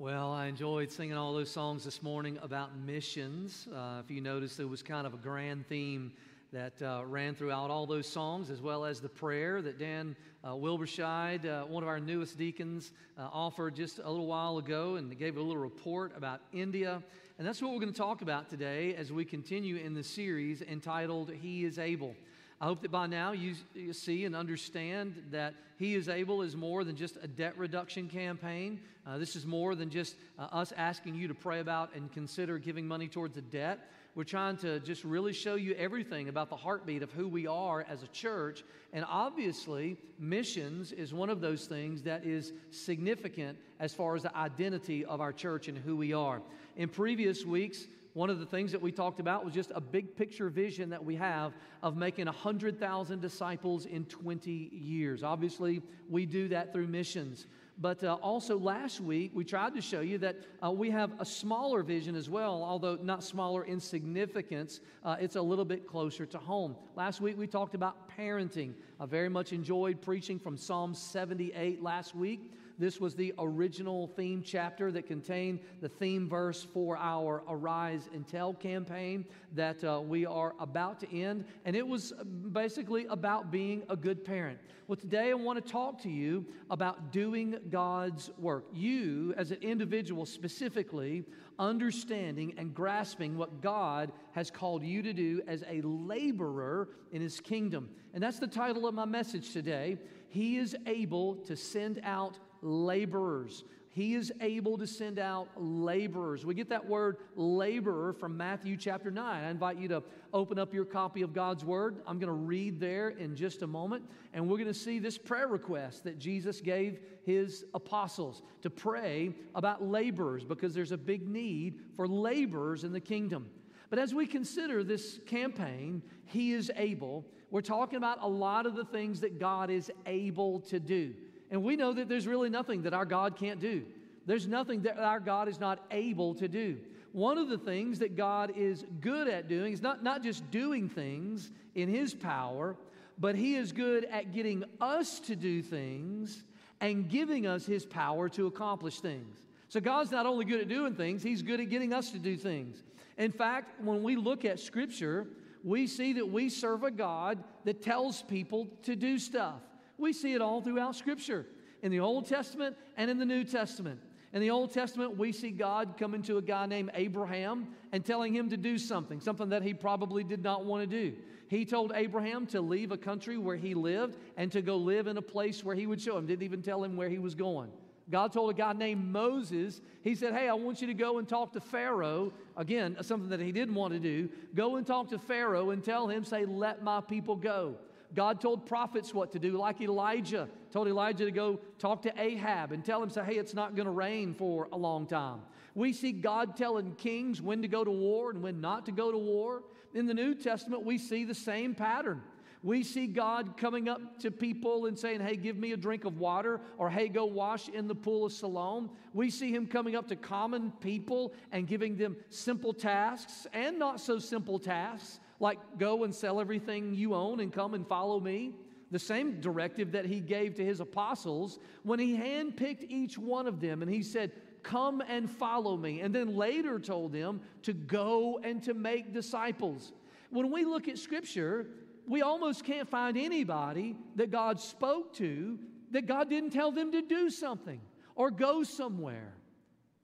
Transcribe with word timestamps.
Well, 0.00 0.30
I 0.30 0.46
enjoyed 0.46 0.92
singing 0.92 1.16
all 1.16 1.32
those 1.32 1.50
songs 1.50 1.84
this 1.84 2.04
morning 2.04 2.38
about 2.40 2.78
missions. 2.78 3.66
Uh, 3.66 4.00
if 4.04 4.08
you 4.12 4.20
noticed, 4.20 4.56
there 4.56 4.68
was 4.68 4.80
kind 4.80 5.08
of 5.08 5.12
a 5.12 5.16
grand 5.16 5.66
theme 5.66 6.12
that 6.52 6.80
uh, 6.80 7.02
ran 7.04 7.34
throughout 7.34 7.72
all 7.72 7.84
those 7.84 8.06
songs, 8.06 8.48
as 8.48 8.60
well 8.60 8.84
as 8.84 9.00
the 9.00 9.08
prayer 9.08 9.60
that 9.60 9.76
Dan 9.76 10.14
uh, 10.44 10.50
Wilberscheid, 10.50 11.44
uh, 11.44 11.66
one 11.66 11.82
of 11.82 11.88
our 11.88 11.98
newest 11.98 12.38
deacons, 12.38 12.92
uh, 13.18 13.22
offered 13.32 13.74
just 13.74 13.98
a 13.98 14.08
little 14.08 14.28
while 14.28 14.58
ago 14.58 14.94
and 14.94 15.18
gave 15.18 15.36
a 15.36 15.40
little 15.40 15.60
report 15.60 16.16
about 16.16 16.42
India. 16.52 17.02
And 17.36 17.44
that's 17.44 17.60
what 17.60 17.72
we're 17.72 17.80
going 17.80 17.92
to 17.92 17.98
talk 17.98 18.22
about 18.22 18.48
today 18.48 18.94
as 18.94 19.10
we 19.10 19.24
continue 19.24 19.78
in 19.78 19.94
the 19.94 20.04
series 20.04 20.62
entitled 20.62 21.32
He 21.32 21.64
is 21.64 21.76
Able. 21.76 22.14
I 22.60 22.64
hope 22.64 22.82
that 22.82 22.90
by 22.90 23.06
now 23.06 23.32
you, 23.32 23.54
you, 23.74 23.92
see 23.92 24.24
and 24.24 24.34
understand 24.34 25.14
that 25.30 25.54
He 25.78 25.94
is 25.94 26.08
Able 26.08 26.42
is 26.42 26.56
more 26.56 26.82
than 26.82 26.96
just 26.96 27.16
a 27.22 27.28
debt 27.28 27.56
reduction 27.56 28.08
campaign. 28.08 28.80
Uh, 29.06 29.16
this 29.16 29.36
is 29.36 29.46
more 29.46 29.76
than 29.76 29.90
just 29.90 30.16
uh, 30.38 30.48
us 30.50 30.72
asking 30.76 31.14
you 31.14 31.28
to 31.28 31.34
pray 31.34 31.60
about 31.60 31.94
and 31.94 32.10
consider 32.12 32.58
giving 32.58 32.88
money 32.88 33.06
towards 33.06 33.36
a 33.36 33.42
debt. 33.42 33.88
We're 34.16 34.24
trying 34.24 34.56
to 34.58 34.80
just 34.80 35.04
really 35.04 35.32
show 35.32 35.54
you 35.54 35.74
everything 35.74 36.28
about 36.28 36.50
the 36.50 36.56
heartbeat 36.56 37.04
of 37.04 37.12
who 37.12 37.28
we 37.28 37.46
are 37.46 37.86
as 37.88 38.02
a 38.02 38.08
church. 38.08 38.64
And 38.92 39.04
obviously, 39.08 39.96
missions 40.18 40.90
is 40.90 41.14
one 41.14 41.30
of 41.30 41.40
those 41.40 41.66
things 41.66 42.02
that 42.02 42.24
is 42.26 42.52
significant 42.72 43.56
as 43.78 43.94
far 43.94 44.16
as 44.16 44.24
the 44.24 44.36
identity 44.36 45.04
of 45.04 45.20
our 45.20 45.32
church 45.32 45.68
and 45.68 45.78
who 45.78 45.94
we 45.94 46.12
are. 46.12 46.42
In 46.76 46.88
previous 46.88 47.44
weeks, 47.44 47.86
one 48.14 48.30
of 48.30 48.38
the 48.38 48.46
things 48.46 48.72
that 48.72 48.80
we 48.80 48.90
talked 48.90 49.20
about 49.20 49.44
was 49.44 49.54
just 49.54 49.70
a 49.74 49.80
big 49.80 50.16
picture 50.16 50.48
vision 50.48 50.90
that 50.90 51.04
we 51.04 51.14
have 51.16 51.52
of 51.82 51.96
making 51.96 52.26
100,000 52.26 53.20
disciples 53.20 53.86
in 53.86 54.04
20 54.06 54.50
years. 54.72 55.22
Obviously, 55.22 55.82
we 56.08 56.26
do 56.26 56.48
that 56.48 56.72
through 56.72 56.86
missions. 56.86 57.46
But 57.80 58.02
uh, 58.02 58.14
also 58.14 58.58
last 58.58 59.00
week, 59.00 59.30
we 59.34 59.44
tried 59.44 59.74
to 59.76 59.80
show 59.80 60.00
you 60.00 60.18
that 60.18 60.36
uh, 60.64 60.70
we 60.72 60.90
have 60.90 61.12
a 61.20 61.24
smaller 61.24 61.84
vision 61.84 62.16
as 62.16 62.28
well, 62.28 62.64
although 62.64 62.96
not 62.96 63.22
smaller 63.22 63.64
in 63.64 63.78
significance. 63.78 64.80
Uh, 65.04 65.16
it's 65.20 65.36
a 65.36 65.42
little 65.42 65.64
bit 65.64 65.86
closer 65.86 66.26
to 66.26 66.38
home. 66.38 66.74
Last 66.96 67.20
week, 67.20 67.38
we 67.38 67.46
talked 67.46 67.76
about 67.76 68.10
parenting. 68.18 68.72
I 68.98 69.06
very 69.06 69.28
much 69.28 69.52
enjoyed 69.52 70.02
preaching 70.02 70.40
from 70.40 70.56
Psalm 70.56 70.92
78 70.92 71.80
last 71.80 72.16
week. 72.16 72.52
This 72.78 73.00
was 73.00 73.16
the 73.16 73.34
original 73.38 74.06
theme 74.06 74.40
chapter 74.44 74.92
that 74.92 75.06
contained 75.06 75.58
the 75.80 75.88
theme 75.88 76.28
verse 76.28 76.64
for 76.72 76.96
our 76.96 77.42
Arise 77.48 78.08
and 78.14 78.26
Tell 78.26 78.54
campaign 78.54 79.24
that 79.56 79.82
uh, 79.82 80.00
we 80.00 80.24
are 80.24 80.54
about 80.60 81.00
to 81.00 81.12
end. 81.12 81.44
And 81.64 81.74
it 81.74 81.86
was 81.86 82.12
basically 82.52 83.06
about 83.06 83.50
being 83.50 83.82
a 83.90 83.96
good 83.96 84.24
parent. 84.24 84.60
Well, 84.86 84.96
today 84.96 85.30
I 85.30 85.34
want 85.34 85.64
to 85.64 85.72
talk 85.72 86.00
to 86.02 86.08
you 86.08 86.46
about 86.70 87.12
doing 87.12 87.56
God's 87.68 88.30
work. 88.38 88.66
You, 88.72 89.34
as 89.36 89.50
an 89.50 89.58
individual 89.60 90.24
specifically, 90.24 91.24
understanding 91.58 92.54
and 92.56 92.72
grasping 92.72 93.36
what 93.36 93.60
God 93.60 94.12
has 94.32 94.50
called 94.50 94.84
you 94.84 95.02
to 95.02 95.12
do 95.12 95.42
as 95.48 95.64
a 95.68 95.80
laborer 95.82 96.90
in 97.10 97.20
His 97.20 97.40
kingdom. 97.40 97.90
And 98.14 98.22
that's 98.22 98.38
the 98.38 98.46
title 98.46 98.86
of 98.86 98.94
my 98.94 99.04
message 99.04 99.52
today. 99.52 99.98
He 100.28 100.58
is 100.58 100.76
able 100.86 101.36
to 101.36 101.56
send 101.56 102.00
out 102.04 102.38
laborers. 102.62 103.64
He 103.90 104.14
is 104.14 104.32
able 104.40 104.78
to 104.78 104.86
send 104.86 105.18
out 105.18 105.48
laborers. 105.56 106.46
We 106.46 106.54
get 106.54 106.68
that 106.68 106.86
word 106.86 107.16
laborer 107.34 108.12
from 108.12 108.36
Matthew 108.36 108.76
chapter 108.76 109.10
9. 109.10 109.44
I 109.44 109.50
invite 109.50 109.78
you 109.78 109.88
to 109.88 110.02
open 110.32 110.58
up 110.58 110.72
your 110.72 110.84
copy 110.84 111.22
of 111.22 111.32
God's 111.32 111.64
Word. 111.64 112.02
I'm 112.06 112.18
going 112.18 112.28
to 112.28 112.32
read 112.32 112.78
there 112.78 113.08
in 113.08 113.34
just 113.34 113.62
a 113.62 113.66
moment, 113.66 114.04
and 114.32 114.48
we're 114.48 114.58
going 114.58 114.68
to 114.68 114.74
see 114.74 114.98
this 114.98 115.18
prayer 115.18 115.48
request 115.48 116.04
that 116.04 116.18
Jesus 116.18 116.60
gave 116.60 117.00
his 117.24 117.64
apostles 117.74 118.42
to 118.62 118.70
pray 118.70 119.34
about 119.54 119.84
laborers 119.84 120.44
because 120.44 120.74
there's 120.74 120.92
a 120.92 120.96
big 120.98 121.26
need 121.26 121.80
for 121.96 122.06
laborers 122.06 122.84
in 122.84 122.92
the 122.92 123.00
kingdom. 123.00 123.50
But 123.90 123.98
as 123.98 124.14
we 124.14 124.26
consider 124.26 124.84
this 124.84 125.18
campaign, 125.26 126.02
He 126.26 126.52
is 126.52 126.70
able, 126.76 127.26
we're 127.50 127.62
talking 127.62 127.96
about 127.96 128.18
a 128.22 128.28
lot 128.28 128.66
of 128.66 128.74
the 128.74 128.84
things 128.84 129.20
that 129.20 129.38
God 129.38 129.70
is 129.70 129.90
able 130.06 130.60
to 130.60 130.78
do. 130.78 131.14
And 131.50 131.62
we 131.62 131.76
know 131.76 131.92
that 131.92 132.08
there's 132.08 132.26
really 132.26 132.50
nothing 132.50 132.82
that 132.82 132.94
our 132.94 133.04
God 133.04 133.36
can't 133.36 133.60
do. 133.60 133.84
There's 134.26 134.46
nothing 134.46 134.82
that 134.82 134.98
our 134.98 135.20
God 135.20 135.48
is 135.48 135.58
not 135.58 135.84
able 135.90 136.34
to 136.34 136.48
do. 136.48 136.78
One 137.12 137.38
of 137.38 137.48
the 137.48 137.56
things 137.56 137.98
that 138.00 138.16
God 138.16 138.52
is 138.56 138.84
good 139.00 139.28
at 139.28 139.48
doing 139.48 139.72
is 139.72 139.80
not, 139.80 140.02
not 140.02 140.22
just 140.22 140.50
doing 140.50 140.88
things 140.88 141.50
in 141.74 141.88
His 141.88 142.14
power, 142.14 142.76
but 143.18 143.34
He 143.34 143.56
is 143.56 143.72
good 143.72 144.04
at 144.04 144.32
getting 144.32 144.64
us 144.80 145.18
to 145.20 145.34
do 145.34 145.62
things 145.62 146.44
and 146.80 147.08
giving 147.08 147.46
us 147.46 147.64
His 147.64 147.86
power 147.86 148.28
to 148.30 148.46
accomplish 148.46 149.00
things. 149.00 149.38
So 149.68 149.80
God's 149.80 150.10
not 150.10 150.26
only 150.26 150.44
good 150.44 150.60
at 150.60 150.68
doing 150.68 150.94
things, 150.94 151.22
He's 151.22 151.42
good 151.42 151.60
at 151.60 151.70
getting 151.70 151.92
us 151.94 152.10
to 152.10 152.18
do 152.18 152.36
things. 152.36 152.82
In 153.16 153.32
fact, 153.32 153.82
when 153.82 154.02
we 154.02 154.16
look 154.16 154.44
at 154.44 154.60
Scripture, 154.60 155.26
we 155.64 155.86
see 155.86 156.12
that 156.14 156.28
we 156.28 156.48
serve 156.48 156.84
a 156.84 156.90
God 156.90 157.42
that 157.64 157.82
tells 157.82 158.22
people 158.22 158.68
to 158.82 158.94
do 158.94 159.18
stuff. 159.18 159.60
We 159.98 160.12
see 160.12 160.34
it 160.34 160.40
all 160.40 160.62
throughout 160.62 160.96
Scripture, 160.96 161.44
in 161.82 161.90
the 161.90 162.00
Old 162.00 162.26
Testament 162.26 162.76
and 162.96 163.10
in 163.10 163.18
the 163.18 163.24
New 163.24 163.44
Testament. 163.44 164.00
In 164.32 164.40
the 164.40 164.50
Old 164.50 164.72
Testament, 164.72 165.16
we 165.16 165.32
see 165.32 165.50
God 165.50 165.96
coming 165.98 166.22
to 166.22 166.36
a 166.36 166.42
guy 166.42 166.66
named 166.66 166.90
Abraham 166.94 167.68
and 167.92 168.04
telling 168.04 168.34
him 168.34 168.50
to 168.50 168.56
do 168.56 168.76
something, 168.78 169.20
something 169.20 169.48
that 169.48 169.62
he 169.62 169.72
probably 169.72 170.22
did 170.22 170.42
not 170.42 170.66
want 170.66 170.82
to 170.82 170.86
do. 170.86 171.16
He 171.48 171.64
told 171.64 171.92
Abraham 171.94 172.46
to 172.48 172.60
leave 172.60 172.92
a 172.92 172.98
country 172.98 173.38
where 173.38 173.56
he 173.56 173.74
lived 173.74 174.18
and 174.36 174.52
to 174.52 174.60
go 174.60 174.76
live 174.76 175.06
in 175.06 175.16
a 175.16 175.22
place 175.22 175.64
where 175.64 175.74
he 175.74 175.86
would 175.86 176.00
show 176.00 176.18
him. 176.18 176.26
Didn't 176.26 176.42
even 176.42 176.60
tell 176.60 176.84
him 176.84 176.94
where 176.94 177.08
he 177.08 177.18
was 177.18 177.34
going. 177.34 177.70
God 178.10 178.32
told 178.32 178.50
a 178.50 178.54
guy 178.54 178.72
named 178.74 179.04
Moses, 179.04 179.80
he 180.02 180.14
said, 180.14 180.34
Hey, 180.34 180.48
I 180.48 180.54
want 180.54 180.80
you 180.80 180.86
to 180.86 180.94
go 180.94 181.18
and 181.18 181.28
talk 181.28 181.52
to 181.52 181.60
Pharaoh. 181.60 182.32
Again, 182.56 182.96
something 183.02 183.30
that 183.30 183.40
he 183.40 183.52
didn't 183.52 183.74
want 183.74 183.92
to 183.94 183.98
do. 183.98 184.28
Go 184.54 184.76
and 184.76 184.86
talk 184.86 185.08
to 185.10 185.18
Pharaoh 185.18 185.70
and 185.70 185.82
tell 185.82 186.06
him, 186.06 186.24
say, 186.24 186.44
Let 186.44 186.82
my 186.82 187.00
people 187.00 187.36
go. 187.36 187.76
God 188.14 188.40
told 188.40 188.66
prophets 188.66 189.12
what 189.12 189.32
to 189.32 189.38
do, 189.38 189.58
like 189.58 189.80
Elijah 189.80 190.48
told 190.70 190.88
Elijah 190.88 191.24
to 191.24 191.30
go 191.30 191.60
talk 191.78 192.02
to 192.02 192.12
Ahab 192.20 192.72
and 192.72 192.84
tell 192.84 193.02
him, 193.02 193.10
say, 193.10 193.24
hey, 193.24 193.36
it's 193.36 193.54
not 193.54 193.74
going 193.74 193.86
to 193.86 193.92
rain 193.92 194.34
for 194.34 194.68
a 194.72 194.76
long 194.76 195.06
time. 195.06 195.40
We 195.74 195.92
see 195.92 196.12
God 196.12 196.56
telling 196.56 196.94
kings 196.94 197.40
when 197.40 197.62
to 197.62 197.68
go 197.68 197.84
to 197.84 197.90
war 197.90 198.30
and 198.30 198.42
when 198.42 198.60
not 198.60 198.86
to 198.86 198.92
go 198.92 199.12
to 199.12 199.18
war. 199.18 199.62
In 199.94 200.06
the 200.06 200.14
New 200.14 200.34
Testament, 200.34 200.84
we 200.84 200.98
see 200.98 201.24
the 201.24 201.34
same 201.34 201.74
pattern. 201.74 202.22
We 202.62 202.82
see 202.82 203.06
God 203.06 203.56
coming 203.56 203.88
up 203.88 204.18
to 204.20 204.32
people 204.32 204.86
and 204.86 204.98
saying, 204.98 205.20
Hey, 205.20 205.36
give 205.36 205.56
me 205.56 205.72
a 205.72 205.76
drink 205.76 206.04
of 206.04 206.18
water, 206.18 206.60
or 206.76 206.90
Hey, 206.90 207.08
go 207.08 207.24
wash 207.24 207.68
in 207.68 207.86
the 207.86 207.94
pool 207.94 208.26
of 208.26 208.32
Siloam. 208.32 208.90
We 209.14 209.30
see 209.30 209.52
Him 209.52 209.68
coming 209.68 209.94
up 209.94 210.08
to 210.08 210.16
common 210.16 210.72
people 210.80 211.32
and 211.52 211.68
giving 211.68 211.96
them 211.96 212.16
simple 212.30 212.72
tasks 212.72 213.46
and 213.52 213.78
not 213.78 214.00
so 214.00 214.18
simple 214.18 214.58
tasks 214.58 215.20
like 215.40 215.58
go 215.78 216.04
and 216.04 216.14
sell 216.14 216.40
everything 216.40 216.94
you 216.94 217.14
own 217.14 217.40
and 217.40 217.52
come 217.52 217.74
and 217.74 217.86
follow 217.86 218.20
me. 218.20 218.52
The 218.90 218.98
same 218.98 219.40
directive 219.40 219.92
that 219.92 220.06
he 220.06 220.20
gave 220.20 220.54
to 220.54 220.64
his 220.64 220.80
apostles 220.80 221.58
when 221.82 221.98
he 221.98 222.16
handpicked 222.16 222.86
each 222.88 223.18
one 223.18 223.46
of 223.46 223.60
them 223.60 223.82
and 223.82 223.90
he 223.90 224.02
said, 224.02 224.32
Come 224.62 225.02
and 225.06 225.30
follow 225.30 225.76
me. 225.76 226.00
And 226.00 226.14
then 226.14 226.36
later 226.36 226.78
told 226.78 227.12
them 227.12 227.40
to 227.62 227.72
go 227.72 228.40
and 228.42 228.62
to 228.64 228.74
make 228.74 229.12
disciples. 229.12 229.92
When 230.30 230.50
we 230.50 230.64
look 230.64 230.88
at 230.88 230.98
scripture, 230.98 231.68
we 232.06 232.22
almost 232.22 232.64
can't 232.64 232.88
find 232.88 233.16
anybody 233.16 233.96
that 234.16 234.30
God 234.30 234.58
spoke 234.58 235.14
to 235.14 235.58
that 235.92 236.06
God 236.06 236.28
didn't 236.28 236.50
tell 236.50 236.72
them 236.72 236.92
to 236.92 237.02
do 237.02 237.30
something 237.30 237.80
or 238.14 238.30
go 238.30 238.62
somewhere. 238.62 239.32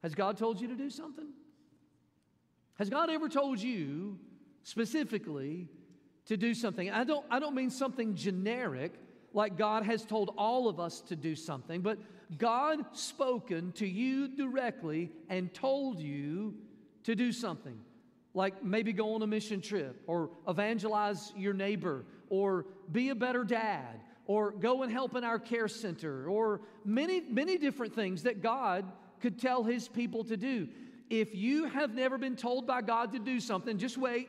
Has 0.02 0.14
God 0.14 0.36
told 0.36 0.60
you 0.60 0.68
to 0.68 0.76
do 0.76 0.90
something? 0.90 1.28
Has 2.74 2.90
God 2.90 3.10
ever 3.10 3.28
told 3.28 3.60
you 3.60 4.18
specifically 4.64 5.68
to 6.26 6.36
do 6.36 6.54
something. 6.54 6.90
I 6.90 7.04
don't, 7.04 7.24
I 7.30 7.38
don't 7.38 7.54
mean 7.54 7.70
something 7.70 8.16
generic, 8.16 8.94
like 9.32 9.56
God 9.56 9.84
has 9.84 10.04
told 10.04 10.34
all 10.36 10.68
of 10.68 10.80
us 10.80 11.00
to 11.02 11.16
do 11.16 11.36
something, 11.36 11.80
but 11.80 11.98
God 12.38 12.84
spoken 12.92 13.72
to 13.72 13.86
you 13.86 14.28
directly 14.28 15.10
and 15.28 15.52
told 15.52 16.00
you 16.00 16.54
to 17.04 17.14
do 17.14 17.30
something. 17.30 17.78
Like 18.32 18.64
maybe 18.64 18.92
go 18.92 19.14
on 19.14 19.22
a 19.22 19.26
mission 19.26 19.60
trip, 19.60 20.02
or 20.06 20.30
evangelize 20.48 21.32
your 21.36 21.54
neighbor, 21.54 22.04
or 22.30 22.66
be 22.90 23.10
a 23.10 23.14
better 23.14 23.44
dad, 23.44 24.00
or 24.26 24.50
go 24.50 24.82
and 24.82 24.90
help 24.90 25.14
in 25.14 25.22
our 25.22 25.38
care 25.38 25.68
center, 25.68 26.26
or 26.26 26.62
many, 26.84 27.20
many 27.20 27.58
different 27.58 27.94
things 27.94 28.22
that 28.24 28.42
God 28.42 28.90
could 29.20 29.38
tell 29.38 29.62
his 29.62 29.86
people 29.86 30.24
to 30.24 30.36
do. 30.36 30.68
If 31.10 31.34
you 31.34 31.66
have 31.66 31.94
never 31.94 32.18
been 32.18 32.34
told 32.34 32.66
by 32.66 32.80
God 32.80 33.12
to 33.12 33.18
do 33.18 33.38
something, 33.38 33.78
just 33.78 33.98
wait 33.98 34.28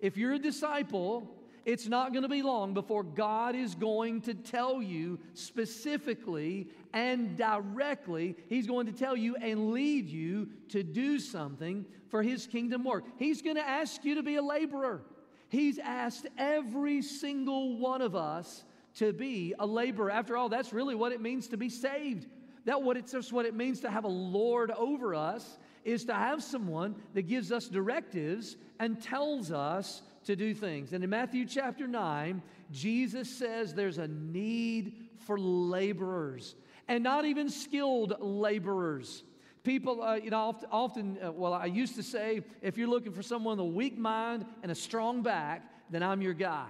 if 0.00 0.16
you're 0.16 0.34
a 0.34 0.38
disciple, 0.38 1.34
it's 1.64 1.86
not 1.86 2.12
going 2.12 2.22
to 2.22 2.28
be 2.28 2.42
long 2.42 2.72
before 2.72 3.02
God 3.02 3.54
is 3.54 3.74
going 3.74 4.22
to 4.22 4.34
tell 4.34 4.82
you 4.82 5.18
specifically 5.34 6.68
and 6.94 7.36
directly, 7.36 8.36
He's 8.48 8.66
going 8.66 8.86
to 8.86 8.92
tell 8.92 9.16
you 9.16 9.36
and 9.36 9.72
lead 9.72 10.08
you 10.08 10.48
to 10.70 10.82
do 10.82 11.18
something 11.18 11.84
for 12.08 12.22
His 12.22 12.46
kingdom 12.46 12.84
work. 12.84 13.04
He's 13.18 13.42
going 13.42 13.56
to 13.56 13.68
ask 13.68 14.04
you 14.04 14.14
to 14.14 14.22
be 14.22 14.36
a 14.36 14.42
laborer. 14.42 15.02
He's 15.50 15.78
asked 15.78 16.26
every 16.36 17.02
single 17.02 17.76
one 17.76 18.02
of 18.02 18.14
us 18.14 18.64
to 18.94 19.12
be 19.12 19.54
a 19.58 19.66
laborer. 19.66 20.10
After 20.10 20.36
all, 20.36 20.48
that's 20.48 20.72
really 20.72 20.94
what 20.94 21.12
it 21.12 21.20
means 21.20 21.48
to 21.48 21.56
be 21.56 21.68
saved. 21.68 22.26
That 22.64 22.82
what 22.82 22.96
it's 22.96 23.12
just 23.12 23.32
what 23.32 23.46
it 23.46 23.54
means 23.54 23.80
to 23.80 23.90
have 23.90 24.04
a 24.04 24.08
Lord 24.08 24.70
over 24.70 25.14
us 25.14 25.58
is 25.84 26.04
to 26.06 26.14
have 26.14 26.42
someone 26.42 26.94
that 27.14 27.22
gives 27.22 27.52
us 27.52 27.68
directives 27.68 28.56
and 28.78 29.02
tells 29.02 29.50
us 29.52 30.02
to 30.24 30.36
do 30.36 30.54
things. 30.54 30.92
And 30.92 31.02
in 31.02 31.10
Matthew 31.10 31.46
chapter 31.46 31.86
9, 31.86 32.42
Jesus 32.70 33.30
says 33.30 33.74
there's 33.74 33.98
a 33.98 34.08
need 34.08 35.08
for 35.26 35.38
laborers 35.38 36.54
and 36.86 37.04
not 37.04 37.24
even 37.24 37.48
skilled 37.48 38.14
laborers. 38.20 39.22
People, 39.62 40.02
uh, 40.02 40.14
you 40.14 40.30
know, 40.30 40.56
often, 40.70 41.18
uh, 41.22 41.32
well, 41.32 41.52
I 41.52 41.66
used 41.66 41.94
to 41.96 42.02
say, 42.02 42.42
if 42.62 42.78
you're 42.78 42.88
looking 42.88 43.12
for 43.12 43.22
someone 43.22 43.58
with 43.58 43.66
a 43.66 43.70
weak 43.70 43.98
mind 43.98 44.46
and 44.62 44.72
a 44.72 44.74
strong 44.74 45.22
back, 45.22 45.62
then 45.90 46.02
I'm 46.02 46.22
your 46.22 46.34
guy. 46.34 46.66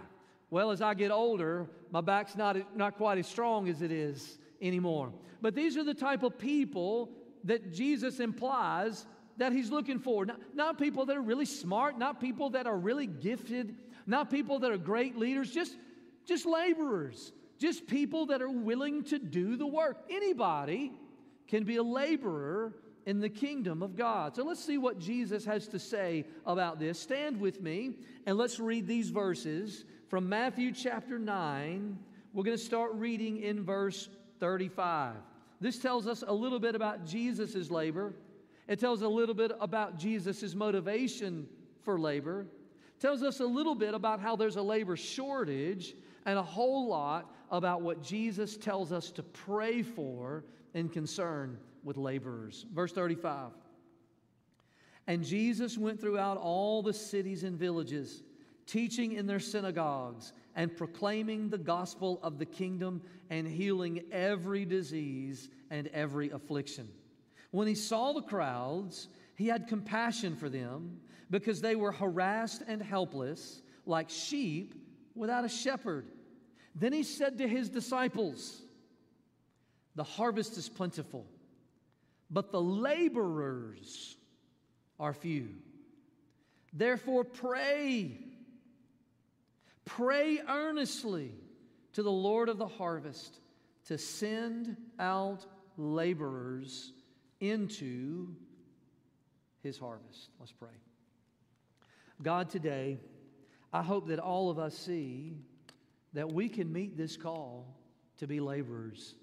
Well, 0.51 0.71
as 0.71 0.81
I 0.81 0.95
get 0.95 1.11
older, 1.11 1.67
my 1.91 2.01
back's 2.01 2.35
not, 2.35 2.77
not 2.77 2.97
quite 2.97 3.19
as 3.19 3.27
strong 3.27 3.69
as 3.69 3.83
it 3.83 3.93
is 3.93 4.39
anymore. 4.61 5.13
But 5.41 5.55
these 5.55 5.77
are 5.77 5.85
the 5.85 5.95
type 5.95 6.23
of 6.23 6.39
people 6.39 7.11
that 7.45 7.73
Jesus 7.73 8.21
implies 8.21 9.07
that 9.39 9.53
he's 9.53 9.71
looking 9.71 9.99
for. 9.99 10.27
Not, 10.27 10.41
not 10.55 10.79
people 10.79 11.07
that 11.07 11.17
are 11.17 11.23
really 11.23 11.47
smart, 11.47 11.99
not 11.99 12.21
people 12.21 12.51
that 12.51 12.67
are 12.67 12.77
really 12.77 13.07
gifted, 13.07 13.77
not 14.07 14.31
people 14.31 14.59
that 14.61 14.71
are 14.71 14.79
great 14.79 15.17
leaders, 15.17 15.51
just, 15.51 15.77
just 16.27 16.45
laborers, 16.45 17.33
just 17.59 17.87
people 17.87 18.27
that 18.27 18.43
are 18.43 18.51
willing 18.51 19.05
to 19.05 19.19
do 19.19 19.57
the 19.57 19.67
work. 19.67 19.99
Anybody 20.11 20.93
can 21.47 21.65
be 21.65 21.77
a 21.77 21.83
laborer 21.83 22.75
in 23.07 23.21
the 23.21 23.29
kingdom 23.29 23.83
of 23.83 23.97
God. 23.97 24.37
So 24.37 24.45
let's 24.45 24.63
see 24.63 24.77
what 24.77 24.99
Jesus 24.99 25.45
has 25.47 25.67
to 25.69 25.79
say 25.79 26.27
about 26.45 26.79
this. 26.79 27.01
Stand 27.01 27.41
with 27.41 27.63
me 27.63 27.93
and 28.27 28.37
let's 28.37 28.61
read 28.61 28.87
these 28.87 29.09
verses 29.09 29.85
from 30.09 30.29
Matthew 30.29 30.73
chapter 30.73 31.19
9. 31.19 31.99
We're 32.35 32.45
going 32.45 32.57
to 32.57 32.63
start 32.63 32.93
reading 32.95 33.39
in 33.39 33.65
verse 33.65 34.09
35. 34.41 35.15
This 35.61 35.79
tells 35.79 36.07
us 36.07 36.23
a 36.27 36.33
little 36.33 36.61
bit 36.61 36.75
about 36.75 37.05
Jesus' 37.05 37.71
labor. 37.71 38.15
It 38.69 38.79
tells 38.79 39.03
a 39.03 39.09
little 39.09 39.35
bit 39.35 39.53
about 39.61 39.99
Jesus' 39.99 40.55
motivation 40.55 41.49
for 41.83 41.99
labor. 41.99 42.47
It 42.97 43.01
tells 43.01 43.23
us 43.23 43.41
a 43.41 43.47
little 43.47 43.75
bit 43.75 43.95
about 43.95 44.21
how 44.21 44.37
there's 44.37 44.57
a 44.57 44.63
labor 44.63 44.97
shortage 44.97 45.95
and 46.27 46.39
a 46.39 46.43
whole 46.43 46.89
lot 46.89 47.35
about 47.51 47.81
what 47.81 48.03
Jesus 48.03 48.57
tells 48.57 48.93
us 48.93 49.11
to 49.13 49.23
pray 49.23 49.83
for 49.83 50.45
in 50.75 50.89
concern 50.89 51.59
with 51.83 51.97
laborers. 51.97 52.67
Verse 52.75 52.93
35. 52.93 53.51
And 55.07 55.25
Jesus 55.25 55.79
went 55.79 56.01
throughout 56.01 56.37
all 56.37 56.83
the 56.83 56.93
cities 56.93 57.43
and 57.43 57.59
villages, 57.59 58.23
teaching 58.67 59.13
in 59.13 59.27
their 59.27 59.41
synagogues 59.41 60.35
and 60.59 60.77
proclaiming 60.77 61.49
the 61.49 61.57
gospel 61.57 62.19
of 62.21 62.37
the 62.37 62.45
kingdom 62.45 63.01
and 63.31 63.47
healing 63.47 64.03
every 64.11 64.65
disease 64.65 65.49
and 65.71 65.87
every 65.95 66.31
affliction. 66.31 66.89
When 67.53 67.69
he 67.69 67.77
saw 67.77 68.13
the 68.13 68.23
crowds, 68.23 69.07
he 69.37 69.47
had 69.47 69.69
compassion 69.69 70.35
for 70.35 70.49
them 70.49 70.99
because 71.31 71.61
they 71.61 71.77
were 71.77 71.93
harassed 71.93 72.65
and 72.67 72.83
helpless, 72.83 73.63
like 73.87 74.11
sheep 74.11 74.75
without 75.15 75.45
a 75.45 75.49
shepherd. 75.49 76.07
Then 76.75 76.93
he 76.93 77.05
said 77.05 77.39
to 77.39 77.47
his 77.47 77.69
disciples, 77.69 78.61
The 79.95 80.03
harvest 80.03 80.59
is 80.59 80.69
plentiful, 80.69 81.25
but 82.33 82.51
the 82.51 82.61
laborers 82.61 84.17
are 84.99 85.15
few. 85.15 85.51
Therefore, 86.73 87.23
pray 87.23 88.28
Pray 89.89 90.39
earnestly 90.47 91.33
to 91.95 92.03
the 92.03 92.13
Lord 92.13 92.51
of 92.51 92.59
the 92.59 92.67
harvest 92.67 93.41
to 93.87 93.97
send 93.97 94.77
out 94.99 95.47
laborers 95.79 96.93
into 97.41 98.29
his 99.63 99.79
harvest. 99.79 100.29
Let's 100.39 100.53
pray. 100.53 100.69
God, 102.23 102.51
today, 102.51 102.99
I 103.73 103.83
hope 103.83 104.09
that 104.09 104.19
all 104.19 104.51
of 104.51 104.59
us 104.59 104.77
see 104.77 105.39
that 106.13 106.31
we 106.31 106.51
can 106.51 106.71
meet 106.71 106.99
this 106.99 107.17
call 107.17 107.75
to 108.19 108.27
be 108.27 108.41
laborers. 108.41 109.15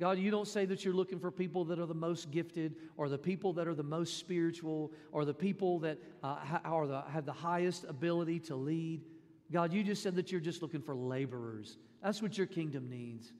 God, 0.00 0.18
you 0.18 0.30
don't 0.30 0.48
say 0.48 0.64
that 0.64 0.82
you're 0.84 0.94
looking 0.94 1.18
for 1.18 1.30
people 1.30 1.66
that 1.66 1.78
are 1.78 1.86
the 1.86 1.94
most 1.94 2.30
gifted 2.30 2.76
or 2.96 3.10
the 3.10 3.18
people 3.18 3.52
that 3.52 3.68
are 3.68 3.74
the 3.74 3.82
most 3.82 4.16
spiritual 4.16 4.92
or 5.12 5.26
the 5.26 5.34
people 5.34 5.78
that 5.80 5.98
uh, 6.22 6.38
are 6.64 6.86
the, 6.86 7.02
have 7.02 7.26
the 7.26 7.32
highest 7.32 7.84
ability 7.84 8.40
to 8.40 8.56
lead. 8.56 9.02
God, 9.54 9.72
you 9.72 9.84
just 9.84 10.02
said 10.02 10.16
that 10.16 10.32
you're 10.32 10.40
just 10.40 10.62
looking 10.62 10.82
for 10.82 10.96
laborers. 10.96 11.78
That's 12.02 12.20
what 12.20 12.36
your 12.36 12.48
kingdom 12.48 12.90
needs. 12.90 13.32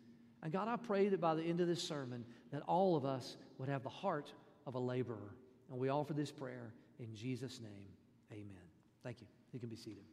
And 0.44 0.52
God, 0.52 0.68
I 0.68 0.76
pray 0.76 1.08
that 1.08 1.20
by 1.20 1.34
the 1.34 1.42
end 1.42 1.60
of 1.60 1.66
this 1.66 1.82
sermon, 1.82 2.24
that 2.52 2.62
all 2.68 2.94
of 2.94 3.04
us 3.04 3.36
would 3.58 3.68
have 3.68 3.82
the 3.82 3.88
heart 3.88 4.32
of 4.64 4.76
a 4.76 4.78
laborer. 4.78 5.34
And 5.68 5.76
we 5.76 5.88
offer 5.88 6.12
this 6.12 6.30
prayer 6.30 6.72
in 7.00 7.12
Jesus' 7.16 7.60
name. 7.60 7.88
Amen. 8.30 8.62
Thank 9.02 9.22
you. 9.22 9.26
You 9.52 9.58
can 9.58 9.68
be 9.68 9.74
seated. 9.74 10.04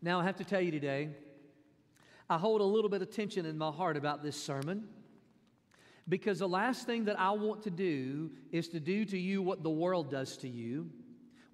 Now, 0.00 0.20
I 0.20 0.24
have 0.24 0.36
to 0.36 0.44
tell 0.44 0.60
you 0.60 0.70
today, 0.70 1.08
I 2.30 2.38
hold 2.38 2.60
a 2.60 2.64
little 2.64 2.90
bit 2.90 3.02
of 3.02 3.10
tension 3.10 3.44
in 3.44 3.58
my 3.58 3.72
heart 3.72 3.96
about 3.96 4.22
this 4.22 4.40
sermon 4.40 4.86
because 6.08 6.38
the 6.38 6.48
last 6.48 6.86
thing 6.86 7.06
that 7.06 7.18
I 7.18 7.32
want 7.32 7.64
to 7.64 7.70
do 7.70 8.30
is 8.52 8.68
to 8.68 8.78
do 8.78 9.04
to 9.06 9.18
you 9.18 9.42
what 9.42 9.64
the 9.64 9.70
world 9.70 10.12
does 10.12 10.36
to 10.36 10.48
you 10.48 10.90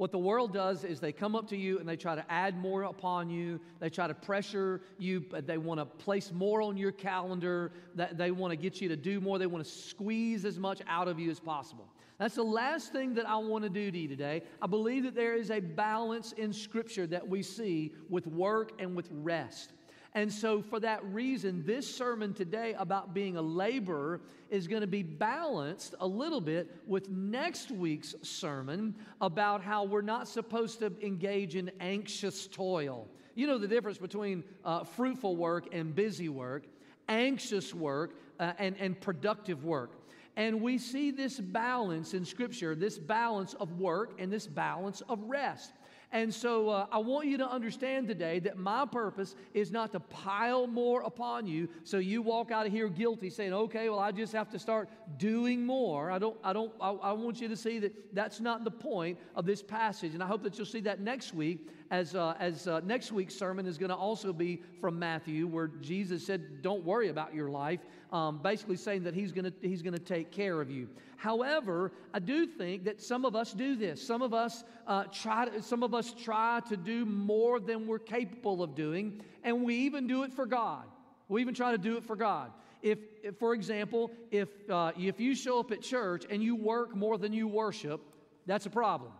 what 0.01 0.13
the 0.13 0.19
world 0.19 0.55
does 0.55 0.83
is 0.83 0.99
they 0.99 1.13
come 1.13 1.37
up 1.37 1.47
to 1.47 1.59
you 1.59 1.79
and 1.79 1.87
they 1.87 1.95
try 1.95 2.15
to 2.15 2.25
add 2.33 2.57
more 2.57 2.85
upon 2.85 3.29
you. 3.29 3.61
They 3.81 3.91
try 3.91 4.07
to 4.07 4.15
pressure 4.15 4.81
you. 4.97 5.23
They 5.45 5.59
want 5.59 5.79
to 5.79 5.85
place 5.85 6.33
more 6.33 6.63
on 6.63 6.79
your 6.79 6.91
calendar. 6.91 7.71
They 7.95 8.31
want 8.31 8.51
to 8.51 8.57
get 8.57 8.81
you 8.81 8.89
to 8.89 8.97
do 8.97 9.21
more. 9.21 9.39
They 9.39 9.47
want 9.47 9.63
to 9.63 9.71
squeeze 9.71 10.47
as 10.47 10.59
much 10.59 10.81
out 10.87 11.07
of 11.07 11.21
you 11.21 11.31
as 11.31 11.39
possible. 11.39 11.87
That's 12.19 12.35
the 12.35 12.43
last 12.43 12.95
thing 12.95 13.13
that 13.13 13.29
I 13.29 13.37
want 13.37 13.65
to 13.65 13.69
do 13.69 13.91
to 13.91 13.99
you 13.99 14.09
today. 14.09 14.41
I 14.63 14.67
believe 14.67 15.03
that 15.03 15.15
there 15.15 15.35
is 15.35 15.51
a 15.51 15.61
balance 15.61 16.33
in 16.33 16.55
Scripture 16.55 17.07
that 17.09 17.29
we 17.29 17.43
see 17.43 17.93
with 18.09 18.27
work 18.27 18.73
and 18.79 18.97
with 18.97 19.11
rest. 19.13 19.75
And 20.15 20.33
so, 20.33 20.61
for 20.61 20.81
that 20.81 21.05
reason, 21.05 21.63
this 21.65 21.93
sermon 21.93 22.35
today 22.35 22.75
about 22.77 23.15
being 23.15 23.37
a 23.37 23.43
laborer 23.43 24.21
is 24.51 24.67
going 24.67 24.81
to 24.81 24.89
be 24.89 25.05
balanced 25.05 25.95
a 26.01 26.07
little 26.07 26.41
bit 26.41 26.69
with 26.87 27.09
next 27.09 27.71
week's 27.71 28.17
sermon 28.23 28.97
about 29.21 29.63
how 29.63 29.85
we're 29.85 30.03
not 30.03 30.27
supposed 30.27 30.81
to 30.81 30.93
engage 31.01 31.55
in 31.55 31.71
anxious 31.79 32.49
toil. 32.49 33.07
You 33.37 33.47
know 33.47 33.57
the 33.57 33.69
difference 33.69 33.99
between 33.99 34.43
uh, 34.65 34.83
fruitful 34.83 35.37
work 35.37 35.69
and 35.73 35.95
busy 35.95 36.29
work, 36.29 36.65
anxious 37.09 37.73
work 37.73 38.15
uh, 38.41 38.53
and, 38.59 38.77
and 38.81 39.01
productive 39.01 39.65
work. 39.65 39.93
And 40.37 40.61
we 40.61 40.79
see 40.79 41.11
this 41.11 41.39
balance 41.39 42.15
in 42.15 42.25
Scripture, 42.25 42.75
this 42.75 42.99
balance 42.99 43.55
of 43.55 43.79
work 43.79 44.15
and 44.19 44.33
this 44.33 44.47
balance 44.47 45.03
of 45.09 45.23
rest. 45.25 45.73
And 46.13 46.35
so 46.35 46.69
uh, 46.69 46.87
I 46.91 46.99
want 46.99 47.29
you 47.29 47.39
to 47.39 47.49
understand 47.49 48.09
today 48.09 48.41
that 48.41 48.59
my 48.59 48.85
purpose 48.85 49.37
is 49.55 49.71
not 49.71 49.93
to 49.93 50.01
pile 50.01 50.67
more 50.67 51.03
upon 51.03 51.47
you 51.47 51.69
so 51.85 51.99
you 51.99 52.21
walk 52.21 52.51
out 52.51 52.67
of 52.67 52.73
here 52.73 52.89
guilty 52.89 53.31
saying, 53.31 53.53
okay, 53.53 53.89
well, 53.89 54.01
I 54.01 54.11
just 54.11 54.33
have 54.33 54.51
to 54.51 54.59
start 54.59 54.89
doing 55.19 55.65
more. 55.65 56.11
I 56.11 56.19
don't, 56.19 56.37
I 56.43 56.53
don't, 56.53 56.73
I, 56.81 56.91
I 56.91 57.13
want 57.13 57.41
you 57.41 57.47
to 57.47 57.57
see 57.57 57.79
that 57.79 57.95
that's 58.13 58.41
not 58.41 58.65
the 58.65 58.73
point 58.73 59.19
of 59.37 59.47
this 59.47 59.63
passage. 59.63 60.15
And 60.15 60.23
I 60.23 60.27
hope 60.27 60.43
that 60.43 60.59
you'll 60.59 60.67
see 60.67 60.81
that 60.81 61.01
next 61.01 61.33
week 61.33 61.69
as, 61.91 62.15
uh, 62.15 62.35
as 62.39 62.67
uh, 62.67 62.81
next 62.85 63.13
week's 63.13 63.35
sermon 63.35 63.67
is 63.67 63.77
going 63.77 63.91
to 63.91 63.97
also 63.97 64.33
be 64.33 64.63
from 64.81 64.99
Matthew, 64.99 65.47
where 65.47 65.67
Jesus 65.67 66.25
said, 66.25 66.63
Don't 66.63 66.85
worry 66.85 67.09
about 67.09 67.35
your 67.35 67.51
life, 67.51 67.81
um, 68.13 68.39
basically 68.39 68.77
saying 68.77 69.03
that 69.05 69.15
He's 69.15 69.33
going 69.33 69.53
he's 69.61 69.83
to 69.83 69.99
take 69.99 70.31
care 70.31 70.61
of 70.61 70.71
you. 70.71 70.89
However, 71.21 71.93
I 72.15 72.19
do 72.19 72.47
think 72.47 72.85
that 72.85 73.03
some 73.03 73.27
of 73.27 73.37
us 73.37 73.53
do 73.53 73.77
this. 73.77 74.01
Some 74.01 74.23
of 74.23 74.33
us, 74.33 74.65
uh, 74.87 75.05
try 75.13 75.45
to, 75.45 75.61
some 75.63 75.83
of 75.83 75.93
us 75.93 76.15
try 76.15 76.61
to 76.71 76.79
do 76.79 77.05
more 77.05 77.61
than 77.61 77.87
we're 77.87 77.99
capable 77.99 78.63
of 78.63 78.75
doing, 78.75 79.21
and 79.45 79.63
we 79.63 79.75
even 79.81 80.07
do 80.07 80.23
it 80.23 80.33
for 80.33 80.47
God. 80.47 80.87
We 81.29 81.43
even 81.43 81.53
try 81.53 81.73
to 81.73 81.79
do 81.79 81.99
it 81.99 82.05
for 82.05 82.17
God. 82.17 82.53
If, 82.81 83.01
if 83.23 83.37
for 83.37 83.53
example, 83.53 84.11
if, 84.31 84.49
uh, 84.71 84.93
if 84.99 85.21
you 85.21 85.35
show 85.35 85.61
up 85.61 85.71
at 85.73 85.83
church 85.83 86.25
and 86.31 86.43
you 86.43 86.57
work 86.57 86.97
more 86.97 87.19
than 87.19 87.35
you 87.35 87.47
worship, 87.47 88.01
that's 88.47 88.65
a 88.65 88.71
problem. 88.71 89.13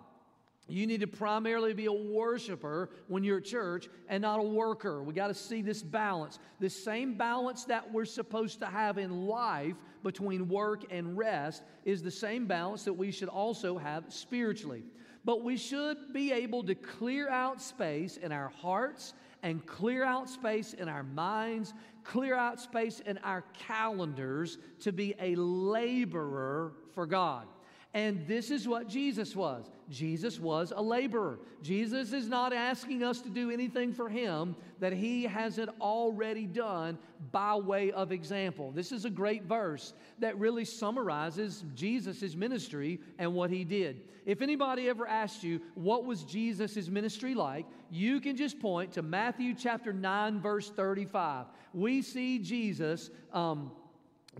You 0.71 0.87
need 0.87 1.01
to 1.01 1.07
primarily 1.07 1.75
be 1.75 1.87
a 1.87 1.93
worshiper 1.93 2.91
when 3.09 3.25
you're 3.25 3.39
at 3.39 3.45
church 3.45 3.89
and 4.09 4.23
not 4.23 4.39
a 4.39 4.43
worker. 4.43 5.03
We 5.03 5.13
got 5.13 5.29
to 5.29 5.35
see 5.35 5.63
this 5.63 5.83
balance. 5.83 6.39
This 6.61 6.85
same 6.85 7.15
balance 7.15 7.65
that 7.65 7.93
we're 7.93 8.05
supposed 8.05 8.61
to 8.61 8.67
have 8.67 8.97
in 8.97 9.27
life 9.27 9.75
between 10.03 10.49
work 10.49 10.85
and 10.91 11.19
rest 11.19 11.63
is 11.85 12.03
the 12.03 12.11
same 12.11 12.47
balance 12.47 12.85
that 12.85 12.93
we 12.93 13.11
should 13.11 13.29
also 13.29 13.79
have 13.79 14.05
spiritually. 14.09 14.85
But 15.25 15.43
we 15.43 15.57
should 15.57 16.13
be 16.13 16.33
able 16.33 16.63
to 16.65 16.75
clear 16.75 17.29
out 17.29 17.61
space 17.61 18.17
in 18.17 18.33
our 18.33 18.49
hearts 18.49 19.15
and 19.43 19.65
clear 19.67 20.05
out 20.05 20.29
space 20.29 20.75
in 20.75 20.89
our 20.89 21.03
minds, 21.03 21.75
clear 22.05 22.35
out 22.35 22.61
space 22.61 23.01
in 23.01 23.19
our 23.19 23.45
calendars 23.59 24.59
to 24.81 24.93
be 24.93 25.15
a 25.21 25.35
laborer 25.35 26.73
for 26.95 27.07
God. 27.07 27.47
And 27.93 28.25
this 28.29 28.53
is 28.53 28.69
what 28.69 28.89
Jesus 28.89 29.35
was. 29.35 29.69
Jesus 29.89 30.39
was 30.39 30.73
a 30.75 30.81
laborer. 30.81 31.41
Jesus 31.61 32.13
is 32.13 32.29
not 32.29 32.53
asking 32.53 33.03
us 33.03 33.21
to 33.23 33.29
do 33.29 33.51
anything 33.51 33.93
for 33.93 34.09
him 34.09 34.55
that 34.79 34.93
he 34.93 35.25
hasn't 35.25 35.71
already 35.81 36.47
done 36.47 36.97
by 37.33 37.57
way 37.57 37.91
of 37.91 38.13
example. 38.13 38.71
This 38.71 38.93
is 38.93 39.05
a 39.05 39.11
great 39.11 39.43
verse 39.43 39.93
that 40.21 40.39
really 40.39 40.65
summarizes 40.65 41.65
Jesus' 41.75 42.37
ministry 42.37 43.01
and 43.19 43.35
what 43.35 43.51
he 43.51 43.65
did. 43.65 44.03
If 44.25 44.41
anybody 44.41 44.89
ever 44.89 45.09
asked 45.09 45.43
you, 45.43 45.61
what 45.75 46.05
was 46.05 46.23
Jesus' 46.23 46.89
ministry 46.89 47.35
like, 47.35 47.67
you 47.91 48.21
can 48.21 48.37
just 48.37 48.61
point 48.61 48.93
to 48.93 49.03
Matthew 49.03 49.53
chapter 49.55 49.93
9, 49.93 50.41
verse 50.41 50.71
35. 50.71 51.47
We 51.75 52.03
see 52.03 52.39
Jesus 52.39 53.11
um, 53.33 53.73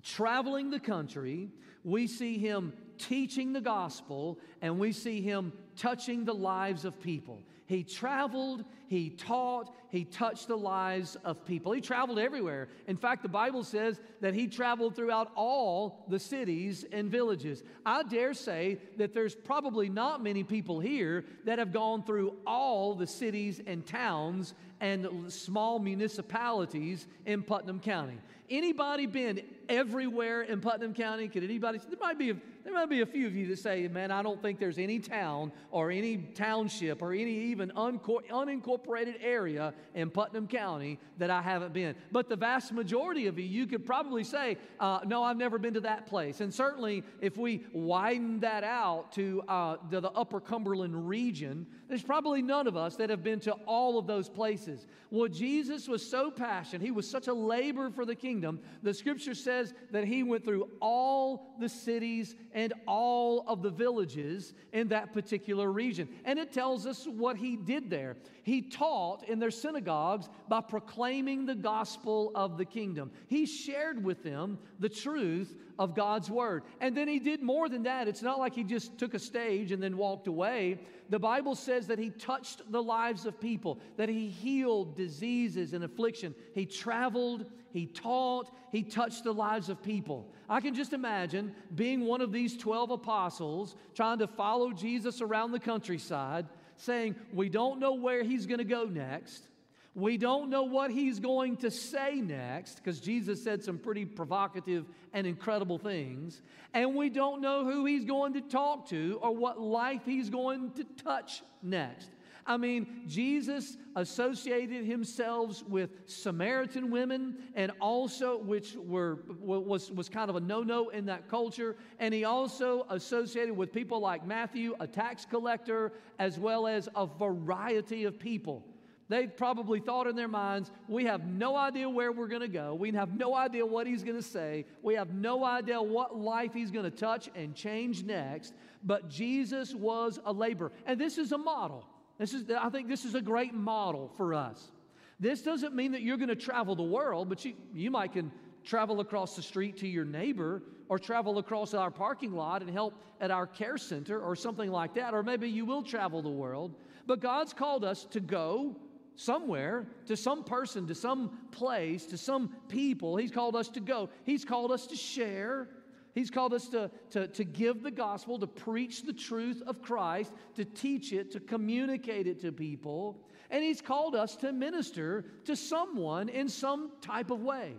traveling 0.05 0.71
the 0.71 0.79
country, 0.79 1.49
we 1.83 2.07
see 2.07 2.39
him 2.39 2.73
teaching 3.09 3.53
the 3.53 3.61
gospel, 3.61 4.39
and 4.63 4.79
we 4.79 4.93
see 4.93 5.21
him 5.21 5.53
touching 5.77 6.25
the 6.25 6.35
lives 6.35 6.85
of 6.85 7.01
people. 7.01 7.43
He 7.67 7.83
traveled, 7.83 8.65
he 8.91 9.09
taught, 9.09 9.73
he 9.91 10.05
touched 10.05 10.49
the 10.49 10.57
lives 10.57 11.17
of 11.25 11.45
people. 11.45 11.71
He 11.71 11.81
traveled 11.81 12.19
everywhere. 12.19 12.67
In 12.89 12.97
fact, 12.97 13.23
the 13.23 13.29
Bible 13.29 13.63
says 13.63 14.01
that 14.21 14.35
he 14.35 14.49
traveled 14.49 14.97
throughout 14.97 15.31
all 15.37 16.05
the 16.09 16.19
cities 16.19 16.85
and 16.91 17.09
villages. 17.09 17.63
I 17.87 18.03
dare 18.03 18.35
say 18.35 18.79
that 18.97 19.15
there's 19.15 19.37
probably 19.37 19.89
not 19.89 20.25
many 20.25 20.43
people 20.43 20.81
here 20.81 21.25
that 21.45 21.61
have 21.61 21.73
gone 21.73 22.03
through 22.03 22.35
all 22.45 22.97
the 22.97 23.07
cities 23.07 23.61
and 23.65 23.87
towns 23.87 24.55
and 24.81 25.33
small 25.33 25.79
municipalities 25.79 27.07
in 27.27 27.45
Putnam 27.45 27.79
County. 27.79 28.19
Anybody 28.51 29.07
been 29.07 29.43
everywhere 29.69 30.43
in 30.43 30.61
Putnam 30.61 30.93
County? 30.93 31.29
Could 31.29 31.45
anybody? 31.45 31.79
There 31.79 31.99
might 32.01 32.19
be 32.19 32.31
a, 32.31 32.37
there 32.65 32.73
might 32.73 32.91
be 32.91 33.01
a 33.01 33.07
few 33.07 33.29
of 33.29 33.37
you 33.37 33.47
that 33.47 33.61
say, 33.61 33.87
"Man, 33.87 34.11
I 34.11 34.23
don't 34.23 34.43
think 34.43 34.59
there's 34.59 34.79
any 34.79 34.99
town 34.99 35.53
or 35.71 35.93
any 35.93 36.17
township 36.17 37.01
or 37.01 37.13
any 37.13 37.31
even 37.31 37.71
unincorporated 37.71 38.80
area 39.21 39.75
in 39.95 40.11
Putnam 40.11 40.47
County 40.47 40.99
that 41.19 41.31
I 41.31 41.43
haven't 41.43 41.73
been." 41.73 41.95
But 42.11 42.29
the 42.29 42.37
vast 42.37 42.73
majority 42.73 43.27
of 43.27 43.39
you, 43.39 43.45
you 43.45 43.67
could 43.67 43.85
probably 43.85 44.25
say, 44.25 44.57
uh, 44.79 45.01
"No, 45.07 45.23
I've 45.23 45.37
never 45.37 45.59
been 45.59 45.75
to 45.75 45.81
that 45.83 46.07
place." 46.07 46.41
And 46.41 46.53
certainly, 46.53 47.05
if 47.21 47.37
we 47.37 47.65
widen 47.73 48.41
that 48.41 48.65
out 48.65 49.13
to, 49.13 49.43
uh, 49.49 49.77
to 49.91 50.01
the 50.01 50.11
Upper 50.11 50.41
Cumberland 50.41 51.09
region, 51.09 51.67
there's 51.89 52.03
probably 52.03 52.43
none 52.43 52.67
of 52.67 52.77
us 52.77 52.97
that 52.97 53.11
have 53.11 53.23
been 53.23 53.41
to 53.41 53.53
all 53.67 53.99
of 53.99 54.07
those 54.07 54.29
places. 54.29 54.87
Well, 55.11 55.29
Jesus 55.29 55.89
was 55.89 56.09
so 56.09 56.31
passionate; 56.31 56.83
he 56.83 56.91
was 56.91 57.09
such 57.09 57.29
a 57.29 57.35
labor 57.35 57.91
for 57.91 58.05
the 58.05 58.15
kingdom 58.15 58.31
kingdom, 58.31 58.61
the 58.83 58.95
scripture 58.95 59.35
says 59.35 59.75
that 59.91 60.05
he 60.05 60.23
went 60.23 60.45
through 60.45 60.69
all 60.81 61.55
the 61.59 61.69
cities 61.69 62.37
and 62.53 62.73
all 62.87 63.45
of 63.47 63.61
the 63.61 63.71
villages 63.71 64.55
in 64.73 64.89
that 64.89 65.13
particular 65.13 65.71
region. 65.71 66.09
And 66.25 66.39
it 66.39 66.53
tells 66.53 66.87
us 66.87 67.07
what 67.07 67.37
he 67.37 67.57
did 67.57 67.91
there. 67.91 68.17
He 68.43 68.63
taught 68.71 69.29
in 69.29 69.39
their 69.39 69.51
synagogues 69.51 70.29
by 70.49 70.61
proclaiming 70.61 71.47
the 71.47 71.55
gospel 71.55 72.33
of 72.35 72.57
the 72.57 72.65
kingdom. 72.65 73.11
He 73.27 73.47
shared 73.47 74.03
with 74.03 74.23
them 74.23 74.59
the 74.79 74.89
truth 74.89 75.57
of 75.79 75.95
God's 75.95 76.31
word. 76.31 76.63
And 76.81 76.97
then 76.97 77.09
he 77.09 77.19
did 77.19 77.43
more 77.43 77.69
than 77.69 77.83
that. 77.85 78.09
It's 78.09 78.23
not 78.23 78.39
like 78.39 78.55
he 78.55 78.65
just 78.65 78.99
took 78.99 79.15
a 79.15 79.19
stage 79.19 79.73
and 79.73 79.83
then 79.83 79.97
walked 79.97 80.27
away. 80.27 80.79
The 81.09 81.19
Bible 81.19 81.55
says 81.55 81.87
that 81.89 81.99
he 81.99 82.11
touched 82.11 82.71
the 82.71 82.83
lives 82.83 83.27
of 83.27 83.41
people, 83.41 83.81
that 83.97 84.09
he 84.09 84.29
healed 84.29 84.97
diseases 84.97 85.75
and 85.75 85.85
affliction. 85.85 86.35
He 86.55 86.67
traveled 86.67 87.47
he 87.73 87.87
taught, 87.87 88.51
he 88.73 88.83
touched 88.83 89.25
the 89.25 89.33
lives 89.33 89.69
of 89.69 89.83
people. 89.83 90.33
I 90.49 90.61
can 90.61 90.75
just 90.75 90.93
imagine 90.93 91.55
being 91.75 92.01
one 92.01 92.21
of 92.21 92.33
these 92.33 92.57
12 92.57 92.91
apostles 92.91 93.77
trying 93.95 94.19
to 94.19 94.27
follow 94.27 94.73
Jesus 94.73 95.21
around 95.21 95.53
the 95.53 95.61
countryside, 95.61 96.47
saying, 96.81 97.17
We 97.33 97.49
don't 97.49 97.81
know 97.81 97.95
where 97.95 98.23
he's 98.23 98.47
going 98.47 98.59
to 98.59 98.65
go 98.65 98.85
next. 98.85 99.47
We 99.95 100.19
don't 100.19 100.51
know 100.51 100.63
what 100.63 100.93
he's 100.93 101.19
going 101.19 101.57
to 101.59 101.71
say 101.71 102.21
next, 102.21 102.77
because 102.77 103.01
Jesus 103.01 103.43
said 103.43 103.65
some 103.65 103.77
pretty 103.77 104.05
provocative 104.05 104.87
and 105.13 105.27
incredible 105.27 105.79
things. 105.79 106.41
And 106.73 106.95
we 106.95 107.11
don't 107.11 107.41
know 107.41 107.65
who 107.65 107.85
he's 107.85 108.05
going 108.05 108.35
to 108.35 108.41
talk 108.41 108.89
to 108.91 109.19
or 109.21 109.35
what 109.35 109.61
life 109.61 110.03
he's 110.05 110.31
going 110.31 110.71
to 110.73 110.85
touch 110.85 111.43
next. 111.61 112.09
I 112.51 112.57
mean, 112.57 113.05
Jesus 113.07 113.77
associated 113.95 114.85
himself 114.85 115.63
with 115.69 115.91
Samaritan 116.07 116.91
women 116.91 117.37
and 117.55 117.71
also, 117.81 118.39
which 118.39 118.75
were, 118.75 119.21
was, 119.39 119.93
was 119.93 120.09
kind 120.09 120.29
of 120.29 120.35
a 120.35 120.41
no 120.41 120.65
no 120.65 120.89
in 120.89 121.07
that 121.07 121.29
culture. 121.29 121.77
And 122.01 122.13
he 122.13 122.25
also 122.25 122.87
associated 122.91 123.57
with 123.57 123.73
people 123.73 124.01
like 124.01 124.27
Matthew, 124.27 124.75
a 124.81 124.89
tax 124.89 125.25
collector, 125.25 125.93
as 126.19 126.41
well 126.41 126.67
as 126.67 126.89
a 126.97 127.07
variety 127.07 128.03
of 128.03 128.19
people. 128.19 128.67
They 129.09 129.29
probably 129.29 129.79
thought 129.79 130.09
in 130.09 130.17
their 130.17 130.27
minds, 130.27 130.73
we 130.89 131.05
have 131.05 131.25
no 131.27 131.55
idea 131.55 131.89
where 131.89 132.11
we're 132.11 132.27
going 132.27 132.43
to 132.43 132.49
go. 132.49 132.75
We 132.75 132.91
have 132.93 133.17
no 133.17 133.37
idea 133.37 133.65
what 133.65 133.87
he's 133.87 134.03
going 134.03 134.17
to 134.17 134.29
say. 134.29 134.67
We 134.83 134.95
have 134.95 135.15
no 135.15 135.45
idea 135.45 135.81
what 135.81 136.17
life 136.17 136.53
he's 136.53 136.73
going 136.73 136.85
to 136.85 136.97
touch 136.97 137.31
and 137.37 137.55
change 137.55 138.03
next. 138.03 138.55
But 138.83 139.09
Jesus 139.09 139.73
was 139.73 140.19
a 140.25 140.33
laborer. 140.33 140.73
And 140.85 141.01
this 141.01 141.17
is 141.17 141.31
a 141.31 141.39
model. 141.39 141.87
This 142.21 142.35
is, 142.35 142.45
I 142.51 142.69
think 142.69 142.87
this 142.87 143.07
is 143.07 143.15
a 143.15 143.23
great 143.23 143.55
model 143.55 144.13
for 144.19 144.35
us. 144.35 144.73
This 145.19 145.41
doesn't 145.41 145.75
mean 145.75 145.93
that 145.93 146.03
you're 146.03 146.19
going 146.19 146.29
to 146.29 146.37
travel 146.37 146.77
the 146.77 146.83
world, 146.83 147.31
but 147.31 147.43
you, 147.47 147.55
you 147.73 147.91
might 147.91 148.13
can 148.13 148.31
travel 148.63 149.01
across 149.01 149.37
the 149.37 149.43
street 149.43 149.79
to 149.79 149.89
your 149.89 150.05
neighbor 150.05 150.63
or 150.91 150.99
travel 150.99 151.39
across 151.39 151.73
our 151.73 151.91
parking 151.91 152.33
lot 152.33 152.61
and 152.61 152.71
help 152.71 152.93
at 153.23 153.31
our 153.31 153.47
care 153.47 153.79
center 153.79 154.21
or 154.21 154.37
something 154.37 154.71
like 154.71 154.93
that. 154.95 155.15
Or 155.15 155.23
maybe 155.23 155.49
you 155.49 155.65
will 155.65 155.83
travel 155.83 156.21
the 156.21 156.29
world. 156.29 156.75
But 157.07 157.21
God's 157.21 157.55
called 157.55 157.85
us 157.85 158.05
to 158.11 158.21
go 158.21 158.77
somewhere, 159.17 159.87
to 160.05 160.15
some 160.15 160.45
person, 160.45 160.87
to 160.89 160.95
some 160.95 161.39
place, 161.53 162.05
to 162.05 162.19
some 162.19 162.55
people. 162.69 163.17
He's 163.17 163.31
called 163.31 163.57
us 163.57 163.71
to 163.71 163.81
go. 163.81 164.11
He's 164.25 164.45
called 164.45 164.73
us 164.73 164.87
to 164.89 164.97
share. 164.97 165.69
He's 166.15 166.31
called 166.31 166.55
us 166.55 166.69
to, 166.69 166.91
to, 167.11 167.29
to 167.29 167.45
give 167.45 167.83
the 167.83 167.91
gospel, 167.91 168.39
to 168.39 168.47
preach 168.47 169.03
the 169.03 169.13
truth 169.13 169.63
of 169.67 169.83
Christ, 169.83 170.33
to 170.57 170.65
teach 170.65 171.13
it, 171.13 171.31
to 171.33 171.41
communicate 171.41 172.27
it 172.27 172.41
to 172.41 172.53
people. 172.53 173.19
And 173.51 173.63
He's 173.63 173.81
called 173.81 174.15
us 174.15 174.37
to 174.37 174.53
minister 174.53 175.25
to 175.45 175.57
someone 175.57 176.29
in 176.29 176.49
some 176.49 176.91
type 177.01 177.31
of 177.31 177.43
way. 177.43 177.75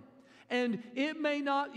And 0.50 0.84
it 0.96 1.20
may 1.20 1.40
not, 1.40 1.70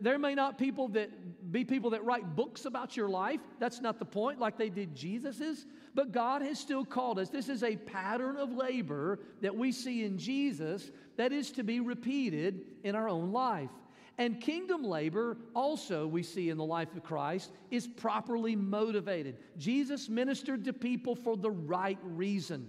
there 0.00 0.18
may 0.18 0.34
not 0.34 0.56
people 0.56 0.88
that 0.88 1.10
be 1.52 1.62
people 1.62 1.90
that 1.90 2.04
write 2.06 2.34
books 2.34 2.64
about 2.64 2.96
your 2.96 3.10
life. 3.10 3.40
That's 3.58 3.82
not 3.82 3.98
the 3.98 4.06
point, 4.06 4.40
like 4.40 4.56
they 4.56 4.70
did 4.70 4.94
Jesus's. 4.94 5.66
But 5.94 6.10
God 6.10 6.40
has 6.40 6.58
still 6.58 6.86
called 6.86 7.18
us. 7.18 7.28
This 7.28 7.50
is 7.50 7.62
a 7.62 7.76
pattern 7.76 8.38
of 8.38 8.50
labor 8.50 9.20
that 9.42 9.54
we 9.54 9.72
see 9.72 10.04
in 10.04 10.16
Jesus 10.16 10.90
that 11.18 11.32
is 11.32 11.50
to 11.52 11.62
be 11.62 11.80
repeated 11.80 12.64
in 12.82 12.94
our 12.94 13.10
own 13.10 13.30
life. 13.30 13.70
And 14.18 14.40
kingdom 14.40 14.82
labor, 14.82 15.36
also, 15.54 16.06
we 16.06 16.24
see 16.24 16.50
in 16.50 16.58
the 16.58 16.64
life 16.64 16.94
of 16.96 17.04
Christ, 17.04 17.52
is 17.70 17.86
properly 17.86 18.56
motivated. 18.56 19.36
Jesus 19.56 20.08
ministered 20.08 20.64
to 20.64 20.72
people 20.72 21.14
for 21.14 21.36
the 21.36 21.50
right 21.50 21.98
reason. 22.02 22.68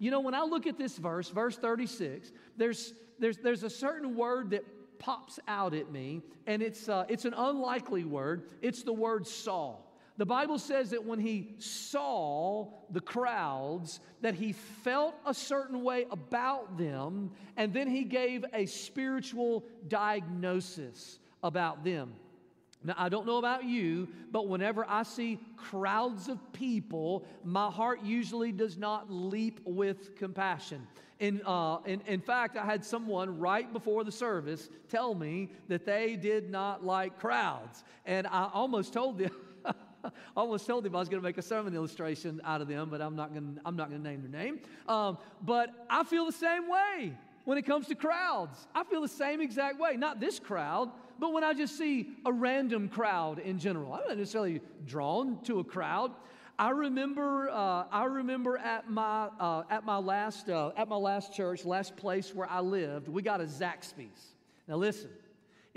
You 0.00 0.10
know, 0.10 0.20
when 0.20 0.34
I 0.34 0.42
look 0.42 0.66
at 0.66 0.76
this 0.76 0.98
verse, 0.98 1.28
verse 1.28 1.56
36, 1.56 2.32
there's, 2.56 2.94
there's, 3.20 3.36
there's 3.38 3.62
a 3.62 3.70
certain 3.70 4.16
word 4.16 4.50
that 4.50 4.64
pops 4.98 5.38
out 5.46 5.72
at 5.72 5.92
me, 5.92 6.22
and 6.46 6.62
it's, 6.62 6.88
uh, 6.88 7.04
it's 7.08 7.24
an 7.24 7.34
unlikely 7.36 8.04
word. 8.04 8.50
It's 8.60 8.82
the 8.82 8.92
word 8.92 9.26
saw. 9.26 9.76
The 10.18 10.26
Bible 10.26 10.58
says 10.58 10.90
that 10.90 11.04
when 11.04 11.20
he 11.20 11.54
saw 11.58 12.66
the 12.90 13.00
crowds, 13.00 14.00
that 14.20 14.34
he 14.34 14.52
felt 14.52 15.14
a 15.24 15.32
certain 15.32 15.84
way 15.84 16.06
about 16.10 16.76
them, 16.76 17.30
and 17.56 17.72
then 17.72 17.88
he 17.88 18.02
gave 18.02 18.44
a 18.52 18.66
spiritual 18.66 19.64
diagnosis 19.86 21.20
about 21.44 21.84
them. 21.84 22.14
Now, 22.82 22.94
I 22.98 23.08
don't 23.08 23.26
know 23.26 23.38
about 23.38 23.64
you, 23.64 24.08
but 24.32 24.48
whenever 24.48 24.84
I 24.88 25.04
see 25.04 25.38
crowds 25.56 26.28
of 26.28 26.52
people, 26.52 27.24
my 27.44 27.70
heart 27.70 28.02
usually 28.02 28.50
does 28.50 28.76
not 28.76 29.12
leap 29.12 29.60
with 29.64 30.16
compassion. 30.16 30.86
In, 31.20 31.42
uh, 31.44 31.78
in, 31.84 32.00
in 32.06 32.20
fact, 32.20 32.56
I 32.56 32.64
had 32.64 32.84
someone 32.84 33.38
right 33.38 33.72
before 33.72 34.04
the 34.04 34.12
service 34.12 34.68
tell 34.88 35.14
me 35.14 35.50
that 35.68 35.84
they 35.84 36.16
did 36.16 36.50
not 36.50 36.84
like 36.84 37.18
crowds. 37.18 37.82
And 38.04 38.26
I 38.28 38.48
almost 38.52 38.92
told 38.92 39.18
them, 39.18 39.30
I 40.04 40.10
almost 40.36 40.66
told 40.66 40.86
him 40.86 40.94
I 40.94 40.98
was 40.98 41.08
going 41.08 41.20
to 41.20 41.26
make 41.26 41.38
a 41.38 41.42
sermon 41.42 41.74
illustration 41.74 42.40
out 42.44 42.60
of 42.60 42.68
them, 42.68 42.88
but 42.90 43.00
I'm 43.00 43.16
not 43.16 43.32
going 43.32 43.58
I'm 43.64 43.76
not 43.76 43.90
going 43.90 44.02
to 44.02 44.08
name 44.08 44.22
their 44.22 44.40
name. 44.40 44.60
Um, 44.86 45.18
but 45.42 45.70
I 45.90 46.04
feel 46.04 46.26
the 46.26 46.32
same 46.32 46.68
way 46.68 47.12
when 47.44 47.58
it 47.58 47.62
comes 47.62 47.86
to 47.88 47.94
crowds. 47.94 48.66
I 48.74 48.84
feel 48.84 49.00
the 49.00 49.08
same 49.08 49.40
exact 49.40 49.80
way. 49.80 49.96
Not 49.96 50.20
this 50.20 50.38
crowd, 50.38 50.90
but 51.18 51.32
when 51.32 51.44
I 51.44 51.54
just 51.54 51.76
see 51.78 52.10
a 52.24 52.32
random 52.32 52.88
crowd 52.88 53.38
in 53.38 53.58
general. 53.58 53.92
I'm 53.92 54.02
not 54.06 54.18
necessarily 54.18 54.60
drawn 54.86 55.42
to 55.44 55.60
a 55.60 55.64
crowd. 55.64 56.12
I 56.58 56.70
remember, 56.70 57.48
uh, 57.50 57.84
I 57.90 58.04
remember 58.04 58.58
at 58.58 58.90
my 58.90 59.28
uh, 59.38 59.62
at 59.70 59.84
my 59.84 59.96
last 59.96 60.48
uh, 60.48 60.72
at 60.76 60.88
my 60.88 60.96
last 60.96 61.32
church, 61.32 61.64
last 61.64 61.96
place 61.96 62.34
where 62.34 62.50
I 62.50 62.60
lived, 62.60 63.08
we 63.08 63.22
got 63.22 63.40
a 63.40 63.44
Zaxby's. 63.44 64.34
Now 64.66 64.76
listen, 64.76 65.10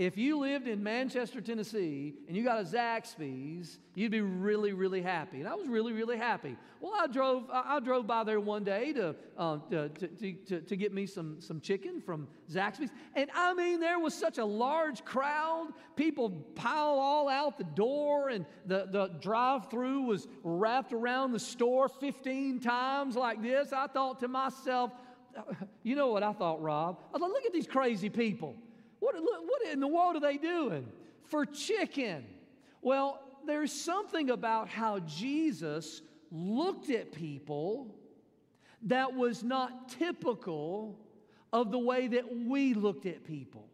If 0.02 0.18
you 0.18 0.40
lived 0.40 0.68
in 0.68 0.82
Manchester, 0.82 1.42
Tennessee, 1.42 2.16
and 2.28 2.36
you 2.36 2.44
got 2.44 2.60
a 2.60 2.64
Zaxby's, 2.64 3.78
you'd 3.94 4.10
be 4.10 4.22
really, 4.22 4.74
really 4.74 5.04
happy. 5.04 5.42
And 5.42 5.48
I 5.48 5.54
was 5.54 5.68
really, 5.68 5.94
really 5.94 6.18
happy. 6.18 6.58
Well, 6.80 6.94
I 7.00 7.06
drove, 7.06 7.44
I, 7.54 7.80
drove 7.80 8.08
by 8.08 8.24
there 8.24 8.40
one 8.40 8.64
day 8.64 8.94
to, 8.94 9.16
uh, 9.38 9.60
to, 9.70 9.90
to, 9.90 10.34
to, 10.48 10.62
to, 10.62 10.76
get 10.76 10.92
me 10.92 11.06
some, 11.06 11.40
some 11.40 11.62
chicken 11.62 12.02
from 12.02 12.28
Zaxby's. 12.52 12.90
And 13.14 13.30
I 13.36 13.54
mean, 13.54 13.80
there 13.80 14.00
was 14.00 14.16
such 14.16 14.40
a 14.40 14.44
large 14.44 15.06
crowd. 15.06 15.68
People 15.96 16.32
pile 16.56 16.98
all 16.98 17.30
out 17.30 17.60
the 17.60 17.64
door, 17.64 18.30
and 18.30 18.48
the, 18.66 18.88
the 18.92 19.10
drive 19.22 19.70
through 19.70 20.02
was 20.02 20.28
wrapped 20.42 20.94
around 20.94 21.32
the 21.32 21.40
store 21.40 21.88
15 21.88 22.60
times 22.60 23.16
like 23.16 23.44
this. 23.44 23.72
I 23.72 23.86
thought 23.86 24.20
to 24.22 24.28
myself, 24.28 24.94
you 25.84 25.96
know 25.96 26.08
what 26.08 26.24
I 26.24 26.34
thought, 26.34 26.60
Rob? 26.60 26.98
I 27.14 27.20
thought, 27.20 27.30
look 27.30 27.46
at 27.46 27.54
these 27.54 27.68
crazy 27.68 28.10
people. 28.10 28.56
What, 29.02 29.16
what 29.20 29.74
in 29.74 29.80
the 29.80 29.88
world 29.88 30.16
are 30.16 30.22
they 30.22 30.38
doing? 30.38 30.88
For 31.24 31.46
chicken. 31.46 32.24
Well, 32.84 33.20
there's 33.46 33.72
something 33.74 34.30
about 34.30 34.70
how 34.70 35.00
Jesus 35.00 36.04
looked 36.32 36.92
at 36.92 37.12
people 37.12 37.96
that 38.84 39.14
was 39.16 39.44
not 39.44 39.90
typical 39.90 41.00
of 41.52 41.72
the 41.72 41.80
way 41.80 42.08
that 42.10 42.26
we 42.46 42.76
looked 42.76 43.08
at 43.08 43.26
people. 43.26 43.68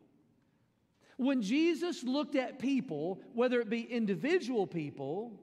When 1.17 1.41
Jesus 1.41 2.03
looked 2.03 2.35
at 2.35 2.57
people, 2.57 3.21
whether 3.33 3.59
it 3.59 3.69
be 3.69 3.81
individual 3.81 4.65
people 4.65 5.33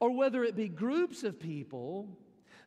or 0.00 0.16
whether 0.16 0.44
it 0.44 0.56
be 0.56 0.68
groups 0.68 1.24
of 1.24 1.38
people, 1.38 2.08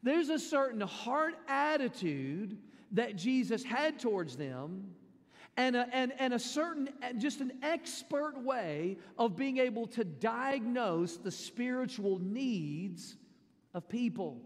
there's 0.03 0.29
a 0.29 0.37
certain 0.37 0.81
heart 0.81 1.33
attitude 1.47 2.59
that 2.91 3.15
Jesus 3.15 3.63
had 3.63 3.99
towards 3.99 4.35
them 4.35 4.91
and 5.57 5.75
a, 5.75 5.87
and, 5.93 6.13
and 6.17 6.33
a 6.33 6.39
certain, 6.39 6.89
just 7.17 7.41
an 7.41 7.51
expert 7.61 8.41
way 8.41 8.97
of 9.17 9.35
being 9.35 9.57
able 9.57 9.87
to 9.87 10.03
diagnose 10.03 11.17
the 11.17 11.31
spiritual 11.31 12.19
needs 12.19 13.17
of 13.73 13.87
people. 13.89 14.41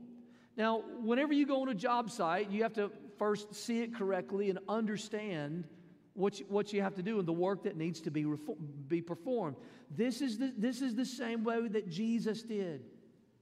Now, 0.57 0.83
whenever 1.01 1.33
you 1.33 1.45
go 1.45 1.61
on 1.61 1.69
a 1.69 1.75
job 1.75 2.09
site, 2.09 2.49
you 2.49 2.63
have 2.63 2.73
to 2.73 2.91
first 3.17 3.53
see 3.53 3.81
it 3.81 3.95
correctly 3.95 4.49
and 4.49 4.59
understand 4.67 5.65
what 6.13 6.39
you, 6.39 6.45
what 6.47 6.71
you 6.73 6.81
have 6.81 6.95
to 6.95 7.03
do 7.03 7.19
and 7.19 7.27
the 7.27 7.33
work 7.33 7.63
that 7.63 7.75
needs 7.75 8.01
to 8.01 8.11
be, 8.11 8.25
reform, 8.25 8.57
be 8.87 9.01
performed. 9.01 9.57
This 9.91 10.21
is, 10.21 10.37
the, 10.37 10.53
this 10.57 10.81
is 10.81 10.95
the 10.95 11.05
same 11.05 11.43
way 11.43 11.67
that 11.67 11.89
Jesus 11.89 12.41
did. 12.41 12.85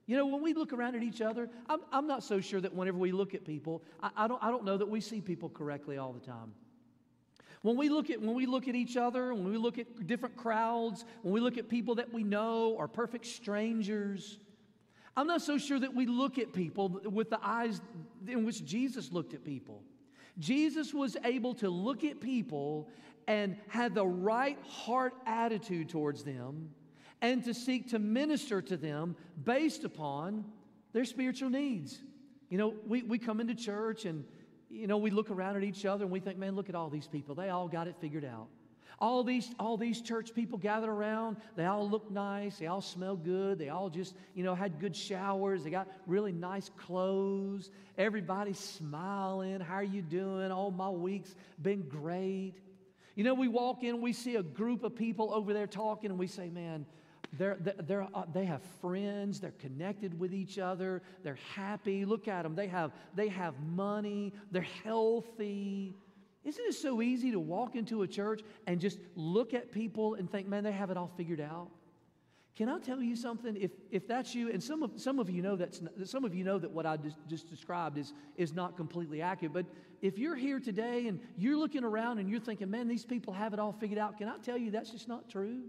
You 0.06 0.18
know, 0.18 0.26
when 0.26 0.42
we 0.42 0.54
look 0.54 0.74
around 0.74 0.96
at 0.96 1.04
each 1.04 1.22
other, 1.22 1.50
I'm, 1.70 1.80
I'm 1.92 2.08
not 2.08 2.24
so 2.24 2.42
sure 2.42 2.60
that 2.60 2.74
whenever 2.74 2.98
we 2.98 3.12
look 3.12 3.34
at 3.34 3.46
people, 3.46 3.84
I, 4.02 4.10
I, 4.18 4.28
don't, 4.28 4.44
I 4.44 4.50
don't 4.50 4.66
know 4.66 4.76
that 4.76 4.90
we 4.90 5.00
see 5.00 5.22
people 5.22 5.50
correctly 5.50 5.98
all 5.98 6.12
the 6.12 6.20
time. 6.20 6.52
When 7.64 7.78
we 7.78 7.90
look 7.90 8.10
at 8.10 8.22
when 8.22 8.36
we 8.36 8.46
look 8.46 8.68
at 8.68 8.76
each 8.76 8.98
other, 8.98 9.34
when 9.34 9.50
we 9.50 9.58
look 9.58 9.80
at 9.80 10.06
different 10.06 10.36
crowds, 10.36 11.06
when 11.22 11.34
we 11.34 11.40
look 11.40 11.58
at 11.58 11.70
people 11.70 11.96
that 11.96 12.14
we 12.14 12.24
know 12.24 12.76
or 12.78 12.90
perfect 12.90 13.26
strangers, 13.26 14.38
I'm 15.16 15.28
not 15.28 15.42
so 15.42 15.58
sure 15.58 15.80
that 15.80 15.96
we 15.96 16.06
look 16.06 16.38
at 16.38 16.52
people 16.52 16.90
with 16.90 17.30
the 17.30 17.40
eyes 17.42 17.82
in 18.28 18.46
which 18.46 18.66
Jesus 18.66 19.14
looked 19.14 19.34
at 19.34 19.46
people. 19.46 19.82
Jesus 20.40 20.94
was 20.94 21.16
able 21.24 21.54
to 21.56 21.70
look 21.70 22.04
at 22.04 22.20
people 22.20 22.90
and 23.28 23.56
had 23.70 23.96
the 23.96 24.06
right 24.06 24.58
heart 24.68 25.14
attitude 25.26 25.88
towards 25.88 26.24
them 26.24 26.70
and 27.22 27.46
to 27.46 27.54
seek 27.54 27.90
to 27.92 28.00
minister 28.00 28.62
to 28.62 28.76
them 28.76 29.16
based 29.46 29.86
upon 29.86 30.44
their 30.92 31.06
spiritual 31.06 31.50
needs. 31.50 32.02
You 32.50 32.58
know, 32.58 32.74
we, 32.86 33.04
we 33.04 33.20
come 33.20 33.40
into 33.40 33.56
church 33.56 34.04
and 34.04 34.26
you 34.74 34.88
know, 34.88 34.98
we 34.98 35.12
look 35.12 35.30
around 35.30 35.56
at 35.56 35.64
each 35.64 35.86
other 35.86 36.04
and 36.04 36.12
we 36.12 36.20
think, 36.20 36.38
man, 36.38 36.56
look 36.56 36.68
at 36.68 36.76
all 36.76 36.90
these 36.90 37.08
people. 37.08 37.36
They 37.36 37.50
all 37.50 37.68
got 37.68 37.88
it 37.88 37.96
figured 38.02 38.26
out. 38.26 38.48
All 39.00 39.24
these, 39.24 39.54
all 39.60 39.76
these 39.76 40.02
church 40.02 40.34
people 40.34 40.58
gathered 40.58 40.90
around, 40.90 41.38
they 41.56 41.66
all 41.66 41.90
look 41.90 42.10
nice, 42.10 42.58
they 42.58 42.68
all 42.68 42.82
smell 42.82 43.16
good, 43.16 43.60
they 43.60 43.70
all 43.70 43.90
just, 43.90 44.16
you 44.34 44.44
know, 44.44 44.56
had 44.56 44.80
good 44.80 44.96
showers, 44.96 45.64
they 45.64 45.70
got 45.70 45.88
really 46.08 46.32
nice 46.32 46.70
clothes, 46.78 47.70
everybody's 47.98 48.60
smiling. 48.60 49.60
How 49.60 49.76
are 49.76 49.84
you 49.84 50.02
doing? 50.02 50.52
Oh, 50.52 50.72
my 50.72 50.90
week's 50.90 51.36
been 51.62 51.82
great. 51.82 52.54
You 53.16 53.24
know, 53.24 53.34
we 53.34 53.48
walk 53.48 53.84
in, 53.84 54.00
we 54.00 54.14
see 54.14 54.38
a 54.38 54.44
group 54.44 54.84
of 54.84 54.96
people 54.96 55.34
over 55.34 55.54
there 55.54 55.68
talking, 55.68 56.10
and 56.10 56.20
we 56.20 56.28
say, 56.28 56.50
man, 56.50 56.86
they're, 57.38 57.58
they're, 57.60 58.08
uh, 58.14 58.26
they 58.32 58.46
have 58.46 58.62
friends. 58.82 59.40
They're 59.40 59.52
connected 59.52 60.20
with 60.20 60.34
each 60.34 60.60
other. 60.60 61.02
They're 61.24 61.40
happy. 61.56 62.06
Look 62.06 62.28
at 62.28 62.44
them. 62.44 62.56
They 62.56 62.68
have, 62.68 62.92
they 63.16 63.28
have 63.30 63.60
money. 63.60 64.34
They're 64.52 64.62
healthy. 64.84 65.96
Isn't 66.44 66.66
it 66.66 66.76
so 66.76 67.02
easy 67.02 67.32
to 67.32 67.40
walk 67.40 67.76
into 67.76 68.02
a 68.04 68.08
church 68.08 68.42
and 68.68 68.80
just 68.80 69.00
look 69.16 69.54
at 69.54 69.72
people 69.72 70.16
and 70.16 70.30
think, 70.30 70.48
man, 70.48 70.64
they 70.64 70.72
have 70.72 70.92
it 70.92 70.98
all 70.98 71.12
figured 71.16 71.42
out? 71.42 71.70
Can 72.56 72.70
I 72.70 72.78
tell 72.78 73.02
you 73.02 73.16
something? 73.16 73.58
If, 73.60 73.72
if 73.90 74.08
that's 74.08 74.36
you, 74.36 74.52
and 74.52 74.62
some 74.62 74.84
of, 74.84 74.92
some 74.98 75.18
of 75.18 75.28
you 75.28 75.42
know 75.42 75.56
that 75.56 75.80
some 76.06 76.24
of 76.24 76.36
you 76.36 76.44
know 76.44 76.60
that 76.60 76.70
what 76.70 76.86
I 76.86 76.98
just, 76.98 77.18
just 77.28 77.50
described 77.50 77.98
is, 77.98 78.14
is 78.36 78.54
not 78.54 78.78
completely 78.78 79.24
accurate. 79.24 79.54
But 79.54 79.66
if 80.04 80.20
you're 80.20 80.36
here 80.36 80.60
today 80.60 81.08
and 81.08 81.20
you're 81.36 81.58
looking 81.58 81.84
around 81.84 82.20
and 82.20 82.30
you're 82.30 82.40
thinking, 82.40 82.70
man, 82.70 82.88
these 82.88 83.06
people 83.06 83.34
have 83.34 83.54
it 83.54 83.60
all 83.60 83.72
figured 83.72 83.98
out, 83.98 84.20
can 84.20 84.28
I 84.28 84.38
tell 84.38 84.58
you 84.58 84.70
that's 84.70 84.92
just 84.92 85.08
not 85.08 85.30
true? 85.30 85.64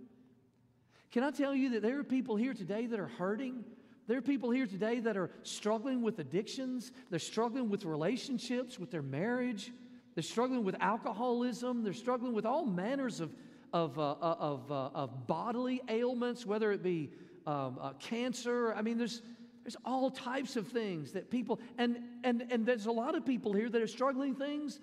Can 1.15 1.23
I 1.23 1.31
tell 1.31 1.55
you 1.55 1.71
that 1.71 1.83
there 1.83 2.01
are 2.01 2.03
people 2.03 2.35
here 2.35 2.53
today 2.53 2.87
that 2.87 2.99
are 2.99 3.07
hurting? 3.07 3.63
There 4.09 4.19
are 4.19 4.21
people 4.21 4.51
here 4.51 4.67
today 4.67 4.99
that 4.99 5.17
are 5.17 5.31
struggling 5.45 6.03
with 6.03 6.19
addictions. 6.19 6.91
They're 7.09 7.21
struggling 7.21 7.71
with 7.71 7.85
relationships, 7.85 8.81
with 8.81 8.91
their 8.91 9.01
marriage. 9.01 9.71
They're 10.17 10.25
struggling 10.25 10.65
with 10.65 10.75
alcoholism. 10.81 11.85
They're 11.85 11.93
struggling 11.93 12.33
with 12.33 12.45
all 12.45 12.67
manners 12.67 13.21
of, 13.21 13.33
of, 13.73 13.97
uh, 13.97 14.11
uh 14.11 14.37
of, 14.41 14.73
uh, 14.73 14.91
of 14.93 15.29
bodily 15.29 15.81
ailments, 15.89 16.45
whether 16.45 16.73
it 16.73 16.83
be 16.83 17.13
um, 17.47 17.79
uh, 17.81 17.93
cancer. 18.01 18.75
I 18.75 18.83
mean, 18.83 18.99
there's, 18.99 19.23
there's 19.63 19.77
all 19.85 20.11
types 20.11 20.57
of 20.57 20.67
things 20.67 21.13
that 21.13 21.31
people, 21.31 21.61
and, 21.79 21.97
and, 22.25 22.45
and 22.51 22.67
there's 22.67 22.87
a 22.87 22.93
lot 22.93 23.15
of 23.15 23.25
people 23.25 23.53
here 23.53 23.69
that 23.69 23.81
are 23.81 23.87
struggling 23.87 24.35
things, 24.35 24.81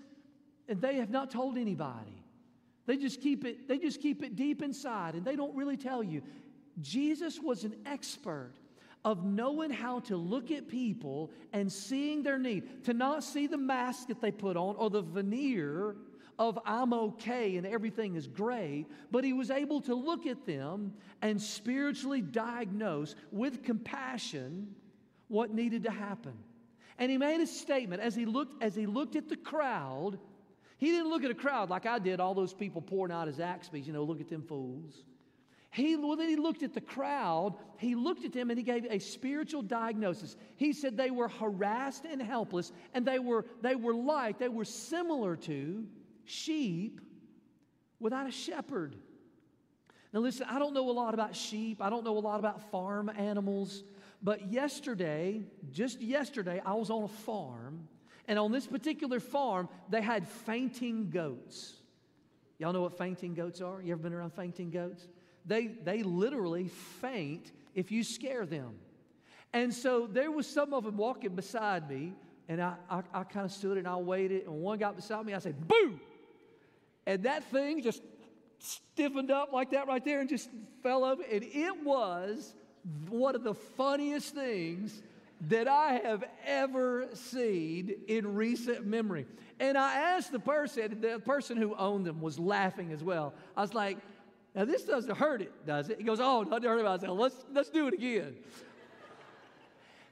and 0.69 0.79
they 0.79 0.95
have 0.95 1.09
not 1.09 1.29
told 1.29 1.57
anybody. 1.57 2.20
They 2.91 2.97
just 2.97 3.21
keep 3.21 3.45
it, 3.45 3.69
they 3.69 3.77
just 3.77 4.01
keep 4.01 4.21
it 4.21 4.35
deep 4.35 4.61
inside 4.61 5.15
and 5.15 5.23
they 5.23 5.37
don't 5.37 5.55
really 5.55 5.77
tell 5.77 6.03
you. 6.03 6.21
Jesus 6.81 7.39
was 7.39 7.63
an 7.63 7.73
expert 7.85 8.51
of 9.05 9.23
knowing 9.23 9.69
how 9.69 10.01
to 10.01 10.17
look 10.17 10.51
at 10.51 10.67
people 10.67 11.31
and 11.53 11.71
seeing 11.71 12.21
their 12.21 12.37
need, 12.37 12.83
to 12.83 12.93
not 12.93 13.23
see 13.23 13.47
the 13.47 13.57
mask 13.57 14.09
that 14.09 14.19
they 14.19 14.29
put 14.29 14.57
on 14.57 14.75
or 14.75 14.89
the 14.89 15.01
veneer 15.01 15.95
of 16.37 16.59
I'm 16.65 16.91
okay 16.93 17.55
and 17.55 17.65
everything 17.65 18.15
is 18.15 18.27
great, 18.27 18.87
but 19.09 19.23
he 19.23 19.31
was 19.31 19.51
able 19.51 19.79
to 19.83 19.95
look 19.95 20.27
at 20.27 20.45
them 20.45 20.93
and 21.21 21.41
spiritually 21.41 22.21
diagnose 22.21 23.15
with 23.31 23.63
compassion 23.63 24.75
what 25.29 25.53
needed 25.53 25.83
to 25.83 25.91
happen. 25.91 26.33
And 26.97 27.09
he 27.09 27.17
made 27.17 27.39
a 27.39 27.47
statement 27.47 28.01
as 28.01 28.15
he 28.15 28.25
looked 28.25 28.61
as 28.61 28.75
he 28.75 28.85
looked 28.85 29.15
at 29.15 29.29
the 29.29 29.37
crowd 29.37 30.19
he 30.81 30.87
didn't 30.87 31.09
look 31.09 31.23
at 31.23 31.29
a 31.29 31.35
crowd 31.35 31.69
like 31.69 31.85
I 31.85 31.99
did, 31.99 32.19
all 32.19 32.33
those 32.33 32.55
people 32.55 32.81
pouring 32.81 33.13
out 33.13 33.27
his 33.27 33.37
Zaxby's, 33.37 33.85
you 33.85 33.93
know, 33.93 34.03
look 34.03 34.19
at 34.19 34.27
them 34.27 34.41
fools. 34.41 35.03
He, 35.69 35.95
well, 35.95 36.15
then 36.15 36.27
he 36.27 36.37
looked 36.37 36.63
at 36.63 36.73
the 36.73 36.81
crowd, 36.81 37.53
he 37.77 37.93
looked 37.93 38.25
at 38.25 38.33
them 38.33 38.49
and 38.49 38.57
he 38.57 38.63
gave 38.63 38.85
a 38.89 38.97
spiritual 38.97 39.61
diagnosis. 39.61 40.35
He 40.57 40.73
said 40.73 40.97
they 40.97 41.11
were 41.11 41.27
harassed 41.27 42.05
and 42.05 42.19
helpless, 42.19 42.71
and 42.95 43.05
they 43.05 43.19
were, 43.19 43.45
they 43.61 43.75
were 43.75 43.93
like, 43.93 44.39
they 44.39 44.49
were 44.49 44.65
similar 44.65 45.35
to 45.35 45.85
sheep 46.25 46.99
without 47.99 48.27
a 48.27 48.31
shepherd. 48.31 48.95
Now, 50.11 50.21
listen, 50.21 50.47
I 50.49 50.57
don't 50.57 50.73
know 50.73 50.89
a 50.89 50.91
lot 50.91 51.13
about 51.13 51.35
sheep, 51.35 51.79
I 51.79 51.91
don't 51.91 52.03
know 52.03 52.17
a 52.17 52.19
lot 52.19 52.39
about 52.39 52.71
farm 52.71 53.07
animals, 53.07 53.83
but 54.23 54.51
yesterday, 54.51 55.43
just 55.71 56.01
yesterday, 56.01 56.59
I 56.65 56.73
was 56.73 56.89
on 56.89 57.03
a 57.03 57.07
farm 57.07 57.87
and 58.27 58.37
on 58.39 58.51
this 58.51 58.67
particular 58.67 59.19
farm, 59.19 59.69
they 59.89 60.01
had 60.01 60.27
fainting 60.27 61.09
goats. 61.09 61.73
Y'all 62.59 62.73
know 62.73 62.81
what 62.81 62.97
fainting 62.97 63.33
goats 63.33 63.61
are? 63.61 63.81
You 63.81 63.93
ever 63.93 64.03
been 64.03 64.13
around 64.13 64.33
fainting 64.33 64.69
goats? 64.69 65.07
They, 65.45 65.67
they 65.67 66.03
literally 66.03 66.67
faint 66.67 67.51
if 67.73 67.91
you 67.91 68.03
scare 68.03 68.45
them. 68.45 68.75
And 69.53 69.73
so 69.73 70.07
there 70.07 70.31
was 70.31 70.47
some 70.47 70.73
of 70.73 70.83
them 70.83 70.97
walking 70.97 71.35
beside 71.35 71.89
me, 71.89 72.13
and 72.47 72.61
I, 72.61 72.75
I, 72.89 73.01
I 73.13 73.23
kind 73.23 73.45
of 73.45 73.51
stood 73.51 73.77
and 73.77 73.87
I 73.87 73.95
waited, 73.95 74.45
and 74.45 74.53
one 74.61 74.77
got 74.77 74.95
beside 74.95 75.25
me, 75.25 75.33
I 75.33 75.39
said, 75.39 75.67
boo! 75.67 75.99
And 77.05 77.23
that 77.23 77.43
thing 77.45 77.81
just 77.81 78.01
stiffened 78.59 79.31
up 79.31 79.51
like 79.51 79.71
that 79.71 79.87
right 79.87 80.03
there 80.05 80.19
and 80.19 80.29
just 80.29 80.49
fell 80.83 81.03
over. 81.03 81.23
And 81.23 81.43
it 81.43 81.83
was 81.83 82.53
one 83.09 83.35
of 83.35 83.43
the 83.43 83.55
funniest 83.55 84.35
things 84.35 85.01
that 85.47 85.67
I 85.67 85.93
have 86.03 86.23
ever 86.45 87.07
seen 87.13 87.95
in 88.07 88.35
recent 88.35 88.85
memory. 88.85 89.25
And 89.59 89.77
I 89.77 89.95
asked 89.95 90.31
the 90.31 90.39
person, 90.39 91.01
the 91.01 91.19
person 91.19 91.57
who 91.57 91.75
owned 91.75 92.05
them 92.05 92.21
was 92.21 92.37
laughing 92.37 92.91
as 92.91 93.03
well. 93.03 93.33
I 93.57 93.61
was 93.61 93.73
like, 93.73 93.97
now 94.55 94.65
this 94.65 94.83
doesn't 94.83 95.15
hurt 95.17 95.41
it, 95.41 95.51
does 95.65 95.89
it? 95.89 95.97
He 95.97 96.03
goes, 96.03 96.19
oh, 96.21 96.43
doesn't 96.43 96.63
hurt 96.63 96.79
it. 96.79 96.85
I 96.85 96.97
said, 96.97 97.09
let's, 97.09 97.35
let's 97.51 97.69
do 97.69 97.87
it 97.87 97.95
again. 97.95 98.35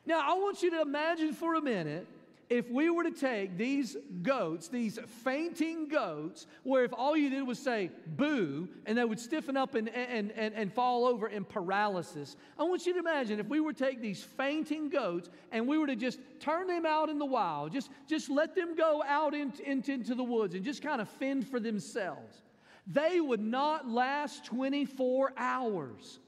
now 0.06 0.20
I 0.20 0.34
want 0.34 0.64
you 0.64 0.72
to 0.72 0.82
imagine 0.82 1.34
for 1.34 1.56
a 1.56 1.62
minute 1.62 2.08
if 2.50 2.68
we 2.72 2.90
were 2.90 3.04
to 3.04 3.12
take 3.12 3.58
these 3.58 3.96
goats, 4.24 4.70
these 4.70 4.98
fainting 5.24 5.88
goats, 5.88 6.48
where 6.64 6.84
if 6.84 6.92
all 6.94 7.16
you 7.16 7.30
did 7.30 7.44
was 7.44 7.60
say 7.60 7.92
boo, 8.08 8.68
and 8.88 8.98
they 8.98 9.06
would 9.06 9.20
stiffen 9.20 9.56
up 9.56 9.76
and, 9.76 9.88
and, 9.90 10.32
and, 10.32 10.56
and 10.56 10.74
fall 10.74 11.06
over 11.06 11.28
in 11.28 11.46
paralysis, 11.46 12.36
I 12.58 12.64
want 12.64 12.88
you 12.88 12.94
to 12.94 13.00
imagine 13.00 13.40
if 13.40 13.48
we 13.48 13.60
were 13.60 13.72
to 13.72 13.86
take 13.86 14.02
these 14.02 14.24
fainting 14.24 14.90
goats 14.90 15.30
and 15.52 15.68
we 15.68 15.78
were 15.78 15.86
to 15.88 15.96
just 15.96 16.20
turn 16.40 16.66
them 16.66 16.88
out 16.88 17.10
in 17.10 17.20
the 17.20 17.26
wild, 17.26 17.72
just, 17.72 17.92
just 18.08 18.32
let 18.32 18.56
them 18.56 18.76
go 18.76 19.04
out 19.08 19.36
into, 19.36 19.70
into, 19.70 19.94
into 19.94 20.16
the 20.16 20.24
woods 20.24 20.56
and 20.56 20.66
just 20.66 20.82
kind 20.82 21.02
of 21.02 21.08
fend 21.08 21.48
for 21.48 21.60
themselves, 21.60 22.42
they 22.88 23.22
would 23.22 23.42
not 23.42 23.88
last 23.88 24.46
24 24.46 25.34
hours. 25.38 26.20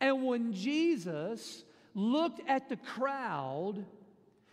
And 0.00 0.24
when 0.24 0.54
Jesus 0.54 1.62
looked 1.94 2.40
at 2.48 2.70
the 2.70 2.76
crowd, 2.76 3.84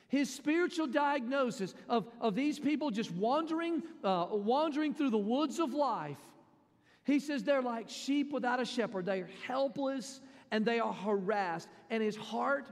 his 0.10 0.34
spiritual 0.34 0.88
diagnosis 0.88 1.74
of, 1.88 2.08
of 2.20 2.36
these 2.36 2.60
people 2.60 2.90
just 2.90 3.12
wandering, 3.12 3.84
uh, 4.04 4.28
wandering 4.32 4.94
through 4.94 5.12
the 5.12 5.18
woods 5.18 5.60
of 5.60 5.74
life, 5.74 6.18
he 7.04 7.20
says 7.20 7.44
they're 7.44 7.62
like 7.62 7.90
sheep 7.90 8.34
without 8.34 8.60
a 8.60 8.66
shepherd. 8.66 9.06
They 9.06 9.22
are 9.22 9.30
helpless 9.48 10.20
and 10.52 10.66
they 10.66 10.80
are 10.80 10.94
harassed. 10.94 11.70
And 11.92 12.04
his 12.04 12.16
heart 12.16 12.70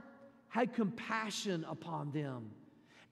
had 0.48 0.74
compassion 0.74 1.64
upon 1.68 2.10
them. 2.10 2.50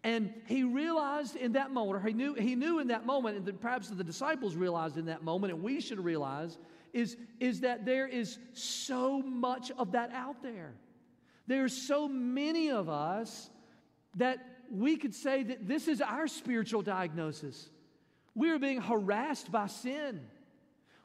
And 0.02 0.32
he 0.46 0.64
realized 0.64 1.36
in 1.36 1.52
that 1.52 1.72
moment, 1.72 2.04
or 2.04 2.06
he 2.08 2.12
knew, 2.12 2.34
he 2.34 2.54
knew 2.54 2.80
in 2.80 2.88
that 2.88 3.06
moment, 3.06 3.48
and 3.48 3.60
perhaps 3.60 3.88
the 3.88 4.04
disciples 4.04 4.54
realized 4.54 4.98
in 4.98 5.06
that 5.06 5.22
moment, 5.22 5.52
and 5.52 5.62
we 5.62 5.80
should 5.80 5.98
realize, 5.98 6.58
is, 6.92 7.16
is 7.40 7.60
that 7.60 7.84
there 7.84 8.06
is 8.06 8.38
so 8.52 9.20
much 9.20 9.70
of 9.78 9.92
that 9.92 10.12
out 10.12 10.42
there. 10.42 10.74
There's 11.46 11.76
so 11.76 12.08
many 12.08 12.70
of 12.70 12.88
us 12.88 13.50
that 14.16 14.38
we 14.70 14.96
could 14.96 15.14
say 15.14 15.42
that 15.44 15.66
this 15.66 15.88
is 15.88 16.00
our 16.00 16.26
spiritual 16.26 16.82
diagnosis. 16.82 17.68
We 18.34 18.50
are 18.50 18.58
being 18.58 18.80
harassed 18.80 19.50
by 19.50 19.68
sin. 19.68 20.20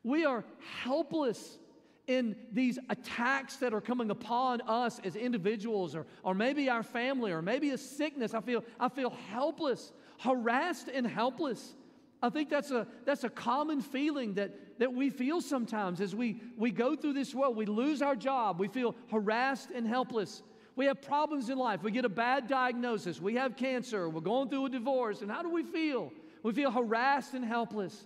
We 0.04 0.26
are 0.26 0.44
helpless 0.84 1.60
in 2.08 2.36
these 2.52 2.80
attacks 2.90 3.58
that 3.58 3.74
are 3.74 3.82
coming 3.82 4.10
upon 4.10 4.62
us 4.62 5.00
as 5.04 5.16
individuals 5.16 5.96
or, 5.96 6.08
or 6.24 6.34
maybe 6.34 6.70
our 6.70 6.84
family 6.84 7.32
or 7.32 7.42
maybe 7.42 7.70
a 7.70 7.78
sickness. 7.78 8.34
I 8.34 8.42
feel, 8.42 8.64
I 8.80 8.90
feel 8.90 9.12
helpless, 9.30 9.92
harassed 10.20 10.90
and 10.90 11.06
helpless. 11.06 11.76
I 12.22 12.30
think 12.30 12.50
that's 12.50 12.72
a, 12.72 12.88
that's 13.06 13.24
a 13.24 13.30
common 13.30 13.82
feeling 13.82 14.36
that, 14.36 14.80
that 14.80 14.94
we 14.94 15.10
feel 15.10 15.42
sometimes 15.42 16.02
as 16.02 16.16
we, 16.16 16.42
we 16.58 16.72
go 16.72 16.96
through 16.96 17.14
this 17.14 17.34
world. 17.34 17.56
We 17.56 17.66
lose 17.66 18.02
our 18.02 18.16
job, 18.16 18.60
we 18.60 18.68
feel 18.68 18.96
harassed 19.10 19.70
and 19.74 19.88
helpless. 19.88 20.44
We 20.76 20.86
have 20.86 21.02
problems 21.02 21.50
in 21.50 21.58
life. 21.58 21.84
We 21.84 21.92
get 21.92 22.06
a 22.06 22.10
bad 22.10 22.48
diagnosis. 22.48 23.20
We 23.20 23.36
have 23.36 23.58
cancer. 23.58 24.10
We're 24.10 24.22
going 24.22 24.50
through 24.50 24.68
a 24.68 24.70
divorce. 24.70 25.22
And 25.22 25.30
how 25.30 25.42
do 25.42 25.50
we 25.50 25.64
feel? 25.64 26.12
We 26.44 26.54
feel 26.54 26.72
harassed 26.72 27.34
and 27.34 27.44
helpless. 27.44 28.06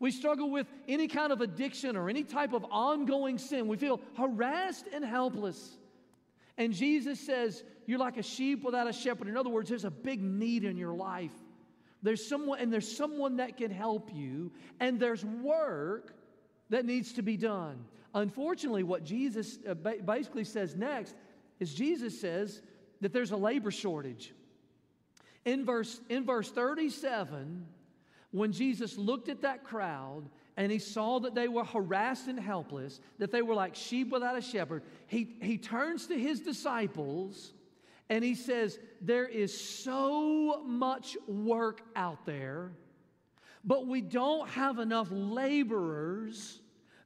We 0.00 0.10
struggle 0.10 0.50
with 0.50 0.66
any 0.86 1.08
kind 1.08 1.32
of 1.32 1.40
addiction 1.40 1.96
or 1.96 2.08
any 2.08 2.22
type 2.22 2.52
of 2.52 2.64
ongoing 2.70 3.36
sin. 3.36 3.68
We 3.68 3.76
feel 3.76 4.00
harassed 4.16 4.86
and 4.92 5.04
helpless. 5.04 5.76
And 6.56 6.72
Jesus 6.72 7.20
says, 7.20 7.62
You're 7.86 7.98
like 7.98 8.16
a 8.16 8.22
sheep 8.22 8.64
without 8.64 8.88
a 8.88 8.92
shepherd. 8.92 9.28
In 9.28 9.36
other 9.36 9.50
words, 9.50 9.68
there's 9.68 9.84
a 9.84 9.90
big 9.90 10.22
need 10.22 10.64
in 10.64 10.76
your 10.76 10.94
life. 10.94 11.32
There's 12.02 12.28
someone, 12.28 12.60
and 12.60 12.72
there's 12.72 12.96
someone 12.96 13.36
that 13.36 13.56
can 13.56 13.70
help 13.72 14.10
you, 14.12 14.52
and 14.78 15.00
there's 15.00 15.24
work 15.24 16.14
that 16.70 16.84
needs 16.84 17.14
to 17.14 17.22
be 17.22 17.36
done. 17.36 17.84
Unfortunately, 18.14 18.84
what 18.84 19.04
Jesus 19.04 19.58
uh, 19.68 19.74
basically 19.74 20.44
says 20.44 20.76
next 20.76 21.14
is 21.60 21.74
Jesus 21.74 22.20
says 22.20 22.60
that 23.00 23.12
there's 23.12 23.32
a 23.32 23.36
labor 23.36 23.70
shortage. 23.70 24.32
In 25.44 25.64
verse, 25.64 26.00
in 26.08 26.24
verse 26.24 26.50
37, 26.50 27.66
when 28.30 28.52
Jesus 28.52 28.98
looked 28.98 29.28
at 29.28 29.42
that 29.42 29.64
crowd 29.64 30.28
and 30.56 30.70
he 30.70 30.78
saw 30.78 31.20
that 31.20 31.34
they 31.34 31.48
were 31.48 31.64
harassed 31.64 32.28
and 32.28 32.38
helpless, 32.38 33.00
that 33.18 33.30
they 33.30 33.42
were 33.42 33.54
like 33.54 33.74
sheep 33.74 34.10
without 34.10 34.36
a 34.36 34.42
shepherd, 34.42 34.82
he, 35.06 35.36
he 35.40 35.56
turns 35.56 36.06
to 36.08 36.18
his 36.18 36.40
disciples 36.40 37.52
and 38.10 38.24
he 38.24 38.34
says, 38.34 38.78
There 39.00 39.26
is 39.26 39.58
so 39.58 40.62
much 40.64 41.16
work 41.26 41.82
out 41.94 42.26
there, 42.26 42.72
but 43.64 43.86
we 43.86 44.00
don't 44.00 44.48
have 44.50 44.78
enough 44.78 45.08
laborers 45.10 46.60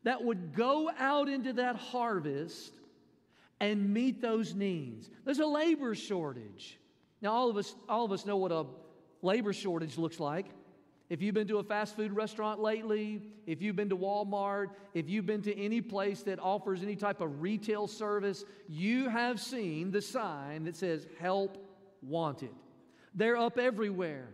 that 0.05 0.23
would 0.23 0.55
go 0.55 0.91
out 0.99 1.29
into 1.29 1.53
that 1.55 1.77
harvest 1.77 2.73
and 3.63 3.95
meet 3.95 4.21
those 4.21 4.57
needs. 4.57 5.09
There's 5.25 5.39
a 5.39 5.47
labor 5.47 5.95
shortage. 5.95 6.81
Now, 7.23 7.31
all 7.31 7.49
of 7.49 7.57
us, 7.57 7.77
all 7.89 8.05
of 8.05 8.11
us 8.11 8.27
know 8.27 8.37
what 8.37 8.51
a 8.51 8.67
labor 9.23 9.53
shortage 9.53 9.97
looks 9.97 10.19
like. 10.19 10.47
If 11.09 11.23
you've 11.23 11.35
been 11.35 11.47
to 11.47 11.59
a 11.59 11.63
fast 11.63 11.95
food 11.95 12.11
restaurant 12.13 12.61
lately, 12.61 13.23
if 13.47 13.63
you've 13.63 13.77
been 13.77 13.91
to 13.91 13.97
Walmart, 13.97 14.71
if 14.95 15.09
you've 15.09 15.27
been 15.27 15.43
to 15.43 15.57
any 15.57 15.81
place 15.81 16.25
that 16.25 16.41
offers 16.41 16.83
any 16.83 16.97
type 16.97 17.21
of 17.21 17.41
retail 17.41 17.87
service, 17.87 18.45
you 18.69 19.09
have 19.09 19.41
seen 19.41 19.93
the 19.93 20.03
sign 20.03 20.65
that 20.65 20.75
says 20.75 21.07
help 21.21 21.65
wanted. 22.03 22.51
They're 23.15 23.37
up 23.37 23.59
everywhere. 23.59 24.29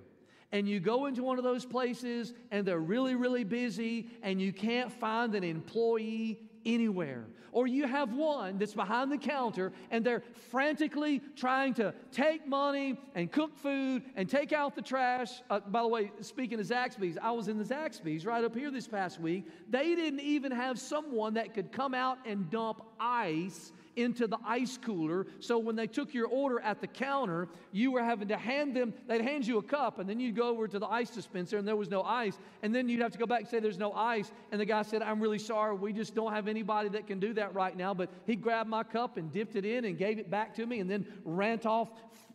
And 0.53 0.67
you 0.67 0.81
go 0.81 1.05
into 1.05 1.23
one 1.23 1.37
of 1.37 1.45
those 1.45 1.67
places 1.67 2.33
and 2.51 2.65
they're 2.67 2.79
really, 2.79 3.15
really 3.15 3.45
busy 3.45 4.09
and 4.23 4.41
you 4.41 4.55
can't 4.55 4.91
find 4.91 5.35
an 5.35 5.45
employee 5.45 6.48
anywhere. 6.65 7.27
Or 7.53 7.67
you 7.67 7.87
have 7.87 8.13
one 8.13 8.59
that's 8.59 8.75
behind 8.75 9.11
the 9.11 9.19
counter 9.19 9.73
and 9.91 10.05
they're 10.05 10.23
frantically 10.51 11.21
trying 11.35 11.75
to 11.75 11.95
take 12.13 12.47
money 12.47 13.01
and 13.15 13.33
cook 13.33 13.57
food 13.57 14.03
and 14.17 14.29
take 14.29 14.53
out 14.53 14.75
the 14.75 14.83
trash. 14.83 15.43
Uh, 15.51 15.61
by 15.61 15.83
the 15.83 15.89
way, 15.89 16.13
speaking 16.21 16.61
of 16.61 16.67
Zaxby's, 16.67 17.19
I 17.21 17.31
was 17.31 17.49
in 17.49 17.59
the 17.59 17.65
Zaxby's 17.65 18.27
right 18.27 18.45
up 18.45 18.55
here 18.55 18.71
this 18.71 18.87
past 18.87 19.21
week. 19.21 19.47
They 19.71 19.95
didn't 19.95 20.21
even 20.21 20.53
have 20.53 20.79
someone 20.79 21.35
that 21.35 21.55
could 21.55 21.73
come 21.73 21.95
out 21.95 22.19
and 22.27 22.51
dump 22.51 22.83
ice 23.01 23.73
into 23.97 24.27
the 24.27 24.39
ice 24.47 24.79
cooler. 24.79 25.27
So 25.41 25.59
when 25.59 25.77
they 25.77 25.87
took 25.87 26.15
your 26.15 26.27
order 26.27 26.61
at 26.61 26.81
the 26.81 26.87
counter, 26.87 27.49
you 27.73 27.91
were 27.93 28.03
having 28.03 28.29
to 28.29 28.37
hand 28.37 28.75
them, 28.75 28.95
they'd 29.07 29.21
hand 29.21 29.47
you 29.47 29.59
a 29.59 29.63
cup, 29.63 29.99
and 29.99 30.09
then 30.09 30.21
you'd 30.21 30.37
go 30.37 30.49
over 30.49 30.69
to 30.69 30.79
the 30.79 30.87
ice 30.87 31.11
dispenser 31.11 31.59
and 31.59 31.67
there 31.67 31.77
was 31.77 31.91
no 31.91 32.03
ice. 32.03 32.39
And 32.63 32.75
then 32.75 32.89
you'd 32.89 33.01
have 33.01 33.13
to 33.13 33.19
go 33.19 33.27
back 33.27 33.41
and 33.41 33.49
say, 33.49 33.61
There's 33.61 33.79
no 33.79 33.93
ice. 33.93 34.31
And 34.53 34.61
the 34.61 34.65
guy 34.65 34.83
said, 34.83 35.03
I'm 35.03 35.21
really 35.21 35.39
sorry. 35.39 35.77
We 35.77 35.93
just 35.93 36.15
don't 36.15 36.33
have 36.33 36.49
anybody 36.49 36.89
that 36.91 37.07
can 37.07 37.19
do 37.21 37.33
that 37.35 37.55
right 37.55 37.77
now. 37.77 37.95
But 37.95 38.11
he 38.27 38.37
grabbed 38.37 38.71
my 38.71 38.83
cup 38.83 39.17
and 39.17 39.33
dipped 39.33 39.57
it 39.57 39.65
in 39.65 39.85
and 39.85 39.99
gave 39.99 40.19
it 40.19 40.31
back 40.31 40.55
to 40.57 40.67
me 40.67 40.81
and 40.81 40.91
then 40.91 41.07
ran 41.25 41.61
off, 41.65 41.89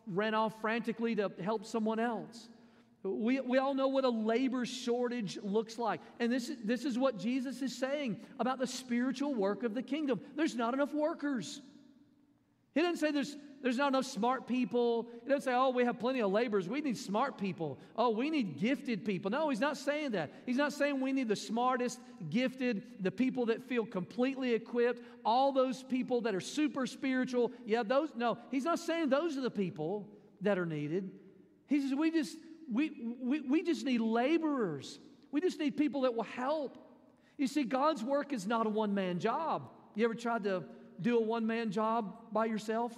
ran 0.06 0.34
off 0.34 0.60
frantically 0.60 1.14
to 1.16 1.30
help 1.42 1.64
someone 1.64 1.98
else. 1.98 2.48
We, 3.04 3.38
we 3.40 3.58
all 3.58 3.74
know 3.74 3.88
what 3.88 4.04
a 4.04 4.08
labor 4.08 4.64
shortage 4.64 5.38
looks 5.42 5.78
like. 5.78 6.00
And 6.20 6.32
this, 6.32 6.50
this 6.64 6.86
is 6.86 6.98
what 6.98 7.18
Jesus 7.18 7.60
is 7.60 7.76
saying 7.76 8.18
about 8.40 8.58
the 8.58 8.66
spiritual 8.66 9.34
work 9.34 9.62
of 9.62 9.74
the 9.74 9.82
kingdom. 9.82 10.20
There's 10.36 10.54
not 10.54 10.72
enough 10.72 10.94
workers. 10.94 11.60
He 12.74 12.80
doesn't 12.80 12.96
say 12.96 13.10
there's, 13.10 13.36
there's 13.62 13.76
not 13.76 13.88
enough 13.88 14.06
smart 14.06 14.46
people. 14.46 15.06
He 15.22 15.28
doesn't 15.28 15.42
say, 15.42 15.52
oh, 15.54 15.68
we 15.68 15.84
have 15.84 16.00
plenty 16.00 16.20
of 16.20 16.32
laborers. 16.32 16.66
We 16.66 16.80
need 16.80 16.96
smart 16.96 17.36
people. 17.36 17.78
Oh, 17.94 18.08
we 18.08 18.30
need 18.30 18.58
gifted 18.58 19.04
people. 19.04 19.30
No, 19.30 19.50
he's 19.50 19.60
not 19.60 19.76
saying 19.76 20.12
that. 20.12 20.32
He's 20.46 20.56
not 20.56 20.72
saying 20.72 21.00
we 21.00 21.12
need 21.12 21.28
the 21.28 21.36
smartest, 21.36 22.00
gifted, 22.30 22.82
the 23.00 23.10
people 23.10 23.46
that 23.46 23.62
feel 23.62 23.84
completely 23.84 24.54
equipped, 24.54 25.02
all 25.24 25.52
those 25.52 25.82
people 25.82 26.22
that 26.22 26.34
are 26.34 26.40
super 26.40 26.86
spiritual. 26.86 27.52
Yeah, 27.66 27.82
those, 27.82 28.08
no, 28.16 28.38
he's 28.50 28.64
not 28.64 28.78
saying 28.78 29.10
those 29.10 29.36
are 29.36 29.42
the 29.42 29.50
people 29.50 30.08
that 30.40 30.58
are 30.58 30.66
needed. 30.66 31.10
He 31.66 31.80
says, 31.80 31.94
we 31.94 32.10
just, 32.10 32.36
we, 32.72 33.14
we, 33.20 33.40
we 33.40 33.62
just 33.62 33.84
need 33.84 34.00
laborers. 34.00 34.98
We 35.30 35.40
just 35.40 35.58
need 35.58 35.76
people 35.76 36.02
that 36.02 36.14
will 36.14 36.24
help. 36.24 36.78
You 37.36 37.46
see, 37.46 37.64
God's 37.64 38.02
work 38.02 38.32
is 38.32 38.46
not 38.46 38.66
a 38.66 38.70
one 38.70 38.94
man 38.94 39.18
job. 39.18 39.70
You 39.94 40.04
ever 40.04 40.14
tried 40.14 40.44
to 40.44 40.64
do 41.00 41.18
a 41.18 41.22
one 41.22 41.46
man 41.46 41.70
job 41.70 42.32
by 42.32 42.46
yourself? 42.46 42.96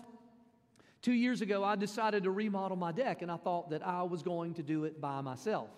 Two 1.03 1.13
years 1.13 1.41
ago, 1.41 1.63
I 1.63 1.77
decided 1.77 2.25
to 2.25 2.31
remodel 2.31 2.77
my 2.77 2.93
deck, 2.93 3.23
and 3.23 3.31
I 3.31 3.37
thought 3.37 3.71
that 3.71 3.87
I 3.87 4.03
was 4.03 4.23
going 4.23 4.55
to 4.55 4.63
do 4.63 4.85
it 4.85 5.01
by 5.01 5.21
myself. 5.21 5.71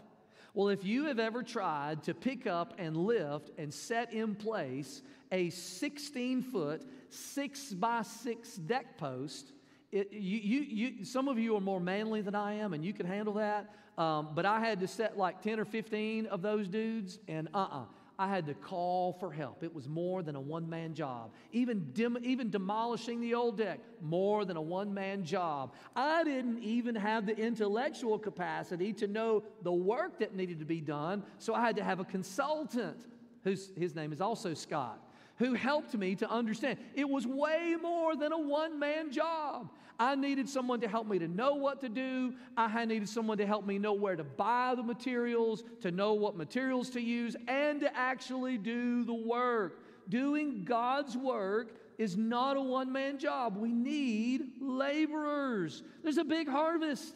Well, 0.54 0.68
if 0.68 0.84
you 0.84 1.04
have 1.04 1.18
ever 1.18 1.42
tried 1.42 2.04
to 2.04 2.14
pick 2.14 2.46
up 2.46 2.74
and 2.78 2.96
lift 2.96 3.50
and 3.58 3.72
set 3.72 4.12
in 4.12 4.34
place 4.34 5.02
a 5.30 5.50
16 5.50 6.42
foot, 6.42 6.82
six 7.10 7.72
by 7.72 8.02
six 8.02 8.54
deck 8.56 8.96
post, 8.96 9.52
it, 9.90 10.12
you, 10.12 10.38
you, 10.38 10.60
you, 10.60 11.04
some 11.04 11.28
of 11.28 11.38
you 11.38 11.56
are 11.56 11.60
more 11.60 11.80
manly 11.80 12.20
than 12.20 12.34
I 12.34 12.54
am, 12.54 12.74
and 12.74 12.84
you 12.84 12.92
can 12.92 13.06
handle 13.06 13.34
that. 13.34 13.74
Um, 13.96 14.30
but 14.34 14.44
I 14.44 14.60
had 14.60 14.80
to 14.80 14.86
set 14.86 15.16
like 15.16 15.42
10 15.42 15.58
or 15.58 15.64
15 15.64 16.26
of 16.26 16.42
those 16.42 16.68
dudes, 16.68 17.18
and 17.26 17.48
uh 17.54 17.58
uh-uh, 17.58 17.80
uh 17.82 17.84
I 18.20 18.28
had 18.28 18.46
to 18.46 18.54
call 18.54 19.12
for 19.12 19.32
help. 19.32 19.62
It 19.62 19.72
was 19.72 19.88
more 19.88 20.24
than 20.24 20.34
a 20.34 20.40
one 20.40 20.68
man 20.68 20.92
job. 20.92 21.30
Even, 21.52 21.92
dim, 21.92 22.18
even 22.22 22.50
demolishing 22.50 23.20
the 23.20 23.34
old 23.34 23.58
deck, 23.58 23.78
more 24.02 24.44
than 24.44 24.56
a 24.56 24.60
one 24.60 24.92
man 24.92 25.24
job. 25.24 25.72
I 25.94 26.24
didn't 26.24 26.58
even 26.58 26.96
have 26.96 27.26
the 27.26 27.36
intellectual 27.36 28.18
capacity 28.18 28.92
to 28.94 29.06
know 29.06 29.44
the 29.62 29.72
work 29.72 30.18
that 30.18 30.34
needed 30.34 30.58
to 30.58 30.64
be 30.64 30.80
done, 30.80 31.22
so 31.38 31.54
I 31.54 31.64
had 31.64 31.76
to 31.76 31.84
have 31.84 32.00
a 32.00 32.04
consultant, 32.04 33.06
whose 33.44 33.70
his 33.76 33.94
name 33.94 34.12
is 34.12 34.20
also 34.20 34.52
Scott 34.52 35.07
who 35.38 35.54
helped 35.54 35.94
me 35.96 36.14
to 36.16 36.30
understand 36.30 36.78
it 36.94 37.08
was 37.08 37.26
way 37.26 37.76
more 37.80 38.16
than 38.16 38.32
a 38.32 38.38
one 38.38 38.78
man 38.78 39.10
job. 39.12 39.70
I 40.00 40.14
needed 40.14 40.48
someone 40.48 40.80
to 40.80 40.88
help 40.88 41.08
me 41.08 41.18
to 41.18 41.26
know 41.26 41.54
what 41.54 41.80
to 41.80 41.88
do. 41.88 42.34
I 42.56 42.84
needed 42.84 43.08
someone 43.08 43.38
to 43.38 43.46
help 43.46 43.66
me 43.66 43.78
know 43.78 43.94
where 43.94 44.14
to 44.14 44.22
buy 44.22 44.74
the 44.76 44.82
materials, 44.82 45.64
to 45.80 45.90
know 45.90 46.14
what 46.14 46.36
materials 46.36 46.90
to 46.90 47.00
use, 47.00 47.34
and 47.48 47.80
to 47.80 47.96
actually 47.96 48.58
do 48.58 49.04
the 49.04 49.14
work. 49.14 49.82
Doing 50.08 50.64
God's 50.64 51.16
work 51.16 51.74
is 51.98 52.16
not 52.16 52.56
a 52.56 52.60
one 52.60 52.92
man 52.92 53.18
job. 53.18 53.56
We 53.56 53.72
need 53.72 54.42
laborers. 54.60 55.82
There's 56.04 56.18
a 56.18 56.24
big 56.24 56.48
harvest. 56.48 57.14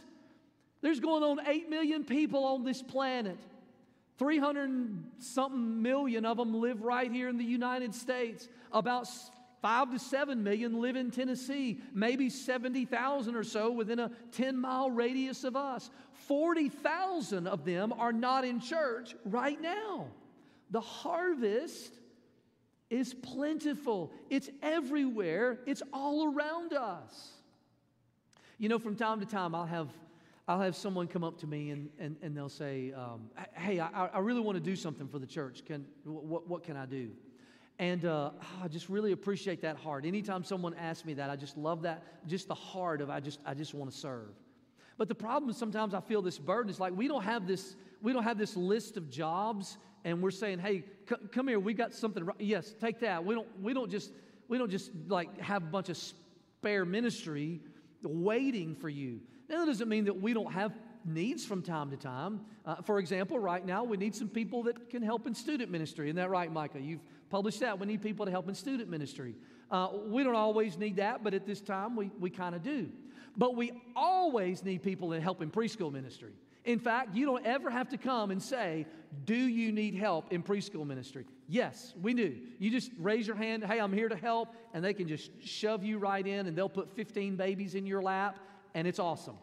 There's 0.81 0.99
going 0.99 1.23
on 1.23 1.47
8 1.47 1.71
million 1.71 2.03
people 2.05 2.45
on 2.45 2.65
this 2.65 2.83
planet. 2.83 3.39
300 4.23 5.03
something 5.19 5.83
million 5.83 6.25
of 6.25 6.37
them 6.37 6.55
live 6.55 6.81
right 6.83 7.11
here 7.11 7.29
in 7.29 7.39
the 7.39 7.45
United 7.45 7.93
States. 7.93 8.49
About 8.71 9.09
5 9.63 9.91
to 9.91 9.99
7 9.99 10.45
million 10.45 10.81
live 10.81 10.95
in 10.95 11.11
Tennessee. 11.11 11.81
Maybe 11.93 12.31
70,000 12.31 13.35
or 13.35 13.43
so 13.43 13.73
within 13.73 13.99
a 13.99 14.13
10 14.31 14.57
mile 14.57 14.93
radius 14.93 15.43
of 15.43 15.57
us. 15.57 15.91
40,000 16.29 17.49
of 17.49 17.65
them 17.65 17.93
are 17.93 18.13
not 18.13 18.45
in 18.45 18.61
church 18.61 19.17
right 19.25 19.61
now. 19.61 20.07
The 20.71 20.81
harvest 20.81 21.93
is 22.89 23.13
plentiful, 23.13 24.13
it's 24.31 24.51
everywhere, 24.63 25.59
it's 25.67 25.83
all 25.93 26.33
around 26.33 26.75
us. 26.75 27.33
You 28.57 28.69
know, 28.69 28.79
from 28.79 28.95
time 28.95 29.19
to 29.19 29.27
time, 29.27 29.53
I'll 29.57 29.67
have 29.67 29.89
I'll 30.49 30.61
have 30.61 30.75
someone 30.75 31.07
come 31.07 31.23
up 31.23 31.39
to 31.39 31.47
me 31.47 31.71
and, 31.71 31.89
and, 31.99 32.17
and 32.21 32.37
they'll 32.37 32.49
say, 32.49 32.93
um, 32.93 33.31
Hey, 33.55 33.79
I, 33.79 34.07
I 34.07 34.19
really 34.19 34.41
want 34.41 34.57
to 34.57 34.63
do 34.63 34.75
something 34.75 35.07
for 35.07 35.19
the 35.19 35.27
church. 35.27 35.65
Can, 35.65 35.87
what, 36.05 36.49
what 36.49 36.65
can 36.65 36.77
I 36.77 36.87
do? 36.87 37.11
And 37.79 38.05
uh, 38.05 38.31
I 38.63 38.69
just 38.69 38.89
really 38.89 39.13
appreciate 39.13 39.63
that 39.63 39.77
heart. 39.77 40.05
Anytime 40.05 40.45
someone 40.45 40.75
asks 40.75 41.05
me 41.05 41.15
that, 41.15 41.31
I 41.31 41.37
just 41.37 41.57
love 41.57 41.83
that, 41.83 42.03
just 42.29 42.49
the 42.49 42.55
heart 42.55 43.01
of 43.01 43.11
I 43.11 43.21
just, 43.21 43.41
I 43.47 43.55
just 43.55 43.73
want 43.73 43.91
to 43.91 43.97
serve. 43.97 44.29
But 44.99 45.09
the 45.09 45.15
problem 45.15 45.51
is 45.51 45.57
sometimes 45.57 45.95
I 45.95 46.01
feel 46.01 46.23
this 46.23 46.39
burden. 46.39 46.71
It's 46.71 46.81
like 46.81 46.97
we 46.97 47.09
don't 47.09 47.25
have 47.25 47.47
this, 47.47 47.77
we 48.03 48.13
don't 48.13 48.25
have 48.25 48.39
this 48.39 48.57
list 48.57 48.97
of 48.97 49.11
jobs 49.11 49.79
and 50.05 50.21
we're 50.21 50.31
saying, 50.31 50.59
hey, 50.59 50.85
c- 51.09 51.17
come 51.33 51.49
here, 51.49 51.61
we 51.61 51.75
got 51.75 51.95
something. 51.95 52.29
Yes, 52.39 52.75
take 52.81 53.01
that. 53.01 53.25
We 53.25 53.35
don't, 53.35 53.49
we 53.61 53.73
don't 53.73 53.91
just, 53.91 54.13
we 54.49 54.59
don't 54.59 54.71
just 54.71 54.91
like 55.09 55.41
have 55.41 55.63
a 55.63 55.67
bunch 55.67 55.89
of 55.89 55.97
spare 55.97 56.85
ministry 56.85 57.61
waiting 58.03 58.75
for 58.75 58.89
you. 58.89 59.21
Now, 59.53 59.59
that 59.59 59.67
doesn't 59.67 59.89
mean 59.89 60.07
that 60.07 60.19
we 60.19 60.33
don't 60.33 60.51
have 60.51 60.73
needs 61.05 61.45
from 61.45 61.61
time 61.61 61.91
to 61.91 61.97
time. 61.99 62.41
Uh, 62.65 62.77
for 62.77 62.99
example, 62.99 63.39
right 63.39 63.65
now, 63.65 63.85
we 63.85 63.99
need 63.99 64.15
some 64.15 64.29
people 64.29 64.63
that 64.63 64.89
can 64.89 65.03
help 65.03 65.27
in 65.27 65.35
student 65.35 65.71
ministry. 65.71 66.09
Isn't 66.09 66.17
that 66.17 66.31
right, 66.31 66.51
Micah? 66.51 66.81
You've 66.81 67.03
published 67.29 67.61
that. 67.61 67.79
We 67.79 67.87
need 67.87 68.01
people 68.01 68.25
to 68.25 68.31
help 68.31 68.49
in 68.49 68.55
student 68.55 68.89
ministry. 68.89 69.35
Uh, 69.71 69.89
we 70.07 70.25
don't 70.25 70.37
always 70.37 70.79
need 70.79 70.97
that, 70.97 71.23
but 71.23 71.35
at 71.35 71.45
this 71.45 71.61
time, 71.61 71.97
we, 71.97 72.11
we 72.19 72.31
kind 72.31 72.55
of 72.55 72.63
do. 72.63 72.89
But 73.37 73.55
we 73.55 73.73
always 73.95 74.65
need 74.65 74.83
people 74.83 75.11
to 75.11 75.21
help 75.21 75.43
in 75.43 75.51
preschool 75.51 75.93
ministry. 75.93 76.33
In 76.65 76.79
fact, 76.79 77.15
you 77.15 77.27
don't 77.27 77.45
ever 77.45 77.69
have 77.69 77.91
to 77.91 77.99
come 77.99 78.31
and 78.31 78.43
say, 78.43 78.87
Do 79.27 79.35
you 79.35 79.71
need 79.71 79.97
help 79.97 80.33
in 80.33 80.43
preschool 80.43 80.87
ministry? 80.87 81.27
Yes, 81.47 81.93
we 82.01 82.15
do. 82.15 82.37
You 82.59 82.71
just 82.71 82.91
raise 82.99 83.27
your 83.27 83.37
hand, 83.37 83.65
Hey, 83.65 83.81
I'm 83.81 83.93
here 83.93 84.09
to 84.09 84.17
help, 84.17 84.55
and 84.73 84.83
they 84.83 84.95
can 84.95 85.09
just 85.09 85.31
shove 85.43 85.85
you 85.85 85.99
right 85.99 86.27
in, 86.27 86.47
and 86.47 86.57
they'll 86.57 86.71
put 86.71 86.95
15 86.95 87.37
babies 87.37 87.75
in 87.75 87.85
your 87.85 88.01
lap, 88.01 88.39
and 88.75 88.87
it's 88.87 88.99
awesome. 88.99 89.37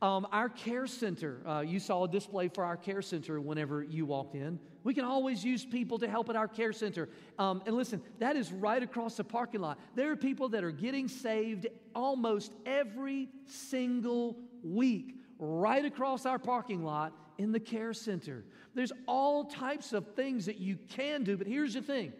Um, 0.00 0.28
our 0.30 0.48
care 0.48 0.86
center, 0.86 1.40
uh, 1.44 1.60
you 1.60 1.80
saw 1.80 2.04
a 2.04 2.08
display 2.08 2.46
for 2.46 2.64
our 2.64 2.76
care 2.76 3.02
center 3.02 3.40
whenever 3.40 3.82
you 3.82 4.06
walked 4.06 4.36
in. 4.36 4.60
We 4.84 4.94
can 4.94 5.04
always 5.04 5.44
use 5.44 5.64
people 5.64 5.98
to 5.98 6.08
help 6.08 6.30
at 6.30 6.36
our 6.36 6.46
care 6.46 6.72
center. 6.72 7.08
Um, 7.36 7.62
and 7.66 7.74
listen, 7.74 8.00
that 8.20 8.36
is 8.36 8.52
right 8.52 8.80
across 8.80 9.16
the 9.16 9.24
parking 9.24 9.60
lot. 9.60 9.80
There 9.96 10.12
are 10.12 10.16
people 10.16 10.50
that 10.50 10.62
are 10.62 10.70
getting 10.70 11.08
saved 11.08 11.66
almost 11.96 12.52
every 12.64 13.28
single 13.46 14.36
week 14.62 15.16
right 15.40 15.84
across 15.84 16.26
our 16.26 16.38
parking 16.38 16.84
lot 16.84 17.12
in 17.38 17.50
the 17.50 17.60
care 17.60 17.92
center. 17.92 18.44
There's 18.74 18.92
all 19.08 19.46
types 19.46 19.92
of 19.92 20.14
things 20.14 20.46
that 20.46 20.58
you 20.58 20.78
can 20.88 21.24
do, 21.24 21.36
but 21.36 21.48
here's 21.48 21.74
the 21.74 21.82
thing 21.82 22.12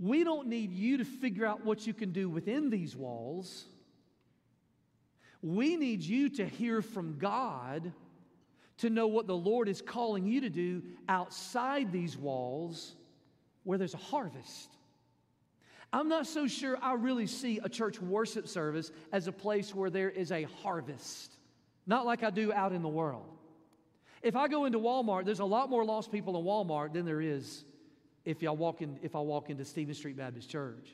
we 0.00 0.24
don't 0.24 0.48
need 0.48 0.72
you 0.72 0.96
to 0.96 1.04
figure 1.04 1.44
out 1.44 1.64
what 1.64 1.86
you 1.86 1.92
can 1.92 2.10
do 2.10 2.28
within 2.28 2.70
these 2.70 2.96
walls. 2.96 3.66
We 5.42 5.76
need 5.76 6.02
you 6.02 6.28
to 6.30 6.46
hear 6.46 6.82
from 6.82 7.18
God 7.18 7.92
to 8.78 8.90
know 8.90 9.06
what 9.06 9.26
the 9.26 9.36
Lord 9.36 9.68
is 9.68 9.82
calling 9.82 10.26
you 10.26 10.42
to 10.42 10.50
do 10.50 10.82
outside 11.08 11.92
these 11.92 12.16
walls 12.16 12.94
where 13.64 13.78
there's 13.78 13.94
a 13.94 13.98
harvest. 13.98 14.70
I'm 15.92 16.08
not 16.08 16.26
so 16.26 16.46
sure 16.46 16.78
I 16.80 16.94
really 16.94 17.26
see 17.26 17.58
a 17.62 17.68
church 17.68 18.00
worship 18.00 18.48
service 18.48 18.90
as 19.12 19.26
a 19.26 19.32
place 19.32 19.74
where 19.74 19.90
there 19.90 20.08
is 20.08 20.30
a 20.30 20.44
harvest, 20.62 21.36
not 21.86 22.06
like 22.06 22.22
I 22.22 22.30
do 22.30 22.52
out 22.52 22.72
in 22.72 22.82
the 22.82 22.88
world. 22.88 23.26
If 24.22 24.36
I 24.36 24.48
go 24.48 24.66
into 24.66 24.78
Walmart, 24.78 25.24
there's 25.24 25.40
a 25.40 25.44
lot 25.44 25.68
more 25.68 25.84
lost 25.84 26.12
people 26.12 26.38
in 26.38 26.44
Walmart 26.44 26.92
than 26.92 27.06
there 27.06 27.20
is 27.20 27.64
if, 28.24 28.42
I 28.46 28.50
walk 28.50 28.82
in, 28.82 28.98
if 29.02 29.16
I 29.16 29.20
walk 29.20 29.50
into 29.50 29.64
Stevens 29.64 29.98
Street 29.98 30.16
Baptist 30.16 30.48
Church. 30.48 30.88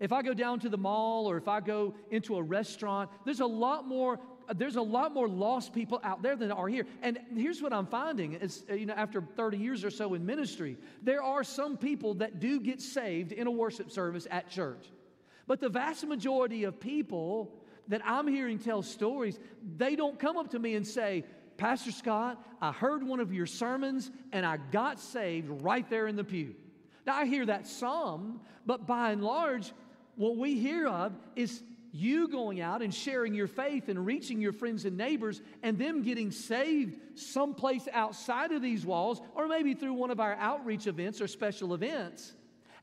If 0.00 0.12
I 0.12 0.22
go 0.22 0.34
down 0.34 0.60
to 0.60 0.68
the 0.68 0.78
mall 0.78 1.26
or 1.26 1.36
if 1.36 1.46
I 1.46 1.60
go 1.60 1.94
into 2.10 2.36
a 2.36 2.42
restaurant, 2.42 3.10
there's 3.24 3.40
a 3.40 3.46
lot 3.46 3.86
more 3.86 4.18
there's 4.56 4.74
a 4.74 4.82
lot 4.82 5.14
more 5.14 5.28
lost 5.28 5.72
people 5.72 6.00
out 6.02 6.22
there 6.22 6.34
than 6.34 6.50
are 6.50 6.66
here. 6.66 6.84
And 7.02 7.20
here's 7.36 7.62
what 7.62 7.72
I'm 7.72 7.86
finding 7.86 8.32
is 8.32 8.64
uh, 8.68 8.74
you 8.74 8.86
know 8.86 8.94
after 8.94 9.22
30 9.22 9.58
years 9.58 9.84
or 9.84 9.90
so 9.90 10.14
in 10.14 10.26
ministry, 10.26 10.76
there 11.02 11.22
are 11.22 11.44
some 11.44 11.76
people 11.76 12.14
that 12.14 12.40
do 12.40 12.58
get 12.58 12.80
saved 12.80 13.30
in 13.30 13.46
a 13.46 13.50
worship 13.50 13.92
service 13.92 14.26
at 14.30 14.50
church. 14.50 14.90
But 15.46 15.60
the 15.60 15.68
vast 15.68 16.04
majority 16.06 16.64
of 16.64 16.80
people 16.80 17.52
that 17.88 18.02
I'm 18.04 18.26
hearing 18.26 18.58
tell 18.58 18.82
stories, 18.82 19.38
they 19.76 19.96
don't 19.96 20.18
come 20.18 20.36
up 20.36 20.50
to 20.50 20.58
me 20.58 20.74
and 20.74 20.86
say, 20.86 21.24
Pastor 21.56 21.92
Scott, 21.92 22.42
I 22.60 22.72
heard 22.72 23.02
one 23.02 23.20
of 23.20 23.32
your 23.32 23.46
sermons 23.46 24.10
and 24.32 24.46
I 24.46 24.56
got 24.56 24.98
saved 24.98 25.48
right 25.62 25.88
there 25.90 26.06
in 26.06 26.16
the 26.16 26.24
pew. 26.24 26.54
Now, 27.06 27.16
I 27.16 27.26
hear 27.26 27.46
that 27.46 27.66
some, 27.66 28.40
but 28.64 28.86
by 28.86 29.10
and 29.10 29.22
large, 29.22 29.72
what 30.16 30.36
we 30.36 30.58
hear 30.58 30.86
of 30.86 31.12
is 31.36 31.62
you 31.92 32.28
going 32.28 32.60
out 32.60 32.82
and 32.82 32.94
sharing 32.94 33.34
your 33.34 33.48
faith 33.48 33.88
and 33.88 34.06
reaching 34.06 34.40
your 34.40 34.52
friends 34.52 34.84
and 34.84 34.96
neighbors 34.96 35.42
and 35.62 35.78
them 35.78 36.02
getting 36.02 36.30
saved 36.30 37.18
someplace 37.18 37.88
outside 37.92 38.52
of 38.52 38.62
these 38.62 38.86
walls, 38.86 39.20
or 39.34 39.48
maybe 39.48 39.74
through 39.74 39.94
one 39.94 40.10
of 40.10 40.20
our 40.20 40.34
outreach 40.34 40.86
events 40.86 41.20
or 41.20 41.26
special 41.26 41.74
events, 41.74 42.32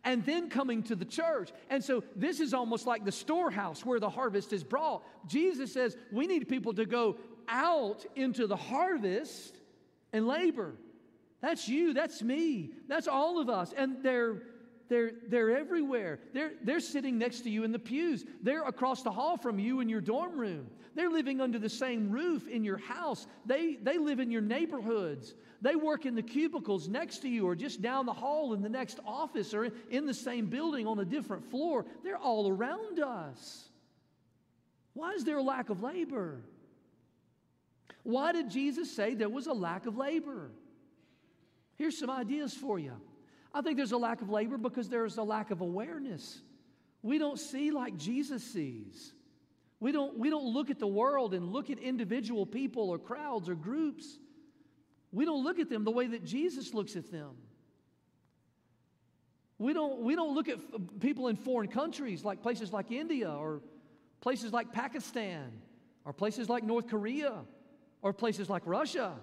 and 0.04 0.26
then 0.26 0.50
coming 0.50 0.84
to 0.84 0.96
the 0.96 1.06
church. 1.06 1.52
And 1.70 1.84
so 1.84 2.04
this 2.16 2.40
is 2.40 2.54
almost 2.54 2.86
like 2.86 3.06
the 3.06 3.12
storehouse 3.12 3.86
where 3.86 4.00
the 4.00 4.10
harvest 4.10 4.52
is 4.52 4.64
brought. 4.64 5.04
Jesus 5.28 5.74
says 5.74 5.98
we 6.12 6.28
need 6.28 6.48
people 6.48 6.74
to 6.74 6.86
go 6.86 7.18
out 7.48 8.06
into 8.16 8.46
the 8.46 8.58
harvest 8.58 9.56
and 10.12 10.28
labor. 10.28 10.74
That's 11.40 11.68
you, 11.70 11.94
that's 11.94 12.22
me, 12.22 12.72
that's 12.88 13.08
all 13.08 13.40
of 13.40 13.50
us. 13.50 13.74
And 13.76 14.04
they're 14.04 14.42
they're, 14.90 15.12
they're 15.28 15.58
everywhere. 15.58 16.20
They're, 16.34 16.52
they're 16.64 16.80
sitting 16.80 17.18
next 17.18 17.42
to 17.42 17.50
you 17.50 17.64
in 17.64 17.72
the 17.72 17.80
pews. 17.80 18.26
They're 18.42 18.66
across 18.66 19.04
the 19.04 19.12
hall 19.12 19.38
from 19.38 19.60
you 19.60 19.80
in 19.82 19.90
your 19.90 20.02
dorm 20.02 20.40
room. 20.40 20.68
They're 20.96 21.10
living 21.10 21.42
under 21.42 21.60
the 21.60 21.70
same 21.70 22.10
roof 22.10 22.48
in 22.48 22.64
your 22.64 22.78
house. 22.78 23.28
They, 23.46 23.76
they 23.76 23.98
live 23.98 24.20
in 24.20 24.32
your 24.32 24.42
neighborhoods. 24.42 25.36
They 25.62 25.76
work 25.76 26.06
in 26.06 26.16
the 26.16 26.24
cubicles 26.24 26.88
next 26.88 27.20
to 27.20 27.30
you 27.30 27.48
or 27.48 27.56
just 27.56 27.82
down 27.82 28.06
the 28.06 28.14
hall 28.14 28.54
in 28.54 28.62
the 28.62 28.70
next 28.70 29.00
office 29.06 29.54
or 29.54 29.70
in 29.90 30.06
the 30.06 30.14
same 30.14 30.48
building 30.48 30.88
on 30.88 31.00
a 31.00 31.06
different 31.06 31.50
floor. 31.50 31.86
They're 32.04 32.18
all 32.18 32.50
around 32.50 33.00
us. 33.00 33.70
Why 34.94 35.12
is 35.12 35.24
there 35.24 35.38
a 35.38 35.44
lack 35.44 35.70
of 35.70 35.84
labor? 35.84 36.42
Why 38.04 38.32
did 38.32 38.50
Jesus 38.50 38.90
say 38.90 39.14
there 39.14 39.30
was 39.30 39.48
a 39.48 39.54
lack 39.54 39.86
of 39.86 39.98
labor? 39.98 40.50
Here's 41.76 41.98
some 42.00 42.10
ideas 42.10 42.54
for 42.54 42.80
you. 42.80 42.94
I 43.58 43.62
think 43.64 43.76
there's 43.76 43.92
a 43.92 43.98
lack 43.98 44.22
of 44.22 44.30
labor 44.30 44.60
because 44.60 44.88
there's 44.88 45.18
a 45.18 45.24
lack 45.24 45.50
of 45.50 45.62
awareness. 45.62 46.40
We 47.02 47.18
don't 47.18 47.40
see 47.40 47.72
like 47.72 47.98
Jesus 47.98 48.44
sees. 48.44 49.14
We 49.80 49.92
don't, 49.92 50.20
we 50.20 50.30
don't 50.30 50.54
look 50.54 50.70
at 50.70 50.78
the 50.78 50.86
world 50.86 51.34
and 51.34 51.52
look 51.52 51.72
at 51.72 51.80
individual 51.80 52.46
people 52.46 52.92
or 52.92 53.00
crowds 53.00 53.50
or 53.50 53.56
groups. 53.56 54.06
We 55.12 55.26
don't 55.26 55.44
look 55.44 55.58
at 55.58 55.72
them 55.72 55.86
the 55.86 55.92
way 55.92 56.06
that 56.06 56.24
Jesus 56.24 56.76
looks 56.76 56.96
at 56.96 57.12
them. 57.12 57.32
We 59.58 59.74
don't, 59.74 60.02
we 60.02 60.16
don't 60.16 60.36
look 60.36 60.50
at 60.50 60.60
people 61.00 61.28
in 61.28 61.36
foreign 61.36 61.70
countries 61.70 62.24
like 62.24 62.44
places 62.44 62.72
like 62.72 62.92
India 62.92 63.32
or 63.32 63.64
places 64.22 64.54
like 64.54 64.72
Pakistan 64.72 65.52
or 66.06 66.14
places 66.14 66.48
like 66.48 66.64
North 66.64 66.90
Korea 66.90 67.40
or 68.04 68.14
places 68.14 68.52
like 68.52 68.62
Russia. 68.68 69.16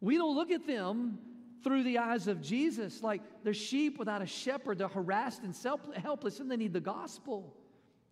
We 0.00 0.18
don't 0.18 0.36
look 0.36 0.52
at 0.52 0.68
them 0.68 1.18
through 1.62 1.82
the 1.82 1.98
eyes 1.98 2.28
of 2.28 2.40
Jesus. 2.40 3.02
Like 3.02 3.22
they're 3.42 3.54
sheep 3.54 3.98
without 3.98 4.22
a 4.22 4.26
shepherd, 4.26 4.78
they're 4.78 4.88
harassed 4.88 5.42
and 5.42 5.56
helpless, 5.96 6.40
and 6.40 6.50
they 6.50 6.56
need 6.56 6.72
the 6.72 6.80
gospel. 6.80 7.56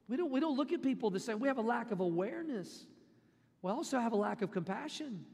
We 0.09 0.17
don't, 0.17 0.31
we 0.31 0.41
don't 0.41 0.57
look 0.57 0.73
at 0.73 0.83
people 0.83 1.11
the 1.11 1.21
same. 1.21 1.41
We 1.41 1.49
have 1.49 1.59
a 1.59 1.63
lack 1.63 1.91
of 1.91 2.01
awareness. 2.01 2.87
We 3.63 3.71
also 3.71 3.99
have 3.99 4.13
a 4.13 4.17
lack 4.17 4.43
of 4.43 4.51
compassion. 4.51 5.25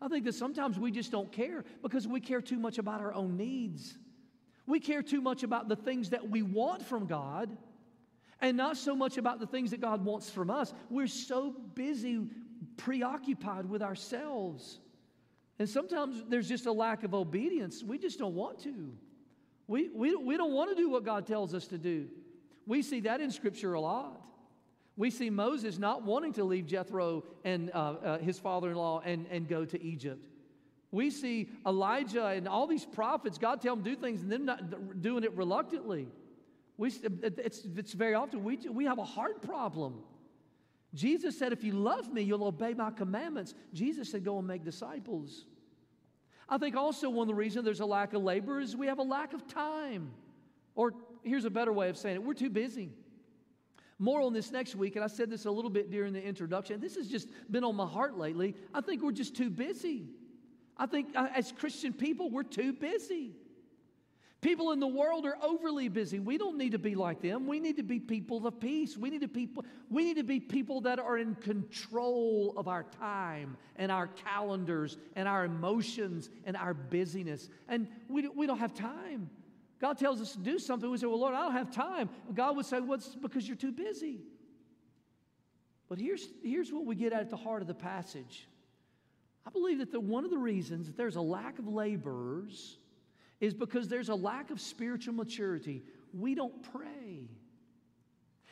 I 0.00 0.08
think 0.08 0.24
that 0.24 0.34
sometimes 0.34 0.78
we 0.78 0.90
just 0.90 1.10
don't 1.10 1.30
care 1.30 1.64
because 1.82 2.06
we 2.06 2.20
care 2.20 2.40
too 2.40 2.58
much 2.58 2.78
about 2.78 3.00
our 3.00 3.12
own 3.12 3.36
needs. 3.36 3.96
We 4.66 4.80
care 4.80 5.02
too 5.02 5.20
much 5.20 5.42
about 5.42 5.68
the 5.68 5.76
things 5.76 6.10
that 6.10 6.28
we 6.28 6.42
want 6.42 6.82
from 6.82 7.06
God 7.06 7.56
and 8.40 8.56
not 8.56 8.76
so 8.76 8.94
much 8.94 9.18
about 9.18 9.40
the 9.40 9.46
things 9.46 9.70
that 9.70 9.80
God 9.80 10.04
wants 10.04 10.30
from 10.30 10.50
us. 10.50 10.72
We're 10.90 11.06
so 11.06 11.54
busy, 11.74 12.26
preoccupied 12.76 13.66
with 13.66 13.82
ourselves. 13.82 14.80
And 15.58 15.68
sometimes 15.68 16.24
there's 16.28 16.48
just 16.48 16.66
a 16.66 16.72
lack 16.72 17.04
of 17.04 17.14
obedience. 17.14 17.82
We 17.82 17.98
just 17.98 18.18
don't 18.18 18.34
want 18.34 18.58
to. 18.64 18.92
We, 19.66 19.88
we, 19.88 20.14
we 20.16 20.36
don't 20.36 20.52
want 20.52 20.70
to 20.70 20.76
do 20.76 20.90
what 20.90 21.04
God 21.04 21.26
tells 21.26 21.54
us 21.54 21.66
to 21.68 21.78
do. 21.78 22.08
We 22.66 22.82
see 22.82 23.00
that 23.00 23.20
in 23.20 23.30
Scripture 23.30 23.74
a 23.74 23.80
lot. 23.80 24.20
We 24.96 25.10
see 25.10 25.30
Moses 25.30 25.78
not 25.78 26.04
wanting 26.04 26.34
to 26.34 26.44
leave 26.44 26.66
Jethro 26.66 27.24
and 27.44 27.70
uh, 27.72 27.76
uh, 27.76 28.18
his 28.18 28.38
father 28.38 28.70
in 28.70 28.76
law 28.76 29.00
and, 29.04 29.26
and 29.30 29.48
go 29.48 29.64
to 29.64 29.82
Egypt. 29.82 30.26
We 30.92 31.10
see 31.10 31.48
Elijah 31.66 32.26
and 32.26 32.46
all 32.46 32.68
these 32.68 32.84
prophets, 32.84 33.36
God 33.36 33.60
tell 33.60 33.74
them 33.74 33.84
do 33.84 33.96
things 33.96 34.22
and 34.22 34.30
them 34.30 34.44
not 34.44 35.02
doing 35.02 35.24
it 35.24 35.32
reluctantly. 35.36 36.06
We, 36.76 36.92
it's, 37.22 37.66
it's 37.76 37.92
very 37.92 38.14
often 38.14 38.44
we, 38.44 38.56
we 38.70 38.84
have 38.84 38.98
a 38.98 39.04
heart 39.04 39.42
problem. 39.42 40.02
Jesus 40.94 41.36
said, 41.38 41.52
If 41.52 41.64
you 41.64 41.72
love 41.72 42.12
me, 42.12 42.22
you'll 42.22 42.44
obey 42.44 42.72
my 42.74 42.90
commandments. 42.90 43.54
Jesus 43.72 44.10
said, 44.10 44.24
Go 44.24 44.38
and 44.38 44.46
make 44.46 44.64
disciples. 44.64 45.46
I 46.48 46.58
think 46.58 46.76
also 46.76 47.10
one 47.10 47.24
of 47.24 47.28
the 47.28 47.34
reasons 47.34 47.64
there's 47.64 47.80
a 47.80 47.86
lack 47.86 48.12
of 48.12 48.22
labor 48.22 48.60
is 48.60 48.76
we 48.76 48.86
have 48.86 48.98
a 48.98 49.04
lack 49.04 49.32
of 49.32 49.48
time. 49.48 50.10
Or 50.74 50.92
here's 51.22 51.44
a 51.44 51.50
better 51.50 51.72
way 51.72 51.88
of 51.88 51.96
saying 51.96 52.16
it 52.16 52.22
we're 52.22 52.34
too 52.34 52.50
busy. 52.50 52.90
More 53.98 54.20
on 54.20 54.32
this 54.32 54.50
next 54.50 54.74
week, 54.74 54.96
and 54.96 55.04
I 55.04 55.08
said 55.08 55.30
this 55.30 55.44
a 55.44 55.50
little 55.50 55.70
bit 55.70 55.90
during 55.90 56.12
the 56.12 56.22
introduction. 56.22 56.80
This 56.80 56.96
has 56.96 57.08
just 57.08 57.28
been 57.50 57.64
on 57.64 57.76
my 57.76 57.86
heart 57.86 58.18
lately. 58.18 58.56
I 58.72 58.80
think 58.80 59.02
we're 59.02 59.12
just 59.12 59.36
too 59.36 59.50
busy. 59.50 60.08
I 60.76 60.86
think 60.86 61.08
uh, 61.14 61.28
as 61.34 61.52
Christian 61.52 61.92
people, 61.92 62.28
we're 62.28 62.42
too 62.42 62.72
busy. 62.72 63.36
People 64.44 64.72
in 64.72 64.78
the 64.78 64.86
world 64.86 65.24
are 65.24 65.38
overly 65.42 65.88
busy. 65.88 66.20
We 66.20 66.36
don't 66.36 66.58
need 66.58 66.72
to 66.72 66.78
be 66.78 66.94
like 66.94 67.22
them. 67.22 67.46
We 67.46 67.60
need 67.60 67.78
to 67.78 67.82
be 67.82 67.98
people 67.98 68.46
of 68.46 68.60
peace. 68.60 68.94
We 68.94 69.08
need 69.08 69.22
to 69.22 69.28
people 69.28 69.64
we 69.88 70.04
need 70.04 70.18
to 70.18 70.22
be 70.22 70.38
people 70.38 70.82
that 70.82 70.98
are 70.98 71.16
in 71.16 71.34
control 71.36 72.52
of 72.58 72.68
our 72.68 72.82
time 72.82 73.56
and 73.76 73.90
our 73.90 74.06
calendars 74.06 74.98
and 75.16 75.26
our 75.26 75.46
emotions 75.46 76.28
and 76.44 76.58
our 76.58 76.74
busyness. 76.74 77.48
And 77.68 77.88
we, 78.06 78.28
we 78.28 78.46
don't 78.46 78.58
have 78.58 78.74
time. 78.74 79.30
God 79.80 79.96
tells 79.96 80.20
us 80.20 80.32
to 80.32 80.38
do 80.40 80.58
something. 80.58 80.90
We 80.90 80.98
say, 80.98 81.06
Well, 81.06 81.20
Lord, 81.20 81.34
I 81.34 81.44
don't 81.44 81.52
have 81.52 81.70
time. 81.70 82.10
God 82.34 82.54
would 82.56 82.66
say, 82.66 82.80
What's 82.80 83.14
because 83.14 83.48
you're 83.48 83.56
too 83.56 83.72
busy. 83.72 84.20
But 85.88 85.98
here's, 85.98 86.28
here's 86.42 86.70
what 86.70 86.84
we 86.84 86.96
get 86.96 87.14
at 87.14 87.30
the 87.30 87.38
heart 87.38 87.62
of 87.62 87.66
the 87.66 87.72
passage. 87.72 88.46
I 89.46 89.50
believe 89.50 89.78
that 89.78 89.90
the, 89.90 90.00
one 90.00 90.26
of 90.26 90.30
the 90.30 90.36
reasons 90.36 90.88
that 90.88 90.98
there's 90.98 91.16
a 91.16 91.22
lack 91.22 91.58
of 91.58 91.66
laborers 91.66 92.76
is 93.40 93.54
because 93.54 93.88
there's 93.88 94.08
a 94.08 94.14
lack 94.14 94.50
of 94.50 94.60
spiritual 94.60 95.14
maturity. 95.14 95.82
We 96.12 96.34
don't 96.34 96.62
pray. 96.72 97.28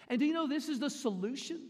And 0.08 0.18
do 0.18 0.26
you 0.26 0.34
know 0.34 0.46
this 0.46 0.68
is 0.68 0.78
the 0.78 0.90
solution? 0.90 1.68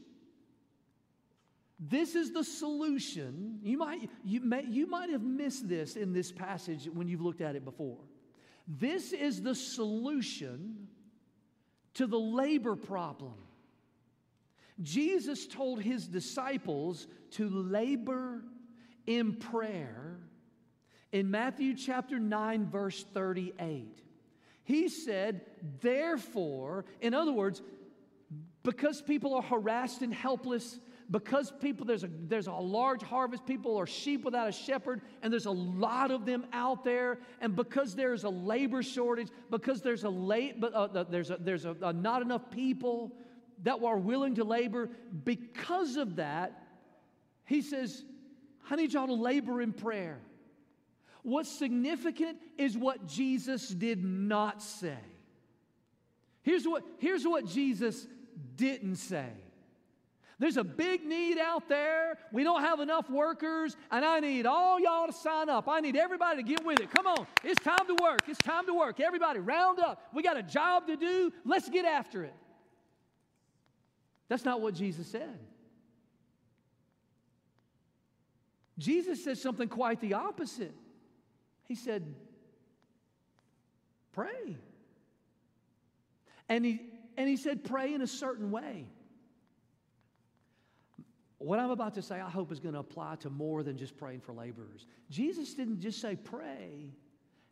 This 1.79 2.14
is 2.14 2.33
the 2.33 2.44
solution. 2.44 3.59
You 3.62 3.79
might, 3.79 4.09
you, 4.25 4.40
may, 4.40 4.64
you 4.64 4.87
might 4.87 5.11
have 5.11 5.22
missed 5.22 5.68
this 5.68 5.96
in 5.96 6.12
this 6.12 6.31
passage 6.31 6.88
when 6.92 7.09
you've 7.09 7.20
looked 7.20 7.40
at 7.40 7.57
it 7.57 7.64
before. 7.64 7.98
This 8.68 9.12
is 9.12 9.42
the 9.42 9.55
solution 9.55 10.87
to 11.94 12.07
the 12.07 12.18
labor 12.18 12.77
problem. 12.77 13.35
Jesus 14.81 15.46
told 15.46 15.83
his 15.83 16.07
disciples 16.07 17.07
to 17.33 17.48
labor 17.48 18.42
in 19.07 19.35
prayer 19.35 20.18
in 21.12 21.31
Matthew 21.31 21.75
chapter 21.77 22.18
9, 22.18 22.66
verse 22.66 23.05
38. 23.12 24.03
He 24.64 24.88
said, 24.88 25.42
therefore, 25.81 26.87
in 27.01 27.14
other 27.14 27.33
words, 27.33 27.62
because 28.62 29.03
people 29.03 29.35
are 29.35 29.42
harassed 29.42 30.03
and 30.03 30.14
helpless, 30.14 30.79
because 31.11 31.53
people, 31.61 31.85
there's 31.85 32.05
a, 32.05 32.11
there's 32.29 32.46
a 32.46 32.53
large 32.53 33.03
harvest, 33.03 33.44
people 33.44 33.77
are 33.77 33.87
sheep 33.87 34.25
without 34.25 34.48
a 34.48 34.53
shepherd, 34.53 35.03
and 35.20 35.31
there's 35.33 35.46
a 35.46 35.51
lot 35.51 36.11
of 36.11 36.25
them 36.25 36.46
out 36.53 36.85
there, 36.85 37.18
and 37.40 37.55
because 37.55 37.94
there's 37.94 38.25
a 38.25 38.31
labor 38.31 38.83
shortage, 38.83 39.29
because 39.51 39.83
there's 39.83 40.05
a 40.05 40.09
late, 40.09 40.61
but 40.61 40.72
uh, 40.72 41.05
there's 41.05 41.31
a, 41.31 41.37
there's 41.38 41.66
a, 41.66 41.77
a 41.83 41.92
not 41.92 42.22
enough 42.22 42.51
people 42.51 43.12
that 43.64 43.83
are 43.83 43.98
willing 43.98 44.37
to 44.37 44.44
labor, 44.44 44.88
because 45.25 45.96
of 45.96 46.16
that, 46.16 46.62
he 47.44 47.61
says, 47.61 48.05
I 48.70 48.77
need 48.77 48.92
y'all 48.92 49.09
to 49.09 49.12
labor 49.12 49.61
in 49.61 49.72
prayer. 49.72 50.20
What's 51.22 51.50
significant 51.50 52.38
is 52.58 52.76
what 52.76 53.06
Jesus 53.06 53.68
did 53.68 54.04
not 54.04 54.62
say. 54.62 54.98
Here's 56.42 56.66
what, 56.66 56.85
here's 56.98 57.24
what 57.24 57.46
Jesus 57.46 58.06
didn't 58.56 58.96
say. 58.96 59.28
There's 60.40 60.56
a 60.56 60.64
big 60.64 61.04
need 61.04 61.38
out 61.38 61.68
there. 61.68 62.18
We 62.32 62.42
don't 62.42 62.62
have 62.62 62.80
enough 62.80 63.08
workers, 63.08 63.76
and 63.92 64.04
I 64.04 64.18
need 64.18 64.44
all 64.44 64.80
y'all 64.80 65.06
to 65.06 65.12
sign 65.12 65.48
up. 65.48 65.68
I 65.68 65.78
need 65.78 65.94
everybody 65.94 66.42
to 66.42 66.48
get 66.48 66.64
with 66.64 66.80
it. 66.80 66.90
Come 66.90 67.06
on, 67.06 67.28
it's 67.44 67.62
time 67.62 67.87
to 67.87 67.94
work. 68.02 68.22
It's 68.26 68.40
time 68.40 68.66
to 68.66 68.74
work. 68.74 68.98
Everybody, 68.98 69.38
round 69.38 69.78
up. 69.78 70.02
We 70.12 70.24
got 70.24 70.37
a 70.37 70.42
job 70.42 70.88
to 70.88 70.96
do. 70.96 71.32
Let's 71.44 71.68
get 71.68 71.85
after 71.85 72.24
it. 72.24 72.35
That's 74.28 74.44
not 74.44 74.61
what 74.61 74.74
Jesus 74.74 75.06
said. 75.06 75.38
Jesus 78.78 79.22
said 79.22 79.38
something 79.38 79.68
quite 79.68 80.00
the 80.00 80.14
opposite. 80.14 80.74
He 81.72 81.76
said, 81.76 82.04
Pray. 84.12 84.58
And 86.50 86.66
he, 86.66 86.82
and 87.16 87.26
he 87.26 87.38
said, 87.38 87.64
Pray 87.64 87.94
in 87.94 88.02
a 88.02 88.06
certain 88.06 88.50
way. 88.50 88.85
What 91.38 91.58
I'm 91.58 91.70
about 91.70 91.94
to 91.94 92.02
say, 92.02 92.20
I 92.20 92.28
hope, 92.28 92.52
is 92.52 92.61
going 92.61 92.74
to 92.74 92.80
apply 92.80 93.16
to 93.20 93.30
more 93.30 93.62
than 93.62 93.78
just 93.78 93.96
praying 93.96 94.20
for 94.20 94.35
laborers. 94.35 94.85
Jesus 95.08 95.54
didn't 95.54 95.80
just 95.80 95.98
say 95.98 96.14
pray, 96.14 96.92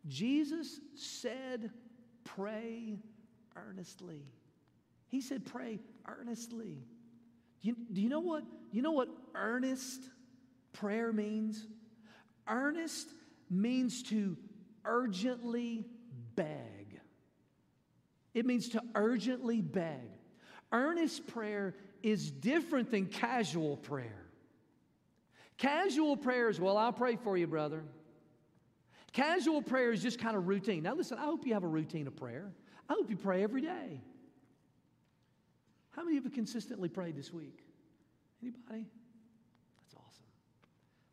Jesus 0.06 0.80
said, 0.96 1.70
Pray 2.24 2.98
earnestly. 3.56 4.20
He 5.08 5.22
said, 5.22 5.46
Pray 5.46 5.80
earnestly. 6.06 6.76
Do 7.62 7.68
you, 7.70 7.76
do 7.90 8.02
you 8.02 8.10
know 8.10 8.20
what? 8.20 8.44
You 8.70 8.82
know 8.82 8.92
what 8.92 9.08
earnest 9.34 10.02
prayer 10.74 11.10
means? 11.10 11.66
Earnest 12.46 13.08
means 13.50 14.02
to 14.04 14.36
urgently 14.84 15.84
beg. 16.36 17.00
It 18.32 18.46
means 18.46 18.70
to 18.70 18.82
urgently 18.94 19.60
beg. 19.60 20.08
Earnest 20.72 21.26
prayer 21.26 21.74
is 22.02 22.30
different 22.30 22.90
than 22.90 23.06
casual 23.06 23.76
prayer. 23.76 24.26
Casual 25.58 26.16
prayer 26.16 26.48
is, 26.48 26.60
well, 26.60 26.78
I'll 26.78 26.92
pray 26.92 27.16
for 27.16 27.36
you, 27.36 27.46
brother. 27.46 27.82
Casual 29.12 29.60
prayer 29.60 29.92
is 29.92 30.00
just 30.02 30.20
kind 30.20 30.36
of 30.36 30.46
routine. 30.46 30.84
Now, 30.84 30.94
listen, 30.94 31.18
I 31.18 31.24
hope 31.24 31.46
you 31.46 31.54
have 31.54 31.64
a 31.64 31.68
routine 31.68 32.06
of 32.06 32.16
prayer. 32.16 32.52
I 32.88 32.94
hope 32.94 33.10
you 33.10 33.16
pray 33.16 33.42
every 33.42 33.60
day. 33.60 34.00
How 35.90 36.04
many 36.04 36.16
of 36.16 36.24
you 36.24 36.28
have 36.28 36.34
consistently 36.34 36.88
prayed 36.88 37.16
this 37.16 37.32
week? 37.32 37.64
Anybody? 38.40 38.86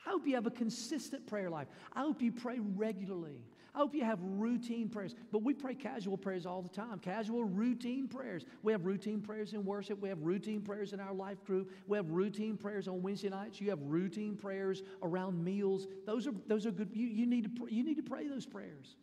I 0.08 0.12
hope 0.12 0.26
you 0.26 0.36
have 0.36 0.48
a 0.48 0.52
consistent 0.52 1.28
prayer 1.28 1.50
life. 1.50 1.68
I 1.92 2.00
hope 2.00 2.22
you 2.22 2.32
pray 2.32 2.60
regularly. 2.60 3.42
I 3.76 3.80
hope 3.80 3.94
you 3.94 4.06
have 4.06 4.20
routine 4.22 4.88
prayers. 4.88 5.14
But 5.34 5.44
we 5.44 5.54
pray 5.54 5.76
casual 5.76 6.18
prayers 6.18 6.46
all 6.46 6.62
the 6.62 6.70
time, 6.70 7.00
casual, 7.00 7.44
routine 7.44 8.08
prayers. 8.08 8.46
We 8.64 8.72
have 8.72 8.86
routine 8.86 9.20
prayers 9.20 9.54
in 9.54 9.66
worship. 9.66 10.00
We 10.00 10.08
have 10.08 10.22
routine 10.22 10.62
prayers 10.62 10.94
in 10.94 11.02
our 11.02 11.14
life 11.14 11.44
group. 11.44 11.74
We 11.88 11.98
have 11.98 12.10
routine 12.10 12.56
prayers 12.56 12.88
on 12.88 13.02
Wednesday 13.02 13.28
nights. 13.28 13.60
You 13.60 13.70
have 13.70 13.82
routine 13.82 14.38
prayers 14.38 14.82
around 15.04 15.44
meals. 15.44 15.88
Those 16.06 16.26
are, 16.26 16.34
those 16.48 16.66
are 16.66 16.72
good. 16.72 16.90
You, 16.94 17.08
you, 17.08 17.26
need 17.26 17.44
to 17.44 17.50
pray, 17.50 17.70
you 17.70 17.84
need 17.84 17.98
to 17.98 18.04
pray 18.04 18.30
those 18.30 18.46
prayers. 18.46 18.96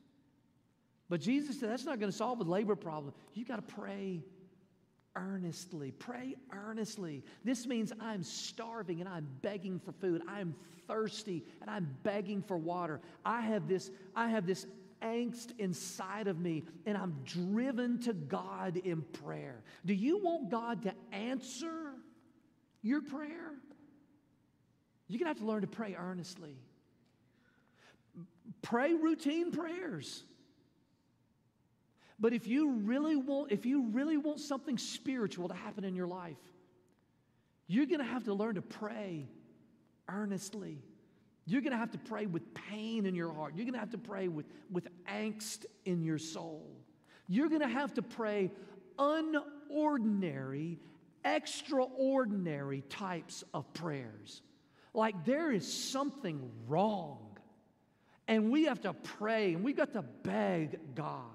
But 1.11 1.21
Jesus 1.21 1.61
said 1.61 1.69
that's 1.69 1.85
not 1.85 2.01
going 2.01 2.11
to 2.11 2.17
solve 2.17 2.39
the 2.39 2.47
labor 2.47 2.77
problem. 2.77 3.13
You've 3.35 3.49
got 3.49 3.57
to 3.57 3.75
pray 3.75 4.25
earnestly. 5.17 5.93
Pray 5.93 6.35
earnestly. 6.53 7.23
This 7.45 7.67
means 7.67 7.93
I'm 8.01 8.23
starving 8.23 9.01
and 9.01 9.09
I'm 9.09 9.27
begging 9.43 9.79
for 9.79 9.93
food. 9.93 10.23
I'm 10.29 10.55
thirsty 10.87 11.45
and 11.61 11.71
I'm 11.71 11.97
begging 12.03 12.43
for 12.43 12.57
water. 12.57 13.01
I 13.25 13.41
have 13.43 13.69
this, 13.69 13.91
I 14.15 14.29
have 14.29 14.47
this 14.47 14.67
angst 15.03 15.59
inside 15.59 16.27
of 16.27 16.41
me 16.41 16.65
and 16.87 16.97
I'm 16.97 17.17
driven 17.25 18.01
to 18.03 18.13
God 18.13 18.77
in 18.77 19.03
prayer. 19.03 19.63
Do 19.85 19.95
you 19.95 20.19
want 20.19 20.51
God 20.51 20.83
to 20.83 20.95
answer 21.13 21.93
your 22.83 23.03
prayer? 23.03 23.53
You're 25.09 25.19
going 25.19 25.27
to 25.27 25.39
have 25.39 25.39
to 25.39 25.47
learn 25.47 25.61
to 25.61 25.67
pray 25.67 25.95
earnestly. 25.99 26.57
Pray 28.63 28.95
routine 28.95 29.53
prayers. 29.53 30.25
But 32.19 32.33
if 32.33 32.47
you 32.47 32.71
really 32.71 33.17
want, 33.17 33.51
if 33.53 33.67
you 33.67 33.89
really 33.89 34.17
want 34.17 34.41
something 34.41 34.79
spiritual 34.79 35.49
to 35.49 35.55
happen 35.55 35.85
in 35.85 35.97
your 35.97 36.07
life, 36.07 36.37
you're 37.67 37.87
going 37.87 37.99
to 37.99 38.05
have 38.05 38.25
to 38.25 38.35
learn 38.35 38.55
to 38.55 38.63
pray 38.63 39.27
earnestly. 40.09 40.79
You're 41.47 41.61
going 41.61 41.73
to 41.73 41.79
have 41.79 41.91
to 41.93 41.99
pray 41.99 42.27
with 42.27 42.55
pain 42.55 43.07
in 43.07 43.15
your 43.15 43.33
heart. 43.33 43.55
You're 43.55 43.65
going 43.65 43.75
to 43.75 43.81
have 43.81 43.91
to 43.91 43.99
pray 43.99 44.29
with, 44.29 44.47
with 44.71 44.89
angst 45.07 45.67
in 45.85 46.03
your 46.03 46.19
soul. 46.19 46.67
You're 47.29 47.49
going 47.49 47.61
to 47.61 47.69
have 47.69 47.95
to 47.95 48.03
pray 48.03 48.51
unordinary, 48.99 50.79
extraordinary 51.25 52.83
types 52.89 53.45
of 53.53 53.73
prayers. 53.75 54.43
Like 54.95 55.25
there 55.25 55.51
is 55.51 55.71
something 55.71 56.51
wrong. 56.69 57.19
And 58.27 58.51
we 58.51 58.65
have 58.65 58.81
to 58.83 58.95
pray 58.95 59.53
and 59.53 59.65
we've 59.65 59.77
got 59.77 59.93
to 59.95 60.03
beg 60.03 60.95
God. 60.95 61.34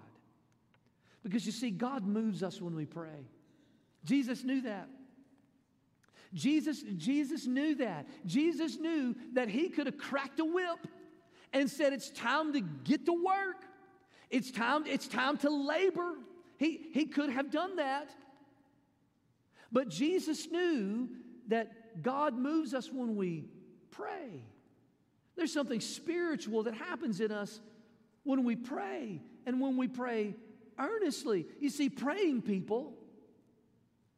Because 1.24 1.46
you 1.46 1.52
see, 1.52 1.72
God 1.72 2.06
moves 2.06 2.44
us 2.44 2.62
when 2.62 2.76
we 2.76 2.86
pray. 2.86 3.28
Jesus 4.06 4.44
knew 4.44 4.62
that. 4.62 4.88
Jesus, 6.34 6.84
Jesus 6.98 7.48
knew 7.48 7.76
that. 7.76 8.08
Jesus 8.26 8.78
knew 8.78 9.16
that 9.34 9.50
he 9.50 9.70
could 9.70 9.88
have 9.88 9.98
cracked 9.98 10.40
a 10.40 10.46
whip 10.46 10.88
and 11.54 11.70
said, 11.70 11.94
It's 11.94 12.10
time 12.12 12.54
to 12.54 12.62
get 12.62 13.06
to 13.06 13.14
work. 13.14 13.66
It's 14.30 14.52
time, 14.52 14.86
it's 14.86 15.08
time 15.08 15.38
to 15.38 15.50
labor. 15.50 16.14
He, 16.58 16.90
he 16.94 17.06
could 17.06 17.32
have 17.32 17.50
done 17.50 17.78
that. 17.78 18.12
But 19.72 19.90
Jesus 19.90 20.48
knew 20.52 21.10
that 21.48 22.04
God 22.04 22.38
moves 22.38 22.74
us 22.74 22.92
when 22.92 23.16
we 23.16 23.46
pray. 23.92 24.44
There's 25.36 25.54
something 25.54 25.80
spiritual 25.80 26.64
that 26.64 26.76
happens 26.76 27.22
in 27.22 27.32
us 27.32 27.60
when 28.24 28.44
we 28.44 28.56
pray 28.56 29.22
and 29.46 29.60
when 29.60 29.78
we 29.78 29.88
pray 29.88 30.36
earnestly. 30.80 31.46
You 31.60 31.70
see, 31.70 31.90
praying 31.90 32.44
people 32.44 32.94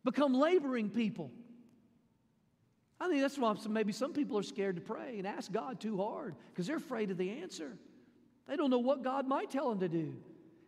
become 0.03 0.33
laboring 0.33 0.89
people. 0.89 1.31
I 2.99 3.07
think 3.09 3.21
that's 3.21 3.37
why 3.37 3.55
maybe 3.67 3.93
some 3.93 4.13
people 4.13 4.37
are 4.37 4.43
scared 4.43 4.75
to 4.75 4.81
pray 4.81 5.17
and 5.17 5.25
ask 5.25 5.51
God 5.51 5.79
too 5.81 5.97
hard 5.97 6.35
because 6.49 6.67
they're 6.67 6.77
afraid 6.77 7.09
of 7.09 7.17
the 7.17 7.41
answer. 7.41 7.75
They 8.47 8.55
don't 8.55 8.69
know 8.69 8.79
what 8.79 9.03
God 9.03 9.27
might 9.27 9.49
tell 9.49 9.69
them 9.69 9.79
to 9.79 9.89
do. 9.89 10.15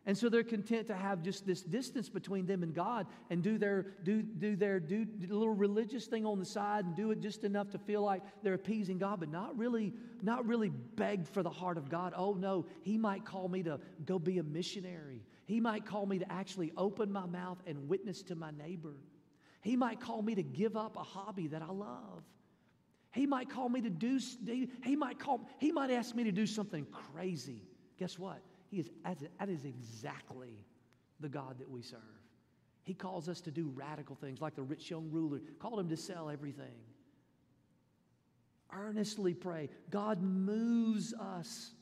And 0.05 0.17
so 0.17 0.27
they're 0.27 0.43
content 0.43 0.87
to 0.87 0.95
have 0.95 1.21
just 1.23 1.45
this 1.45 1.61
distance 1.61 2.09
between 2.09 2.45
them 2.45 2.61
and 2.61 2.73
God 2.73 3.07
and 3.29 3.41
do 3.41 3.57
their 3.57 3.85
do 4.03 4.21
do 4.21 4.55
their 4.55 4.79
do, 4.79 5.05
do 5.05 5.33
little 5.33 5.53
religious 5.53 6.07
thing 6.07 6.25
on 6.25 6.39
the 6.39 6.45
side 6.45 6.85
and 6.85 6.95
do 6.95 7.11
it 7.11 7.21
just 7.21 7.45
enough 7.45 7.69
to 7.69 7.77
feel 7.77 8.01
like 8.01 8.21
they're 8.41 8.55
appeasing 8.55 8.97
God, 8.97 9.21
but 9.21 9.31
not 9.31 9.57
really 9.57 9.93
not 10.21 10.45
really 10.45 10.69
beg 10.69 11.25
for 11.25 11.41
the 11.41 11.49
heart 11.49 11.77
of 11.77 11.89
God. 11.89 12.13
Oh 12.17 12.33
no, 12.33 12.65
He 12.81 12.97
might 12.97 13.23
call 13.23 13.47
me 13.47 13.63
to 13.63 13.79
go 14.05 14.19
be 14.19 14.39
a 14.39 14.43
missionary. 14.43 15.21
He 15.53 15.59
might 15.59 15.85
call 15.85 16.07
me 16.07 16.17
to 16.17 16.31
actually 16.31 16.71
open 16.75 17.11
my 17.11 17.27
mouth 17.27 17.59
and 17.67 17.87
witness 17.87 18.23
to 18.23 18.35
my 18.35 18.49
neighbor. 18.49 18.95
He 19.61 19.75
might 19.75 19.99
call 19.99 20.23
me 20.23 20.33
to 20.33 20.41
give 20.41 20.75
up 20.75 20.97
a 20.97 21.03
hobby 21.03 21.45
that 21.45 21.61
I 21.61 21.71
love. 21.71 22.23
He 23.11 23.27
might 23.27 23.51
call 23.51 23.69
me 23.69 23.79
to 23.81 23.89
do, 23.91 24.19
he 24.83 24.95
might 24.95 25.19
call, 25.19 25.47
he 25.59 25.71
might 25.71 25.91
ask 25.91 26.15
me 26.15 26.23
to 26.23 26.31
do 26.31 26.47
something 26.47 26.87
crazy. 26.91 27.61
Guess 27.99 28.17
what? 28.17 28.41
He 28.71 28.79
is, 28.79 28.89
that 29.03 29.47
is 29.47 29.63
exactly 29.63 30.57
the 31.19 31.29
God 31.29 31.59
that 31.59 31.69
we 31.69 31.83
serve. 31.83 31.99
He 32.81 32.95
calls 32.95 33.29
us 33.29 33.39
to 33.41 33.51
do 33.51 33.71
radical 33.75 34.15
things 34.15 34.41
like 34.41 34.55
the 34.55 34.63
rich 34.63 34.89
young 34.89 35.11
ruler 35.11 35.39
called 35.59 35.79
him 35.79 35.89
to 35.89 35.97
sell 35.97 36.31
everything. 36.31 36.81
Earnestly 38.71 39.35
pray. 39.35 39.69
God 39.91 40.19
moves 40.19 41.13
us 41.13 41.75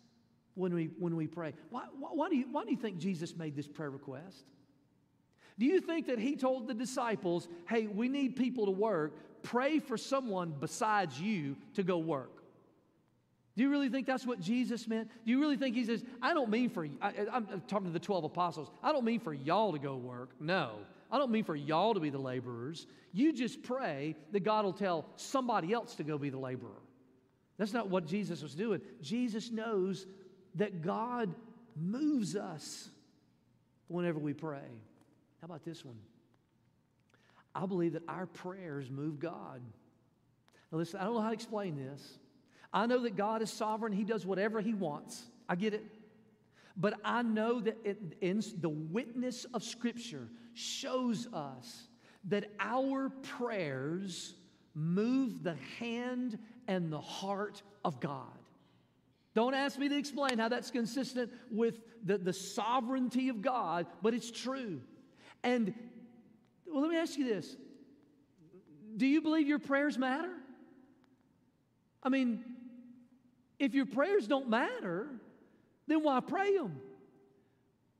when 0.55 0.73
we, 0.73 0.89
when 0.99 1.15
we 1.15 1.27
pray. 1.27 1.53
Why, 1.69 1.83
why, 1.99 2.29
do 2.29 2.35
you, 2.35 2.45
why 2.51 2.63
do 2.63 2.71
you 2.71 2.77
think 2.77 2.97
Jesus 2.97 3.35
made 3.35 3.55
this 3.55 3.67
prayer 3.67 3.89
request? 3.89 4.45
Do 5.59 5.65
you 5.65 5.79
think 5.79 6.07
that 6.07 6.19
he 6.19 6.35
told 6.35 6.67
the 6.67 6.73
disciples, 6.73 7.47
hey, 7.69 7.87
we 7.87 8.07
need 8.07 8.35
people 8.35 8.65
to 8.65 8.71
work, 8.71 9.43
pray 9.43 9.79
for 9.79 9.97
someone 9.97 10.53
besides 10.59 11.19
you 11.19 11.55
to 11.75 11.83
go 11.83 11.97
work? 11.97 12.41
Do 13.57 13.63
you 13.63 13.69
really 13.69 13.89
think 13.89 14.07
that's 14.07 14.25
what 14.25 14.39
Jesus 14.39 14.87
meant? 14.87 15.09
Do 15.25 15.31
you 15.31 15.39
really 15.39 15.57
think 15.57 15.75
he 15.75 15.83
says, 15.83 16.03
I 16.21 16.33
don't 16.33 16.49
mean 16.49 16.69
for, 16.69 16.87
I, 17.01 17.13
am 17.33 17.61
talking 17.67 17.87
to 17.87 17.93
the 17.93 17.99
12 17.99 18.23
apostles, 18.23 18.71
I 18.81 18.91
don't 18.91 19.03
mean 19.03 19.19
for 19.19 19.33
y'all 19.33 19.73
to 19.73 19.79
go 19.79 19.97
work. 19.97 20.31
No. 20.39 20.77
I 21.11 21.17
don't 21.17 21.31
mean 21.31 21.43
for 21.43 21.55
y'all 21.55 21.93
to 21.93 21.99
be 21.99 22.09
the 22.09 22.17
laborers. 22.17 22.87
You 23.11 23.33
just 23.33 23.61
pray 23.61 24.15
that 24.31 24.45
God 24.45 24.63
will 24.63 24.73
tell 24.73 25.05
somebody 25.17 25.73
else 25.73 25.95
to 25.95 26.03
go 26.03 26.17
be 26.17 26.29
the 26.29 26.39
laborer. 26.39 26.81
That's 27.57 27.73
not 27.73 27.89
what 27.89 28.07
Jesus 28.07 28.41
was 28.41 28.55
doing. 28.55 28.81
Jesus 29.01 29.51
knows 29.51 30.07
that 30.55 30.81
God 30.81 31.33
moves 31.75 32.35
us 32.35 32.89
whenever 33.87 34.19
we 34.19 34.33
pray. 34.33 34.59
How 35.41 35.45
about 35.45 35.63
this 35.63 35.83
one? 35.83 35.97
I 37.53 37.65
believe 37.65 37.93
that 37.93 38.03
our 38.07 38.25
prayers 38.25 38.89
move 38.89 39.19
God. 39.19 39.61
Now, 40.71 40.77
listen, 40.77 40.99
I 40.99 41.03
don't 41.03 41.15
know 41.15 41.21
how 41.21 41.29
to 41.29 41.33
explain 41.33 41.75
this. 41.75 42.17
I 42.73 42.85
know 42.85 43.03
that 43.03 43.17
God 43.17 43.41
is 43.41 43.51
sovereign, 43.51 43.91
He 43.91 44.03
does 44.03 44.25
whatever 44.25 44.61
He 44.61 44.73
wants. 44.73 45.23
I 45.49 45.55
get 45.55 45.73
it. 45.73 45.83
But 46.77 46.93
I 47.03 47.21
know 47.21 47.59
that 47.59 47.77
it, 47.83 48.61
the 48.61 48.69
witness 48.69 49.45
of 49.53 49.63
Scripture 49.63 50.29
shows 50.53 51.27
us 51.33 51.87
that 52.29 52.45
our 52.59 53.09
prayers 53.09 54.35
move 54.73 55.43
the 55.43 55.55
hand 55.79 56.37
and 56.67 56.91
the 56.91 57.01
heart 57.01 57.61
of 57.83 57.99
God. 57.99 58.27
Don't 59.33 59.53
ask 59.53 59.79
me 59.79 59.87
to 59.87 59.97
explain 59.97 60.37
how 60.37 60.49
that's 60.49 60.71
consistent 60.71 61.31
with 61.49 61.79
the, 62.03 62.17
the 62.17 62.33
sovereignty 62.33 63.29
of 63.29 63.41
God, 63.41 63.85
but 64.01 64.13
it's 64.13 64.29
true. 64.29 64.81
And 65.43 65.73
well, 66.67 66.81
let 66.81 66.91
me 66.91 66.97
ask 66.97 67.17
you 67.17 67.25
this 67.25 67.55
Do 68.97 69.07
you 69.07 69.21
believe 69.21 69.47
your 69.47 69.59
prayers 69.59 69.97
matter? 69.97 70.31
I 72.03 72.09
mean, 72.09 72.43
if 73.59 73.73
your 73.73 73.85
prayers 73.85 74.27
don't 74.27 74.49
matter, 74.49 75.07
then 75.87 76.03
why 76.03 76.19
pray 76.19 76.57
them? 76.57 76.81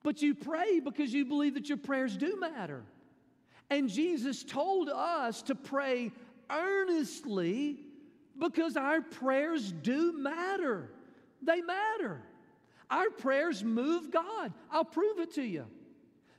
But 0.04 0.22
you 0.22 0.34
pray 0.34 0.80
because 0.80 1.14
you 1.14 1.26
believe 1.26 1.54
that 1.54 1.70
your 1.70 1.78
prayers 1.78 2.18
do 2.18 2.38
matter. 2.40 2.84
And 3.70 3.88
Jesus 3.88 4.44
told 4.44 4.90
us 4.90 5.44
to 5.44 5.56
pray 5.56 6.12
earnestly 6.50 7.78
because 8.38 8.76
our 8.76 9.02
prayers 9.02 9.72
do 9.72 10.14
matter. 10.14 10.90
They 11.42 11.62
matter. 11.62 12.22
Our 12.90 13.10
prayers 13.10 13.64
move 13.64 14.12
God. 14.12 14.54
I'll 14.70 14.86
prove 14.86 15.20
it 15.20 15.34
to 15.36 15.44
you. 15.44 15.66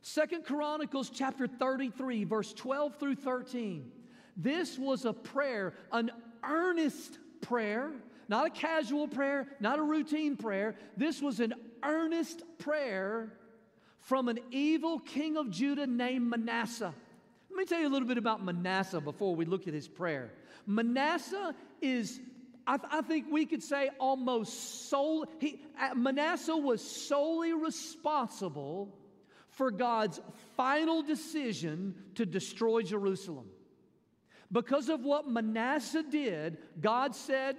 Second 0.03 0.45
Chronicles 0.45 1.11
chapter 1.11 1.47
33, 1.47 2.25
verse 2.25 2.53
12 2.53 2.99
through 2.99 3.15
13. 3.15 3.91
This 4.37 4.79
was 4.79 5.05
a 5.05 5.13
prayer, 5.13 5.75
an 5.93 6.11
earnest 6.43 7.19
prayer, 7.41 7.93
not 8.29 8.47
a 8.47 8.51
casual 8.51 9.07
prayer, 9.07 9.47
not 9.61 9.79
a 9.79 9.83
routine 9.83 10.37
prayer. 10.37 10.75
This 10.97 11.23
was 11.23 11.41
an 11.41 11.55
earnest 11.83 12.43
prayer 12.59 13.33
from 14.01 14.29
an 14.29 14.41
evil 14.51 14.99
king 14.99 15.37
of 15.37 15.51
Judah 15.51 15.87
named 15.87 16.29
Manasseh. 16.29 16.95
Let 17.51 17.57
me 17.57 17.65
tell 17.65 17.81
you 17.81 17.89
a 17.89 17.91
little 17.91 18.09
bit 18.09 18.19
about 18.19 18.45
Manasseh 18.45 19.01
before 19.01 19.37
we 19.37 19.45
look 19.45 19.69
at 19.69 19.75
his 19.75 19.87
prayer. 19.87 20.33
Manasseh 20.67 21.55
is 21.81 22.21
I, 22.67 22.77
th- 22.77 22.89
I, 22.93 23.03
think 23.03 23.27
we 23.31 23.47
could 23.47 23.63
say 23.63 23.91
almost 23.99 24.89
solely, 24.89 25.61
uh, 25.81 25.95
Manasseh 25.95 26.57
was 26.57 26.83
solely 26.83 27.53
responsible 27.53 28.97
for 29.49 29.71
God's 29.71 30.21
final 30.57 31.03
decision 31.03 31.95
to 32.15 32.25
destroy 32.27 32.83
Jerusalem. 32.83 33.47
Because 34.51 34.89
of 34.89 35.01
what 35.03 35.29
Manasseh 35.29 36.03
did, 36.03 36.59
God 36.81 37.17
said, 37.17 37.57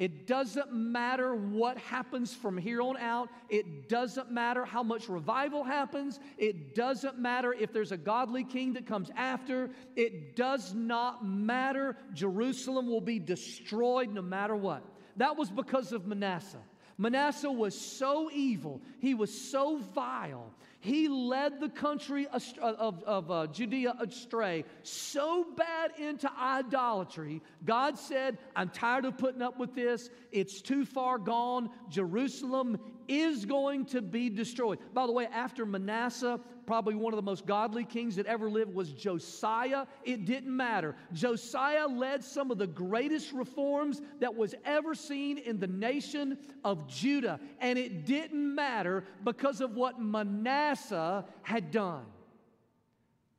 it 0.00 0.26
doesn't 0.26 0.72
matter 0.72 1.34
what 1.34 1.76
happens 1.76 2.32
from 2.32 2.56
here 2.56 2.80
on 2.80 2.96
out. 2.96 3.28
It 3.50 3.90
doesn't 3.90 4.30
matter 4.30 4.64
how 4.64 4.82
much 4.82 5.10
revival 5.10 5.62
happens. 5.62 6.18
It 6.38 6.74
doesn't 6.74 7.18
matter 7.18 7.52
if 7.52 7.70
there's 7.70 7.92
a 7.92 7.98
godly 7.98 8.42
king 8.42 8.72
that 8.72 8.86
comes 8.86 9.10
after. 9.14 9.68
It 9.96 10.36
does 10.36 10.72
not 10.72 11.22
matter. 11.22 11.98
Jerusalem 12.14 12.86
will 12.86 13.02
be 13.02 13.18
destroyed 13.18 14.08
no 14.08 14.22
matter 14.22 14.56
what. 14.56 14.82
That 15.18 15.36
was 15.36 15.50
because 15.50 15.92
of 15.92 16.06
Manasseh. 16.06 16.62
Manasseh 17.00 17.50
was 17.50 17.74
so 17.74 18.30
evil, 18.30 18.82
he 18.98 19.14
was 19.14 19.32
so 19.32 19.78
vile, 19.94 20.52
he 20.80 21.08
led 21.08 21.58
the 21.58 21.70
country 21.70 22.26
of, 22.26 23.02
of 23.04 23.30
uh, 23.30 23.46
Judea 23.46 23.94
astray 24.00 24.64
so 24.82 25.46
bad 25.56 25.92
into 25.98 26.30
idolatry. 26.38 27.42
God 27.64 27.98
said, 27.98 28.36
I'm 28.54 28.68
tired 28.68 29.06
of 29.06 29.16
putting 29.16 29.40
up 29.42 29.58
with 29.58 29.74
this. 29.74 30.08
It's 30.32 30.62
too 30.62 30.86
far 30.86 31.18
gone. 31.18 31.70
Jerusalem 31.90 32.78
is 33.08 33.44
going 33.44 33.86
to 33.86 34.00
be 34.00 34.30
destroyed. 34.30 34.78
By 34.94 35.06
the 35.06 35.12
way, 35.12 35.26
after 35.26 35.66
Manasseh, 35.66 36.40
probably 36.70 36.94
one 36.94 37.12
of 37.12 37.16
the 37.16 37.22
most 37.22 37.46
godly 37.46 37.84
kings 37.84 38.14
that 38.14 38.26
ever 38.26 38.48
lived 38.48 38.72
was 38.72 38.92
Josiah. 38.92 39.86
It 40.04 40.24
didn't 40.24 40.56
matter. 40.56 40.94
Josiah 41.12 41.88
led 41.88 42.22
some 42.22 42.52
of 42.52 42.58
the 42.58 42.66
greatest 42.68 43.32
reforms 43.32 44.00
that 44.20 44.36
was 44.36 44.54
ever 44.64 44.94
seen 44.94 45.38
in 45.38 45.58
the 45.58 45.66
nation 45.66 46.38
of 46.62 46.86
Judah. 46.86 47.40
And 47.58 47.76
it 47.76 48.06
didn't 48.06 48.54
matter 48.54 49.02
because 49.24 49.60
of 49.60 49.74
what 49.74 50.00
Manasseh 50.00 51.24
had 51.42 51.72
done. 51.72 52.06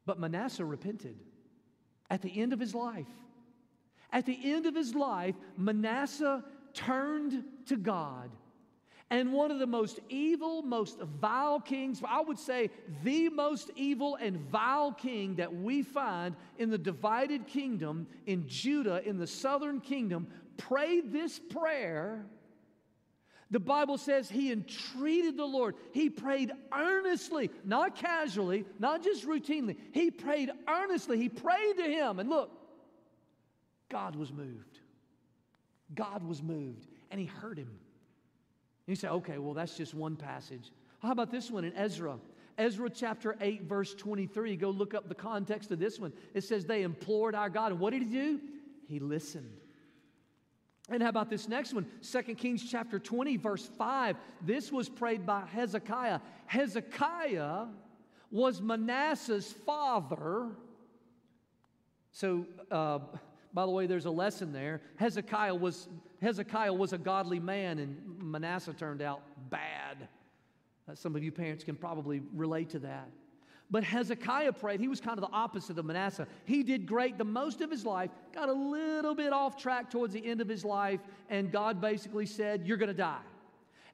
But 0.05 0.19
Manasseh 0.19 0.65
repented 0.65 1.15
at 2.09 2.21
the 2.21 2.37
end 2.37 2.51
of 2.51 2.59
his 2.59 2.75
life. 2.75 3.07
At 4.11 4.25
the 4.25 4.37
end 4.43 4.65
of 4.65 4.75
his 4.75 4.93
life, 4.93 5.35
Manasseh 5.55 6.43
turned 6.73 7.45
to 7.67 7.77
God 7.77 8.29
And 9.11 9.33
one 9.33 9.51
of 9.51 9.59
the 9.59 9.67
most 9.67 9.99
evil, 10.07 10.61
most 10.61 10.97
vile 11.01 11.59
kings, 11.59 12.01
I 12.07 12.21
would 12.21 12.39
say 12.39 12.69
the 13.03 13.27
most 13.27 13.69
evil 13.75 14.15
and 14.15 14.37
vile 14.37 14.93
king 14.93 15.35
that 15.35 15.53
we 15.53 15.83
find 15.83 16.33
in 16.57 16.69
the 16.69 16.77
divided 16.77 17.45
kingdom 17.45 18.07
in 18.25 18.47
Judah, 18.47 19.05
in 19.05 19.17
the 19.17 19.27
southern 19.27 19.81
kingdom, 19.81 20.27
prayed 20.55 21.11
this 21.11 21.39
prayer. 21.39 22.25
The 23.49 23.59
Bible 23.59 23.97
says 23.97 24.29
he 24.29 24.49
entreated 24.49 25.35
the 25.35 25.43
Lord. 25.43 25.75
He 25.91 26.09
prayed 26.09 26.53
earnestly, 26.73 27.51
not 27.65 27.97
casually, 27.97 28.63
not 28.79 29.03
just 29.03 29.27
routinely. 29.27 29.75
He 29.91 30.09
prayed 30.09 30.51
earnestly. 30.69 31.17
He 31.17 31.27
prayed 31.27 31.73
to 31.79 31.83
him. 31.83 32.19
And 32.19 32.29
look, 32.29 32.49
God 33.89 34.15
was 34.15 34.31
moved. 34.31 34.79
God 35.93 36.23
was 36.23 36.41
moved, 36.41 36.87
and 37.11 37.19
he 37.19 37.25
heard 37.25 37.57
him. 37.57 37.77
You 38.91 38.97
say, 38.97 39.07
okay, 39.07 39.37
well, 39.37 39.53
that's 39.53 39.77
just 39.77 39.93
one 39.93 40.17
passage. 40.17 40.69
How 40.99 41.13
about 41.13 41.31
this 41.31 41.49
one 41.49 41.63
in 41.63 41.73
Ezra? 41.77 42.19
Ezra 42.57 42.89
chapter 42.89 43.37
8, 43.39 43.61
verse 43.61 43.95
23. 43.95 44.57
Go 44.57 44.69
look 44.69 44.93
up 44.93 45.07
the 45.07 45.15
context 45.15 45.71
of 45.71 45.79
this 45.79 45.97
one. 45.97 46.11
It 46.33 46.43
says 46.43 46.65
they 46.65 46.83
implored 46.83 47.33
our 47.33 47.49
God. 47.49 47.71
And 47.71 47.79
what 47.79 47.91
did 47.91 48.01
he 48.01 48.09
do? 48.09 48.41
He 48.89 48.99
listened. 48.99 49.49
And 50.89 51.01
how 51.01 51.07
about 51.07 51.29
this 51.29 51.47
next 51.47 51.73
one? 51.73 51.85
2 52.03 52.35
Kings 52.35 52.69
chapter 52.69 52.99
20, 52.99 53.37
verse 53.37 53.69
5. 53.77 54.17
This 54.41 54.73
was 54.73 54.89
prayed 54.89 55.25
by 55.25 55.45
Hezekiah. 55.45 56.19
Hezekiah 56.47 57.67
was 58.29 58.61
Manasseh's 58.61 59.53
father. 59.65 60.49
So, 62.11 62.45
uh, 62.69 62.99
by 63.53 63.65
the 63.65 63.71
way, 63.71 63.85
there's 63.85 64.05
a 64.05 64.11
lesson 64.11 64.53
there. 64.53 64.81
Hezekiah 64.95 65.55
was, 65.55 65.87
Hezekiah 66.21 66.73
was 66.73 66.93
a 66.93 66.97
godly 66.97 67.39
man, 67.39 67.79
and 67.79 68.21
Manasseh 68.21 68.73
turned 68.73 69.01
out 69.01 69.21
bad. 69.49 70.07
Uh, 70.89 70.95
some 70.95 71.15
of 71.15 71.23
you 71.23 71.31
parents 71.31 71.63
can 71.63 71.75
probably 71.75 72.21
relate 72.33 72.69
to 72.69 72.79
that. 72.79 73.09
But 73.69 73.83
Hezekiah 73.83 74.53
prayed. 74.53 74.81
He 74.81 74.89
was 74.89 74.99
kind 74.99 75.17
of 75.17 75.21
the 75.21 75.33
opposite 75.33 75.77
of 75.77 75.85
Manasseh. 75.85 76.27
He 76.45 76.61
did 76.61 76.85
great 76.85 77.17
the 77.17 77.23
most 77.23 77.61
of 77.61 77.71
his 77.71 77.85
life, 77.85 78.09
got 78.33 78.49
a 78.49 78.53
little 78.53 79.15
bit 79.15 79.31
off 79.31 79.55
track 79.55 79.89
towards 79.89 80.13
the 80.13 80.25
end 80.25 80.41
of 80.41 80.47
his 80.47 80.65
life, 80.65 80.99
and 81.29 81.51
God 81.51 81.79
basically 81.79 82.25
said, 82.25 82.67
You're 82.67 82.77
going 82.77 82.87
to 82.87 82.93
die 82.93 83.21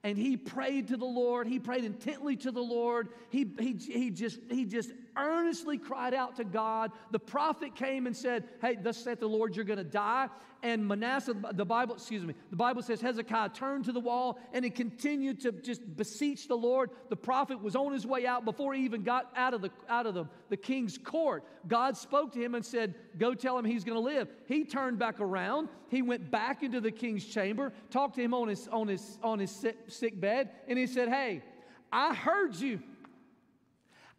and 0.03 0.17
he 0.17 0.37
prayed 0.37 0.87
to 0.89 0.97
the 0.97 1.05
Lord. 1.05 1.47
He 1.47 1.59
prayed 1.59 1.83
intently 1.83 2.35
to 2.37 2.51
the 2.51 2.61
Lord. 2.61 3.09
He, 3.29 3.51
he, 3.59 3.73
he, 3.73 4.09
just, 4.09 4.39
he 4.49 4.65
just 4.65 4.91
earnestly 5.17 5.77
cried 5.77 6.13
out 6.13 6.35
to 6.37 6.43
God. 6.43 6.91
The 7.11 7.19
prophet 7.19 7.75
came 7.75 8.07
and 8.07 8.15
said, 8.15 8.45
Hey, 8.61 8.77
thus 8.81 8.97
saith 8.97 9.19
the 9.19 9.27
Lord, 9.27 9.55
you're 9.55 9.65
going 9.65 9.77
to 9.77 9.83
die. 9.83 10.29
And 10.63 10.87
Manasseh, 10.87 11.35
the 11.53 11.65
Bible, 11.65 11.95
excuse 11.95 12.23
me, 12.23 12.33
the 12.49 12.55
Bible 12.55 12.81
says 12.81 12.99
Hezekiah 12.99 13.49
turned 13.49 13.85
to 13.85 13.91
the 13.91 13.99
wall 13.99 14.39
and 14.53 14.65
he 14.65 14.71
continued 14.71 15.39
to 15.41 15.51
just 15.51 15.95
beseech 15.95 16.47
the 16.47 16.57
Lord. 16.57 16.89
The 17.09 17.15
prophet 17.15 17.61
was 17.61 17.75
on 17.75 17.93
his 17.93 18.07
way 18.07 18.25
out 18.25 18.43
before 18.43 18.73
he 18.73 18.83
even 18.83 19.03
got 19.03 19.31
out 19.35 19.53
of 19.53 19.61
the, 19.61 19.69
out 19.87 20.07
of 20.07 20.15
the, 20.15 20.25
the 20.49 20.57
king's 20.57 20.97
court. 20.97 21.43
God 21.67 21.95
spoke 21.95 22.31
to 22.33 22.43
him 22.43 22.55
and 22.55 22.65
said, 22.65 22.95
Go 23.19 23.33
tell 23.35 23.57
him 23.57 23.65
he's 23.65 23.83
going 23.83 23.97
to 23.97 24.03
live. 24.03 24.29
He 24.47 24.65
turned 24.65 24.97
back 24.97 25.19
around. 25.19 25.69
He 25.89 26.01
went 26.01 26.31
back 26.31 26.63
into 26.63 26.81
the 26.81 26.91
king's 26.91 27.25
chamber, 27.25 27.71
talked 27.91 28.15
to 28.15 28.23
him 28.23 28.33
on 28.33 28.47
his, 28.47 28.67
on 28.69 28.87
his, 28.87 29.19
on 29.21 29.39
his 29.39 29.51
sick, 29.51 29.77
sick 29.87 30.19
bed, 30.19 30.49
and 30.67 30.77
he 30.77 30.87
said, 30.87 31.09
Hey, 31.09 31.43
I 31.91 32.13
heard 32.13 32.55
you. 32.55 32.81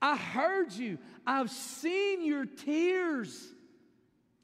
I 0.00 0.16
heard 0.16 0.72
you. 0.72 0.98
I've 1.26 1.50
seen 1.50 2.24
your 2.24 2.46
tears. 2.46 3.52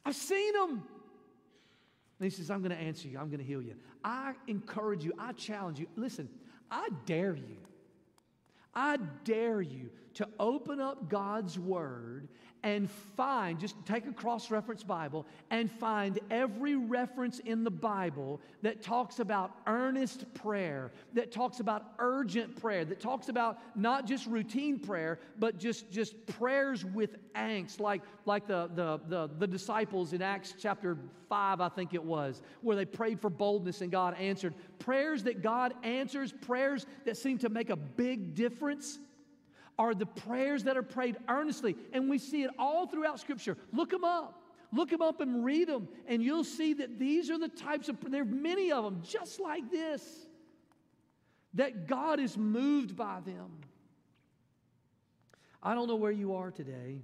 I've 0.05 0.17
seen 0.17 0.53
them. 0.53 0.83
And 2.19 2.25
he 2.25 2.31
says, 2.31 2.51
I'm 2.51 2.61
going 2.61 2.71
to 2.71 2.83
answer 2.83 3.09
you. 3.09 3.19
I'm 3.19 3.29
going 3.29 3.39
to 3.39 3.45
heal 3.45 3.63
you. 3.63 3.75
I 4.05 4.35
encourage 4.47 5.05
you. 5.05 5.13
I 5.19 5.33
challenge 5.33 5.79
you. 5.79 5.87
Listen, 5.97 6.29
I 6.71 6.89
dare 7.07 7.37
you. 7.37 7.57
I 8.75 8.99
dare 9.25 9.61
you 9.61 9.91
to 10.15 10.29
open 10.39 10.81
up 10.81 11.09
God's 11.09 11.59
Word 11.59 12.29
and 12.65 12.91
find, 12.91 13.61
just 13.61 13.77
take 13.85 14.07
a 14.07 14.12
cross 14.12 14.51
reference 14.51 14.83
Bible 14.83 15.27
and 15.51 15.71
find 15.71 16.19
every 16.31 16.77
reference 16.77 17.39
in 17.41 17.62
the 17.62 17.71
Bible 17.71 18.41
that 18.62 18.83
talks 18.83 19.19
about 19.19 19.53
earnest 19.67 20.33
prayer, 20.33 20.91
that 21.12 21.31
talks 21.31 21.61
about 21.61 21.93
urgent 21.99 22.59
prayer, 22.61 22.87
that 22.87 23.01
talks 23.01 23.29
about 23.29 23.59
not 23.77 24.07
just 24.07 24.27
routine 24.27 24.79
prayer, 24.79 25.21
but 25.39 25.59
just, 25.59 25.91
just 25.91 26.27
prayers 26.27 26.87
with 26.87 27.17
angst, 27.35 27.81
like, 27.81 28.01
like 28.25 28.47
the, 28.47 28.71
the, 28.75 28.99
the, 29.09 29.31
the 29.39 29.47
disciples 29.47 30.15
in 30.15 30.23
Acts 30.23 30.55
chapter 30.59 30.97
5, 31.29 31.61
I 31.61 31.69
think 31.69 31.93
it 31.93 32.03
was, 32.03 32.41
where 32.62 32.77
they 32.77 32.87
prayed 32.87 33.21
for 33.21 33.29
boldness 33.29 33.83
and 33.83 33.93
God 33.93 34.15
answered. 34.15 34.55
Prayers 34.79 35.23
that 35.25 35.43
God 35.43 35.75
answers, 35.83 36.33
prayers 36.33 36.87
that 37.05 37.19
seem 37.19 37.37
to 37.39 37.51
make 37.51 37.69
a 37.69 37.77
big 37.77 38.35
difference 38.35 38.99
are 39.79 39.95
the 39.95 40.07
prayers 40.07 40.64
that 40.64 40.77
are 40.77 40.83
prayed 40.83 41.16
earnestly. 41.29 41.77
And 41.93 42.09
we 42.09 42.18
see 42.18 42.43
it 42.43 42.51
all 42.59 42.87
throughout 42.87 43.20
Scripture. 43.20 43.57
Look 43.72 43.91
them 43.91 44.05
up. 44.05 44.41
Look 44.72 44.91
them 44.91 45.03
up 45.03 45.20
and 45.20 45.45
read 45.45 45.68
them, 45.68 45.87
and 46.09 46.20
you'll 46.20 46.43
see 46.43 46.75
that 46.75 46.99
these 46.99 47.31
are 47.31 47.39
the 47.39 47.49
types 47.49 47.89
of, 47.89 47.97
there 48.11 48.22
are 48.22 48.25
many 48.25 48.72
of 48.72 48.83
them 48.83 49.03
just 49.05 49.39
like 49.39 49.70
this, 49.70 50.27
that 51.55 51.87
God 51.87 52.18
is 52.18 52.37
moved 52.37 52.97
by 52.97 53.20
them. 53.25 53.53
I 55.62 55.75
don't 55.75 55.87
know 55.87 55.95
where 55.95 56.11
you 56.11 56.35
are 56.35 56.51
today, 56.51 57.03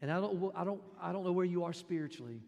and 0.00 0.10
I 0.10 0.18
don't, 0.18 0.50
I 0.56 0.64
don't, 0.64 0.80
I 0.98 1.12
don't 1.12 1.24
know 1.24 1.32
where 1.32 1.44
you 1.44 1.64
are 1.64 1.74
spiritually, 1.74 2.40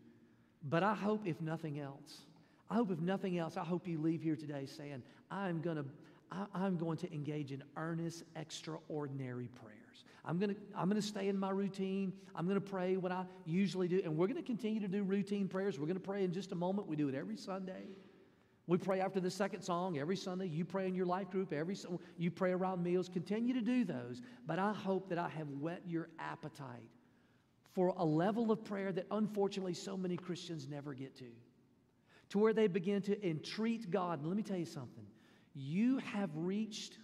but 0.67 0.83
I 0.83 0.95
hope, 0.95 1.27
if 1.27 1.39
nothing 1.43 1.79
else, 1.79 2.23
I 2.71 2.77
hope, 2.77 2.91
if 2.91 3.01
nothing 3.01 3.37
else, 3.37 3.59
I 3.59 3.65
hope 3.65 3.87
you 3.87 4.01
leave 4.01 4.23
here 4.23 4.37
today 4.37 4.65
saying, 4.65 5.03
I'm 5.31 5.61
going 5.61 5.77
to 5.77 5.85
I, 6.33 6.67
am 6.67 6.77
going 6.77 6.97
to 6.99 7.13
engage 7.13 7.53
in 7.53 7.63
earnest, 7.77 8.23
extraordinary 8.37 9.49
prayers. 9.49 10.05
I'm 10.25 10.39
going 10.39 10.55
to, 10.55 10.61
I'm 10.77 10.89
going 10.89 11.01
to 11.01 11.07
stay 11.07 11.29
in 11.29 11.39
my 11.39 11.51
routine. 11.51 12.13
I'm 12.35 12.47
going 12.47 12.61
to 12.61 12.71
pray 12.71 12.97
what 12.97 13.11
I 13.11 13.25
usually 13.45 13.89
do. 13.89 14.01
And 14.05 14.17
we're 14.17 14.27
going 14.27 14.37
to 14.37 14.47
continue 14.47 14.81
to 14.81 14.89
do 14.89 15.03
routine 15.03 15.49
prayers. 15.49 15.79
We're 15.79 15.87
going 15.87 15.99
to 15.99 16.03
pray 16.03 16.25
in 16.25 16.33
just 16.33 16.53
a 16.53 16.55
moment. 16.55 16.89
We 16.89 16.97
do 16.97 17.09
it 17.09 17.15
every 17.15 17.37
Sunday. 17.37 17.85
We 18.67 18.79
pray 18.79 19.01
after 19.01 19.19
the 19.19 19.31
second 19.31 19.63
song 19.63 19.99
every 19.99 20.17
Sunday. 20.17 20.47
You 20.47 20.65
pray 20.65 20.87
in 20.87 20.95
your 20.95 21.07
life 21.07 21.31
group 21.31 21.53
every 21.53 21.77
you 22.17 22.31
pray 22.31 22.53
around 22.53 22.83
meals. 22.83 23.09
Continue 23.09 23.55
to 23.55 23.63
do 23.63 23.85
those. 23.85 24.21
But 24.47 24.61
I 24.61 24.73
hope 24.73 25.09
that 25.09 25.19
I 25.19 25.29
have 25.31 25.49
whet 25.49 25.83
your 25.87 26.09
appetite 26.21 26.91
for 27.75 27.95
a 27.97 28.05
level 28.05 28.53
of 28.53 28.65
prayer 28.65 28.93
that 28.93 29.07
unfortunately 29.11 29.75
so 29.75 29.97
many 29.97 30.17
Christians 30.17 30.69
never 30.69 30.95
get 30.95 31.17
to. 31.17 31.25
To 32.31 32.39
where 32.39 32.53
they 32.53 32.69
begin 32.69 33.03
to 33.03 33.29
entreat 33.29 33.91
God. 33.91 34.21
And 34.21 34.29
let 34.29 34.37
me 34.37 34.45
tell 34.45 34.59
you 34.59 34.67
something 34.67 35.05
you 35.55 35.99
have 35.99 36.31
reached 36.35 36.97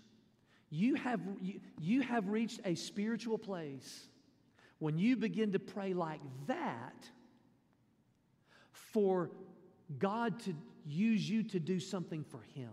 you 0.70 0.96
have 0.96 1.20
you, 1.40 1.60
you 1.80 2.02
have 2.02 2.28
reached 2.28 2.60
a 2.64 2.74
spiritual 2.74 3.38
place 3.38 4.08
when 4.78 4.98
you 4.98 5.16
begin 5.16 5.52
to 5.52 5.58
pray 5.58 5.94
like 5.94 6.20
that 6.46 7.08
for 8.72 9.30
God 9.98 10.40
to 10.40 10.54
use 10.84 11.28
you 11.28 11.42
to 11.44 11.60
do 11.60 11.78
something 11.78 12.24
for 12.24 12.40
him. 12.54 12.72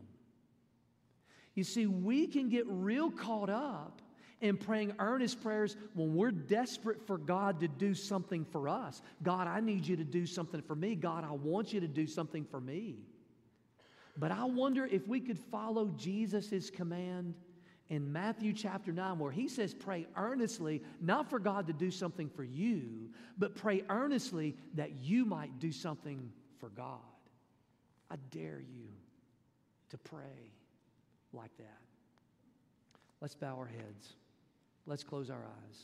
You 1.53 1.63
see, 1.63 1.85
we 1.85 2.27
can 2.27 2.49
get 2.49 2.65
real 2.67 3.11
caught 3.11 3.49
up 3.49 4.01
in 4.41 4.57
praying 4.57 4.93
earnest 4.99 5.41
prayers 5.41 5.77
when 5.93 6.15
we're 6.15 6.31
desperate 6.31 7.05
for 7.05 7.17
God 7.17 7.59
to 7.61 7.67
do 7.67 7.93
something 7.93 8.43
for 8.43 8.67
us. 8.67 9.01
God, 9.21 9.47
I 9.47 9.59
need 9.59 9.87
you 9.87 9.95
to 9.95 10.03
do 10.03 10.25
something 10.25 10.61
for 10.61 10.75
me. 10.75 10.95
God, 10.95 11.23
I 11.23 11.31
want 11.31 11.71
you 11.71 11.79
to 11.79 11.87
do 11.87 12.07
something 12.07 12.43
for 12.43 12.59
me. 12.59 12.97
But 14.17 14.31
I 14.31 14.43
wonder 14.45 14.85
if 14.85 15.07
we 15.07 15.19
could 15.19 15.39
follow 15.39 15.89
Jesus' 15.97 16.69
command 16.69 17.33
in 17.89 18.11
Matthew 18.11 18.53
chapter 18.53 18.91
9, 18.91 19.19
where 19.19 19.31
he 19.31 19.47
says, 19.47 19.73
Pray 19.73 20.07
earnestly, 20.15 20.81
not 21.01 21.29
for 21.29 21.39
God 21.39 21.67
to 21.67 21.73
do 21.73 21.91
something 21.91 22.29
for 22.29 22.43
you, 22.43 23.09
but 23.37 23.55
pray 23.55 23.83
earnestly 23.89 24.55
that 24.75 24.91
you 25.01 25.25
might 25.25 25.59
do 25.59 25.71
something 25.71 26.31
for 26.59 26.69
God. 26.69 26.99
I 28.09 28.15
dare 28.31 28.61
you 28.61 28.89
to 29.89 29.97
pray 29.97 30.51
like 31.33 31.55
that. 31.57 31.81
Let's 33.21 33.35
bow 33.35 33.55
our 33.57 33.65
heads. 33.65 34.13
Let's 34.85 35.03
close 35.03 35.29
our 35.29 35.43
eyes. 35.43 35.83